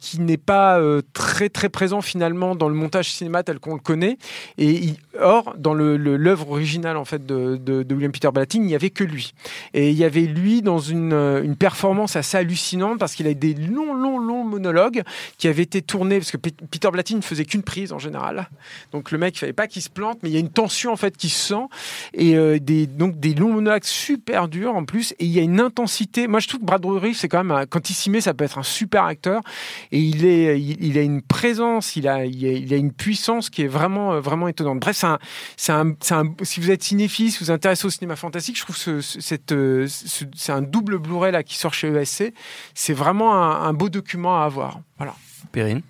qui 0.00 0.20
n'est 0.20 0.36
pas 0.36 0.80
très 1.12 1.48
très 1.48 1.68
présent 1.68 2.00
finalement 2.00 2.54
dans 2.54 2.68
le 2.68 2.74
montage 2.74 3.10
cinéma 3.10 3.42
tel 3.42 3.58
qu'on 3.58 3.74
le 3.74 3.80
connaît. 3.80 4.18
Et 4.58 4.94
or, 5.20 5.54
dans 5.58 5.74
l'œuvre 5.74 6.50
originale 6.50 6.96
en 6.96 7.04
fait 7.04 7.24
de, 7.26 7.84
William 7.90 8.12
Peter 8.12 8.30
Blatty, 8.32 8.58
il 8.58 8.64
n'y 8.64 8.74
avait 8.74 8.90
que 8.90 9.04
lui. 9.04 9.32
Et 9.74 9.90
il 9.90 9.96
y 9.96 10.04
avait 10.04 10.26
lui 10.26 10.62
dans 10.62 10.78
une 10.78 11.56
performance 11.58 12.16
assez 12.16 12.36
hallucinante 12.36 12.95
parce 12.98 13.14
qu'il 13.14 13.26
a 13.26 13.34
des 13.34 13.54
longs, 13.54 13.94
longs, 13.94 14.18
longs 14.18 14.44
monologues 14.44 15.02
qui 15.38 15.48
avaient 15.48 15.62
été 15.62 15.82
tournés, 15.82 16.18
parce 16.18 16.30
que 16.30 16.36
Peter 16.36 16.88
Blatty 16.90 17.14
ne 17.14 17.20
faisait 17.20 17.44
qu'une 17.44 17.62
prise 17.62 17.92
en 17.92 17.98
général. 17.98 18.48
Donc 18.92 19.10
le 19.10 19.18
mec, 19.18 19.36
il 19.36 19.38
fallait 19.38 19.52
pas 19.52 19.66
qu'il 19.66 19.82
se 19.82 19.90
plante, 19.90 20.18
mais 20.22 20.30
il 20.30 20.32
y 20.32 20.36
a 20.36 20.40
une 20.40 20.50
tension 20.50 20.92
en 20.92 20.96
fait 20.96 21.16
qui 21.16 21.28
se 21.28 21.48
sent. 21.48 21.64
Et 22.14 22.36
euh, 22.36 22.58
des, 22.58 22.86
donc 22.86 23.18
des 23.18 23.34
longs 23.34 23.52
monologues 23.52 23.84
super 23.84 24.48
durs 24.48 24.74
en 24.74 24.84
plus. 24.84 25.12
Et 25.18 25.24
il 25.24 25.30
y 25.30 25.38
a 25.38 25.42
une 25.42 25.60
intensité. 25.60 26.26
Moi, 26.28 26.40
je 26.40 26.48
trouve 26.48 26.60
que 26.60 26.66
Brad 26.66 26.80
Drury, 26.80 27.14
c'est 27.14 27.28
quand 27.28 27.42
même, 27.42 27.66
quand 27.68 27.90
il 27.90 27.94
s'y 27.94 28.10
met, 28.10 28.20
ça 28.20 28.34
peut 28.34 28.44
être 28.44 28.58
un 28.58 28.62
super 28.62 29.04
acteur. 29.04 29.42
Et 29.92 30.00
il, 30.00 30.24
est, 30.24 30.60
il, 30.60 30.98
a 30.98 31.02
une 31.02 31.22
présence, 31.22 31.96
il 31.96 32.08
a, 32.08 32.24
il 32.24 32.72
a, 32.72 32.76
une 32.76 32.92
puissance 32.92 33.50
qui 33.50 33.62
est 33.62 33.68
vraiment, 33.68 34.14
euh, 34.14 34.20
vraiment 34.20 34.48
étonnante. 34.48 34.80
Bref, 34.80 34.96
c'est 35.56 35.72
un, 35.72 35.88
un, 35.90 35.94
un, 36.10 36.34
si 36.42 36.60
vous 36.60 36.70
êtes 36.70 36.82
cinéphile, 36.82 37.30
si 37.30 37.38
vous 37.38 37.46
vous 37.46 37.50
intéressez 37.50 37.86
au 37.86 37.90
cinéma 37.90 38.16
fantastique, 38.16 38.56
je 38.56 38.62
trouve 38.62 38.76
que 38.76 39.00
euh, 39.52 39.86
c'est 39.88 40.52
un 40.52 40.62
double 40.62 40.98
Blu-ray 40.98 41.32
là 41.32 41.42
qui 41.42 41.56
sort 41.56 41.74
chez 41.74 41.88
ESC 41.88 42.32
c'est 42.86 42.92
vraiment 42.92 43.34
un, 43.34 43.72
beau 43.72 43.88
document 43.88 44.40
à 44.40 44.44
avoir. 44.44 44.78
Voilà. 44.96 45.14
Perrine 45.50 45.82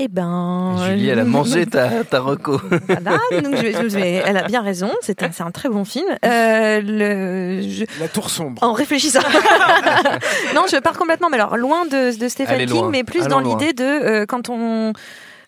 eh 0.00 0.06
ben. 0.06 0.76
Julie, 0.84 1.08
elle 1.08 1.18
a 1.18 1.24
mangé 1.24 1.66
ta, 1.66 2.04
ta 2.04 2.20
reco. 2.20 2.60
elle 2.88 4.36
a 4.36 4.42
bien 4.46 4.60
raison, 4.60 4.90
c'est 5.00 5.22
un, 5.22 5.30
un, 5.46 5.50
très 5.50 5.68
bon 5.68 5.84
film. 5.84 6.06
Euh, 6.24 6.80
le, 6.84 7.84
La 7.98 8.06
tour 8.06 8.30
sombre. 8.30 8.62
En 8.62 8.74
réfléchissant. 8.74 9.18
non, 10.54 10.66
je 10.70 10.78
pars 10.78 10.96
complètement, 10.96 11.30
mais 11.30 11.38
alors 11.40 11.56
loin 11.56 11.84
de, 11.86 12.16
de 12.16 12.28
Stephen 12.28 12.66
King, 12.66 12.90
mais 12.90 13.02
plus 13.02 13.26
dans 13.26 13.40
l'idée 13.40 13.72
de 13.72 13.82
euh, 13.82 14.26
quand 14.26 14.50
on 14.50 14.92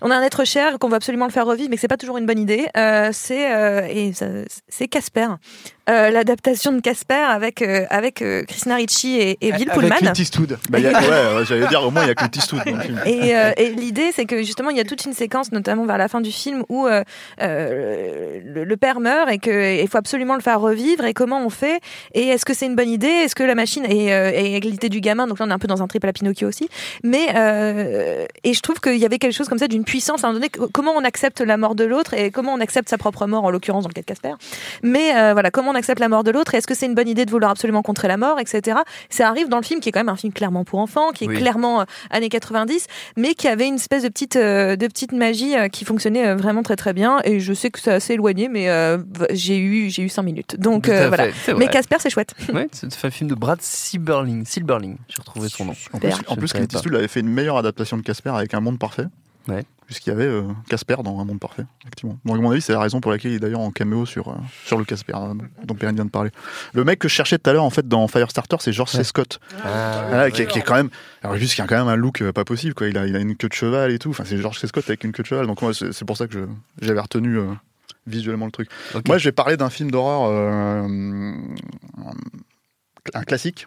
on 0.02 0.10
a 0.10 0.16
un 0.16 0.22
être 0.22 0.44
cher 0.44 0.78
qu'on 0.78 0.88
veut 0.88 0.96
absolument 0.96 1.26
le 1.26 1.32
faire 1.32 1.46
revivre, 1.46 1.68
mais 1.70 1.76
que 1.76 1.80
c'est 1.80 1.88
pas 1.88 1.96
toujours 1.96 2.18
une 2.18 2.26
bonne 2.26 2.38
idée. 2.38 2.68
Euh, 2.76 3.10
c'est 3.12 3.54
euh, 3.54 3.86
et 3.88 4.12
c'est 4.68 4.88
Casper, 4.88 5.28
euh, 5.88 6.10
l'adaptation 6.10 6.72
de 6.72 6.80
Casper 6.80 7.14
avec 7.14 7.62
avec 7.62 8.22
Christina 8.46 8.76
Ricci 8.76 9.16
et, 9.16 9.38
et 9.40 9.52
Bill 9.52 9.68
Pullman. 9.68 9.92
Avec 9.92 9.98
Clint 9.98 10.12
Eastwood. 10.12 10.58
Bah, 10.68 10.78
ouais, 10.82 11.44
j'allais 11.44 11.66
dire 11.68 11.82
au 11.82 11.90
moins 11.90 12.02
il 12.04 12.08
y 12.08 12.10
a 12.10 12.14
Clint 12.14 12.30
Eastwood 12.34 12.62
dans 12.64 12.76
le 12.76 12.82
film. 12.82 13.00
Et, 13.06 13.32
et 13.56 13.70
l'idée 13.70 14.10
c'est 14.14 14.26
que 14.26 14.42
justement 14.42 14.70
il 14.70 14.76
y 14.76 14.80
a 14.80 14.84
toute 14.84 15.04
une 15.04 15.12
séquence, 15.12 15.52
notamment 15.52 15.86
vers 15.86 15.98
la 15.98 16.08
fin 16.08 16.20
du 16.20 16.32
film, 16.32 16.64
où 16.68 16.86
le, 16.86 17.04
le, 18.44 18.76
père 18.76 19.00
meurt 19.00 19.30
et 19.30 19.38
qu'il 19.38 19.88
faut 19.88 19.98
absolument 19.98 20.34
le 20.34 20.40
faire 20.40 20.60
revivre. 20.60 21.04
Et 21.04 21.14
comment 21.14 21.44
on 21.44 21.50
fait? 21.50 21.80
Et 22.14 22.28
est-ce 22.28 22.44
que 22.44 22.54
c'est 22.54 22.66
une 22.66 22.76
bonne 22.76 22.88
idée? 22.88 23.08
Est-ce 23.08 23.34
que 23.34 23.42
la 23.42 23.54
machine 23.54 23.84
et, 23.86 24.06
et 24.06 24.60
l'idée 24.60 24.88
du 24.88 25.00
gamin 25.00 25.26
Donc 25.26 25.38
là 25.38 25.46
on 25.46 25.50
est 25.50 25.54
un 25.54 25.58
peu 25.58 25.68
dans 25.68 25.82
un 25.82 25.86
triple 25.86 26.08
à 26.08 26.12
Pinocchio 26.12 26.48
aussi. 26.48 26.68
Mais 27.04 27.28
et 28.44 28.54
je 28.54 28.60
trouve 28.60 28.80
qu'il 28.80 28.98
y 28.98 29.04
avait 29.04 29.18
quelque 29.18 29.34
chose 29.34 29.48
comme 29.48 29.58
ça 29.58 29.68
d'une 29.68 29.84
puissance 29.84 30.24
à 30.24 30.28
un 30.28 30.32
moment 30.32 30.46
donné, 30.52 30.68
comment 30.72 30.92
on 30.92 31.04
accepte 31.04 31.40
la 31.40 31.56
mort 31.56 31.74
de 31.74 31.84
l'autre 31.84 32.14
et 32.14 32.30
comment 32.30 32.54
on 32.54 32.60
accepte 32.60 32.88
sa 32.88 32.98
propre 32.98 33.26
mort, 33.26 33.44
en 33.44 33.50
l'occurrence 33.50 33.84
dans 33.84 33.88
le 33.88 33.94
cas 33.94 34.00
de 34.00 34.06
Casper? 34.06 34.34
Mais 34.82 35.16
euh, 35.16 35.32
voilà, 35.32 35.50
comment 35.50 35.70
on 35.70 35.74
accepte 35.80 36.00
la 36.00 36.08
mort 36.08 36.24
de 36.24 36.30
l'autre 36.30 36.54
Est-ce 36.54 36.66
que 36.66 36.74
c'est 36.74 36.86
une 36.86 36.94
bonne 36.94 37.08
idée 37.08 37.24
de 37.24 37.30
vouloir 37.30 37.50
absolument 37.50 37.82
contrer 37.82 38.08
la 38.08 38.16
mort, 38.16 38.38
etc. 38.38 38.78
Ça 39.08 39.28
arrive 39.28 39.48
dans 39.48 39.56
le 39.58 39.64
film 39.64 39.80
qui 39.80 39.88
est 39.88 39.92
quand 39.92 40.00
même 40.00 40.08
un 40.08 40.16
film 40.16 40.32
clairement 40.32 40.64
pour 40.64 40.78
enfants, 40.78 41.10
qui 41.12 41.24
est 41.24 41.28
clairement 41.28 41.84
années 42.10 42.28
90, 42.28 42.86
mais 43.16 43.34
qui 43.34 43.48
avait 43.48 43.66
une 43.66 43.74
espèce 43.74 44.02
de 44.02 44.08
petite, 44.08 44.36
de 44.36 44.86
petite 44.86 45.12
magie 45.12 45.54
qui 45.72 45.84
fonctionnait 45.84 46.34
vraiment 46.34 46.62
très 46.62 46.76
très 46.76 46.92
bien. 46.92 47.18
Et 47.24 47.40
je 47.40 47.52
sais 47.52 47.70
que 47.70 47.80
c'est 47.80 47.92
assez 47.92 48.14
éloigné, 48.14 48.48
mais 48.48 48.68
j'ai 49.32 49.58
eu 49.58 49.90
j'ai 49.90 50.02
eu 50.02 50.08
5 50.08 50.22
minutes. 50.22 50.56
Donc 50.58 50.88
voilà. 50.88 51.26
Mais 51.56 51.68
Casper, 51.68 51.96
c'est 51.98 52.10
chouette. 52.10 52.34
Ouais, 52.50 52.68
c'est 52.72 53.04
un 53.04 53.10
film 53.10 53.30
de 53.30 53.34
Brad 53.34 53.62
Silberling. 53.62 54.44
Silberling, 54.44 54.96
j'ai 55.08 55.20
retrouvé 55.20 55.48
son 55.48 55.66
nom. 55.66 55.74
En 55.92 55.98
plus, 55.98 56.12
en 56.26 56.36
plus 56.36 56.52
Clint 56.52 56.66
Eastwood 56.72 56.94
avait 56.96 57.08
fait 57.08 57.20
une 57.20 57.28
meilleure 57.28 57.56
adaptation 57.56 57.96
de 57.96 58.02
Casper 58.02 58.30
avec 58.30 58.54
Un 58.54 58.60
Monde 58.60 58.78
Parfait. 58.78 59.06
Ouais. 59.50 59.64
Puisqu'il 59.90 60.10
y 60.10 60.12
avait 60.12 60.26
euh, 60.26 60.44
Casper 60.68 60.98
dans 61.02 61.18
Un 61.18 61.24
Monde 61.24 61.40
Parfait, 61.40 61.64
effectivement. 61.82 62.16
Bon, 62.24 62.34
à 62.34 62.38
mon 62.38 62.52
avis, 62.52 62.60
c'est 62.60 62.72
la 62.72 62.78
raison 62.78 63.00
pour 63.00 63.10
laquelle 63.10 63.32
il 63.32 63.34
est 63.34 63.40
d'ailleurs 63.40 63.58
en 63.58 63.72
caméo 63.72 64.06
sur, 64.06 64.28
euh, 64.28 64.36
sur 64.64 64.78
le 64.78 64.84
Casper, 64.84 65.14
euh, 65.16 65.34
dont 65.64 65.74
Perrine 65.74 65.96
vient 65.96 66.04
de 66.04 66.10
parler. 66.10 66.30
Le 66.74 66.84
mec 66.84 67.00
que 67.00 67.08
je 67.08 67.14
cherchais 67.14 67.38
tout 67.38 67.50
à 67.50 67.52
l'heure, 67.52 67.64
en 67.64 67.70
fait, 67.70 67.88
dans 67.88 68.06
Firestarter, 68.06 68.54
c'est 68.60 68.72
George 68.72 68.92
C. 68.92 69.02
Scott. 69.02 69.40
Ah, 69.64 70.30
qui, 70.30 70.42
est 70.42 70.62
quand 70.62 70.76
même. 70.76 70.90
Alors, 71.24 71.36
juste 71.38 71.56
qu'il 71.56 71.64
a 71.64 71.66
quand 71.66 71.76
même 71.76 71.88
un 71.88 71.96
look 71.96 72.22
pas 72.30 72.44
possible, 72.44 72.74
quoi. 72.74 72.86
Il 72.86 72.96
a, 72.96 73.08
il 73.08 73.16
a 73.16 73.18
une 73.18 73.34
queue 73.34 73.48
de 73.48 73.52
cheval 73.52 73.90
et 73.90 73.98
tout. 73.98 74.10
Enfin, 74.10 74.22
c'est 74.24 74.38
George 74.38 74.60
C. 74.60 74.68
Scott 74.68 74.84
avec 74.86 75.02
une 75.02 75.10
queue 75.10 75.24
de 75.24 75.28
cheval. 75.28 75.48
Donc, 75.48 75.60
moi, 75.60 75.72
c'est 75.74 76.04
pour 76.04 76.16
ça 76.16 76.28
que 76.28 76.46
j'avais 76.80 77.00
retenu 77.00 77.40
visuellement 78.06 78.46
le 78.46 78.52
truc. 78.52 78.68
Moi, 79.08 79.18
je 79.18 79.24
vais 79.24 79.32
parler 79.32 79.56
d'un 79.56 79.70
film 79.70 79.90
d'horreur, 79.90 80.30
un 83.12 83.24
classique 83.24 83.66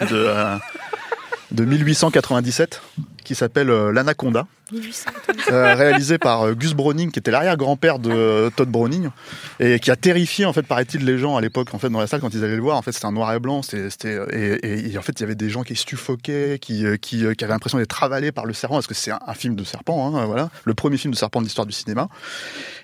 de, 0.00 0.58
de 1.52 1.64
1897 1.64 2.82
qui 3.22 3.36
s'appelle 3.36 3.68
L'Anaconda. 3.68 4.48
Euh, 5.50 5.74
réalisé 5.74 6.18
par 6.18 6.42
euh, 6.42 6.54
Gus 6.54 6.74
Browning, 6.74 7.10
qui 7.10 7.18
était 7.18 7.30
l'arrière-grand-père 7.30 7.98
de 7.98 8.10
euh, 8.10 8.50
Todd 8.50 8.68
Browning, 8.68 9.08
et 9.60 9.78
qui 9.78 9.90
a 9.90 9.96
terrifié, 9.96 10.46
en 10.46 10.52
fait, 10.52 10.62
paraît-il, 10.62 11.04
les 11.04 11.18
gens 11.18 11.36
à 11.36 11.40
l'époque, 11.40 11.74
en 11.74 11.78
fait, 11.78 11.90
dans 11.90 12.00
la 12.00 12.06
salle, 12.06 12.20
quand 12.20 12.32
ils 12.32 12.44
allaient 12.44 12.56
le 12.56 12.62
voir. 12.62 12.76
En 12.76 12.82
fait, 12.82 12.92
c'était 12.92 13.06
un 13.06 13.12
noir 13.12 13.32
et 13.32 13.38
blanc, 13.38 13.62
c'était, 13.62 14.16
et, 14.32 14.96
en 14.96 15.02
fait, 15.02 15.12
il 15.18 15.20
y 15.20 15.24
avait 15.24 15.34
des 15.34 15.50
gens 15.50 15.62
qui 15.62 15.76
suffoquaient, 15.76 16.58
qui, 16.60 16.84
qui, 17.00 17.24
avaient 17.24 17.46
l'impression 17.48 17.78
d'être 17.78 18.02
avalés 18.02 18.32
par 18.32 18.46
le 18.46 18.52
serpent, 18.52 18.76
parce 18.76 18.86
que 18.86 18.94
c'est 18.94 19.10
un, 19.10 19.34
film 19.34 19.56
de 19.56 19.64
serpent, 19.64 20.14
hein, 20.14 20.26
voilà, 20.26 20.50
le 20.64 20.74
premier 20.74 20.96
film 20.96 21.12
de 21.12 21.18
serpent 21.18 21.40
de 21.40 21.46
l'histoire 21.46 21.66
du 21.66 21.72
cinéma. 21.72 22.08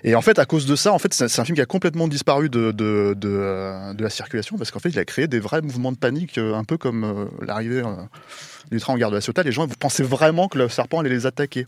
Et 0.03 0.15
en 0.15 0.21
fait, 0.21 0.39
à 0.39 0.45
cause 0.45 0.65
de 0.65 0.75
ça, 0.75 0.93
en 0.93 0.99
fait, 0.99 1.13
c'est 1.13 1.39
un 1.39 1.45
film 1.45 1.55
qui 1.55 1.61
a 1.61 1.65
complètement 1.65 2.07
disparu 2.07 2.49
de, 2.49 2.71
de, 2.71 3.13
de, 3.15 4.03
la 4.03 4.09
circulation, 4.09 4.57
parce 4.57 4.71
qu'en 4.71 4.79
fait, 4.79 4.89
il 4.89 4.99
a 4.99 5.05
créé 5.05 5.27
des 5.27 5.39
vrais 5.39 5.61
mouvements 5.61 5.91
de 5.91 5.97
panique, 5.97 6.37
un 6.37 6.63
peu 6.63 6.77
comme 6.77 7.29
l'arrivée 7.41 7.83
du 8.71 8.79
train 8.79 8.93
en 8.93 8.97
gare 8.97 9.09
de 9.09 9.15
la 9.15 9.21
Ciotat. 9.21 9.43
Les 9.43 9.51
gens 9.51 9.67
pensaient 9.67 10.03
vraiment 10.03 10.47
que 10.47 10.57
le 10.57 10.69
serpent 10.69 10.99
allait 10.99 11.09
les 11.09 11.25
attaquer. 11.25 11.67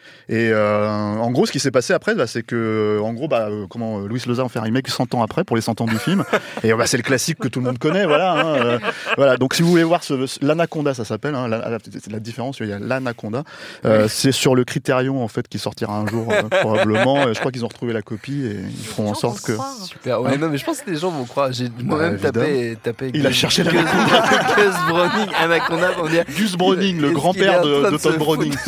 Et 0.29 0.49
euh, 0.51 0.87
en 0.87 1.31
gros, 1.31 1.45
ce 1.45 1.51
qui 1.51 1.59
s'est 1.59 1.71
passé 1.71 1.93
après, 1.93 2.15
bah, 2.15 2.27
c'est 2.27 2.43
que, 2.43 2.99
en 3.03 3.13
gros, 3.13 3.27
bah, 3.27 3.47
euh, 3.49 3.65
comment 3.69 3.99
euh, 3.99 4.07
Louis 4.07 4.21
Loza 4.25 4.43
en 4.43 4.49
fait 4.49 4.59
un 4.59 4.63
remake 4.63 4.87
100 4.87 5.13
ans 5.13 5.23
après 5.23 5.43
pour 5.43 5.55
les 5.55 5.61
100 5.61 5.81
ans 5.81 5.85
du 5.85 5.97
film. 5.97 6.23
Et 6.63 6.73
bah, 6.73 6.85
c'est 6.87 6.97
le 6.97 7.03
classique 7.03 7.39
que 7.39 7.47
tout 7.47 7.59
le 7.59 7.65
monde 7.65 7.79
connaît, 7.79 8.05
voilà. 8.05 8.31
Hein, 8.33 8.79
voilà. 9.17 9.37
Donc, 9.37 9.53
si 9.53 9.61
vous 9.61 9.69
voulez 9.69 9.83
voir 9.83 10.03
ce, 10.03 10.13
l'Anaconda, 10.43 10.93
ça 10.93 11.05
s'appelle. 11.05 11.35
Hein, 11.35 11.47
la, 11.47 11.69
la, 11.69 12.19
différence, 12.19 12.59
il 12.59 12.67
y 12.67 12.73
a 12.73 12.79
l'Anaconda. 12.79 13.43
c'est 14.07 14.31
sur 14.31 14.55
le 14.55 14.63
Critérion 14.63 15.23
en 15.23 15.27
fait 15.27 15.47
qui 15.47 15.59
sortira 15.59 15.97
un 15.97 16.07
jour 16.07 16.27
probablement. 16.61 17.33
je 17.33 17.39
crois 17.39 17.51
qu'ils 17.51 17.65
ont 17.65 17.67
retrouvé 17.67 17.93
la 17.93 18.01
copie 18.01 18.45
et 18.45 18.55
ils 18.55 18.85
feront 18.85 19.09
en 19.09 19.15
sorte 19.15 19.41
que. 19.41 19.53
Super. 19.83 20.21
Ouais, 20.21 20.37
non, 20.37 20.49
mais 20.49 20.57
je 20.57 20.65
pense 20.65 20.81
que 20.81 20.89
les 20.89 20.97
gens 20.97 21.09
vont 21.09 21.25
croire. 21.25 21.51
J'ai 21.51 21.69
moi-même 21.83 22.17
bah, 22.17 22.31
tapé, 22.31 22.77
tapé. 22.81 23.11
Il 23.13 23.25
a 23.25 23.31
cherché 23.31 23.63
la 23.63 23.71
Gus 23.71 23.83
Browning, 24.87 25.27
Anaconda 25.39 25.89
dire. 26.09 26.25
Gus 26.35 26.55
Browning, 26.55 26.99
le 26.99 27.11
grand-père 27.11 27.61
de, 27.61 27.91
de 27.91 27.97
Todd 27.97 28.17
Browning. 28.17 28.53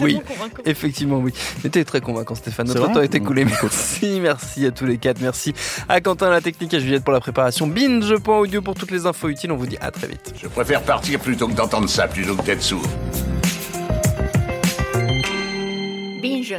Oui. 0.00 0.20
Effectivement, 0.64 1.18
oui. 1.18 1.32
C'était 1.62 1.84
très 1.84 2.00
convaincant, 2.00 2.34
Stéphane. 2.34 2.66
Notre 2.66 2.92
temps 2.92 3.02
est 3.02 3.14
écoulé. 3.14 3.44
Mm. 3.44 3.50
Merci, 3.62 4.20
merci 4.20 4.66
à 4.66 4.70
tous 4.70 4.86
les 4.86 4.98
quatre. 4.98 5.20
Merci 5.20 5.54
à 5.88 6.00
Quentin, 6.00 6.30
la 6.30 6.40
technique, 6.40 6.74
à 6.74 6.78
Juliette 6.78 7.04
pour 7.04 7.12
la 7.12 7.20
préparation. 7.20 7.66
Binge.audio 7.66 8.62
pour 8.62 8.74
toutes 8.74 8.90
les 8.90 9.06
infos 9.06 9.28
utiles. 9.28 9.52
On 9.52 9.56
vous 9.56 9.66
dit 9.66 9.78
à 9.80 9.90
très 9.90 10.06
vite. 10.06 10.34
Je 10.40 10.48
préfère 10.48 10.82
partir 10.82 11.20
plutôt 11.20 11.48
que 11.48 11.54
d'entendre 11.54 11.88
ça, 11.88 12.08
plutôt 12.08 12.34
que 12.36 12.42
d'être 12.42 12.62
sourd. 12.62 12.82
Binge. 16.22 16.56